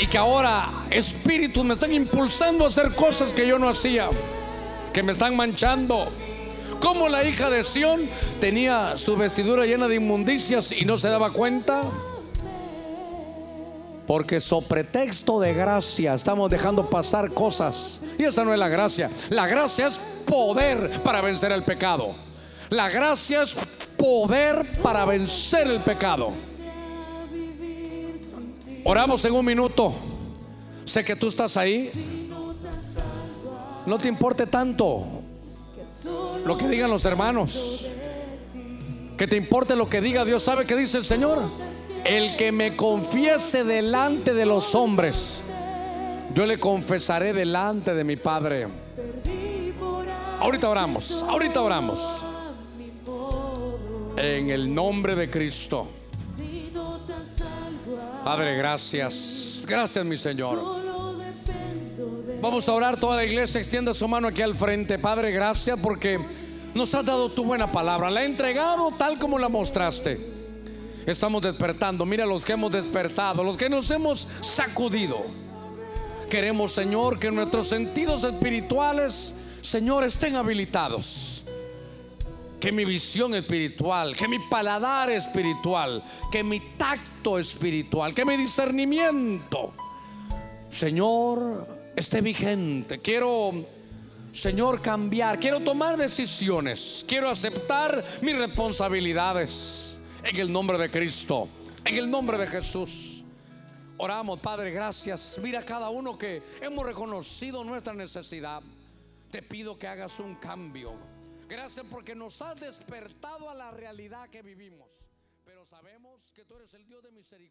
y 0.00 0.06
que 0.06 0.16
ahora 0.16 0.66
espíritus 0.88 1.62
me 1.62 1.74
están 1.74 1.92
impulsando 1.92 2.64
a 2.64 2.68
hacer 2.68 2.94
cosas 2.94 3.34
que 3.34 3.46
yo 3.46 3.58
no 3.58 3.68
hacía, 3.68 4.08
que 4.94 5.02
me 5.02 5.12
están 5.12 5.36
manchando. 5.36 6.10
Como 6.80 7.10
la 7.10 7.22
hija 7.22 7.50
de 7.50 7.62
Sión 7.62 8.08
tenía 8.40 8.96
su 8.96 9.14
vestidura 9.16 9.66
llena 9.66 9.88
de 9.88 9.96
inmundicias 9.96 10.72
y 10.72 10.86
no 10.86 10.96
se 10.96 11.10
daba 11.10 11.30
cuenta. 11.30 11.82
Porque 14.06 14.40
sobre 14.40 14.84
pretexto 14.84 15.38
de 15.38 15.52
gracia 15.52 16.14
estamos 16.14 16.50
dejando 16.50 16.88
pasar 16.88 17.32
cosas. 17.32 18.00
Y 18.18 18.24
esa 18.24 18.42
no 18.42 18.54
es 18.54 18.58
la 18.58 18.68
gracia. 18.68 19.10
La 19.28 19.46
gracia 19.46 19.86
es 19.86 19.98
poder 20.26 21.02
para 21.02 21.20
vencer 21.20 21.52
el 21.52 21.62
pecado. 21.62 22.14
La 22.70 22.88
gracia 22.88 23.42
es 23.42 23.54
poder 23.98 24.64
para 24.82 25.04
vencer 25.04 25.66
el 25.66 25.80
pecado. 25.80 26.49
Oramos 28.90 29.24
en 29.24 29.32
un 29.34 29.44
minuto. 29.44 29.94
Sé 30.84 31.04
que 31.04 31.14
tú 31.14 31.28
estás 31.28 31.56
ahí. 31.56 31.88
No 33.86 33.98
te 33.98 34.08
importe 34.08 34.48
tanto 34.48 35.04
lo 36.44 36.56
que 36.56 36.66
digan 36.66 36.90
los 36.90 37.04
hermanos. 37.04 37.86
Que 39.16 39.28
te 39.28 39.36
importe 39.36 39.76
lo 39.76 39.88
que 39.88 40.00
diga 40.00 40.24
Dios. 40.24 40.42
¿Sabe 40.42 40.66
qué 40.66 40.74
dice 40.74 40.98
el 40.98 41.04
Señor? 41.04 41.40
El 42.02 42.34
que 42.34 42.50
me 42.50 42.74
confiese 42.74 43.62
delante 43.62 44.34
de 44.34 44.44
los 44.44 44.74
hombres, 44.74 45.44
yo 46.34 46.44
le 46.44 46.58
confesaré 46.58 47.32
delante 47.32 47.94
de 47.94 48.02
mi 48.02 48.16
Padre. 48.16 48.66
Ahorita 50.40 50.68
oramos, 50.68 51.24
ahorita 51.28 51.62
oramos. 51.62 52.24
En 54.16 54.50
el 54.50 54.74
nombre 54.74 55.14
de 55.14 55.30
Cristo. 55.30 55.99
Padre, 58.24 58.56
gracias. 58.56 59.64
Gracias, 59.66 60.04
mi 60.04 60.16
Señor. 60.16 60.80
Vamos 62.42 62.68
a 62.68 62.72
orar 62.72 62.98
toda 62.98 63.16
la 63.16 63.24
iglesia. 63.24 63.58
Extienda 63.60 63.94
su 63.94 64.06
mano 64.08 64.28
aquí 64.28 64.42
al 64.42 64.54
frente. 64.54 64.98
Padre, 64.98 65.30
gracias 65.30 65.78
porque 65.82 66.18
nos 66.74 66.94
has 66.94 67.04
dado 67.04 67.30
tu 67.30 67.44
buena 67.44 67.70
palabra. 67.70 68.10
La 68.10 68.22
he 68.22 68.26
entregado 68.26 68.92
tal 68.96 69.18
como 69.18 69.38
la 69.38 69.48
mostraste. 69.48 70.20
Estamos 71.06 71.42
despertando. 71.42 72.04
Mira 72.04 72.26
los 72.26 72.44
que 72.44 72.52
hemos 72.52 72.70
despertado, 72.70 73.42
los 73.42 73.56
que 73.56 73.70
nos 73.70 73.90
hemos 73.90 74.28
sacudido. 74.40 75.24
Queremos, 76.28 76.72
Señor, 76.72 77.18
que 77.18 77.30
nuestros 77.30 77.68
sentidos 77.68 78.22
espirituales, 78.22 79.34
Señor, 79.62 80.04
estén 80.04 80.36
habilitados. 80.36 81.39
Que 82.60 82.72
mi 82.72 82.84
visión 82.84 83.34
espiritual, 83.34 84.14
que 84.14 84.28
mi 84.28 84.38
paladar 84.38 85.10
espiritual, 85.10 86.04
que 86.30 86.44
mi 86.44 86.60
tacto 86.76 87.38
espiritual, 87.38 88.14
que 88.14 88.24
mi 88.24 88.36
discernimiento, 88.36 89.72
Señor, 90.68 91.66
esté 91.96 92.20
vigente. 92.20 93.00
Quiero, 93.00 93.50
Señor, 94.32 94.80
cambiar. 94.80 95.40
Quiero 95.40 95.60
tomar 95.60 95.96
decisiones. 95.96 97.04
Quiero 97.06 97.28
aceptar 97.28 98.04
mis 98.22 98.36
responsabilidades. 98.36 99.98
En 100.22 100.36
el 100.38 100.52
nombre 100.52 100.78
de 100.78 100.90
Cristo. 100.90 101.48
En 101.84 101.96
el 101.96 102.10
nombre 102.10 102.38
de 102.38 102.46
Jesús. 102.46 103.24
Oramos, 103.96 104.38
Padre, 104.40 104.70
gracias. 104.70 105.38
Mira 105.42 105.62
cada 105.62 105.90
uno 105.90 106.16
que 106.16 106.42
hemos 106.60 106.86
reconocido 106.86 107.64
nuestra 107.64 107.92
necesidad. 107.92 108.62
Te 109.30 109.42
pido 109.42 109.78
que 109.78 109.86
hagas 109.86 110.20
un 110.20 110.36
cambio. 110.36 110.94
Gracias 111.50 111.84
porque 111.90 112.14
nos 112.14 112.40
has 112.42 112.60
despertado 112.60 113.50
a 113.50 113.54
la 113.54 113.72
realidad 113.72 114.30
que 114.30 114.40
vivimos. 114.40 114.88
Pero 115.44 115.66
sabemos 115.66 116.30
que 116.32 116.44
tú 116.44 116.54
eres 116.54 116.72
el 116.74 116.86
Dios 116.86 117.02
de 117.02 117.10
misericordia. 117.10 117.50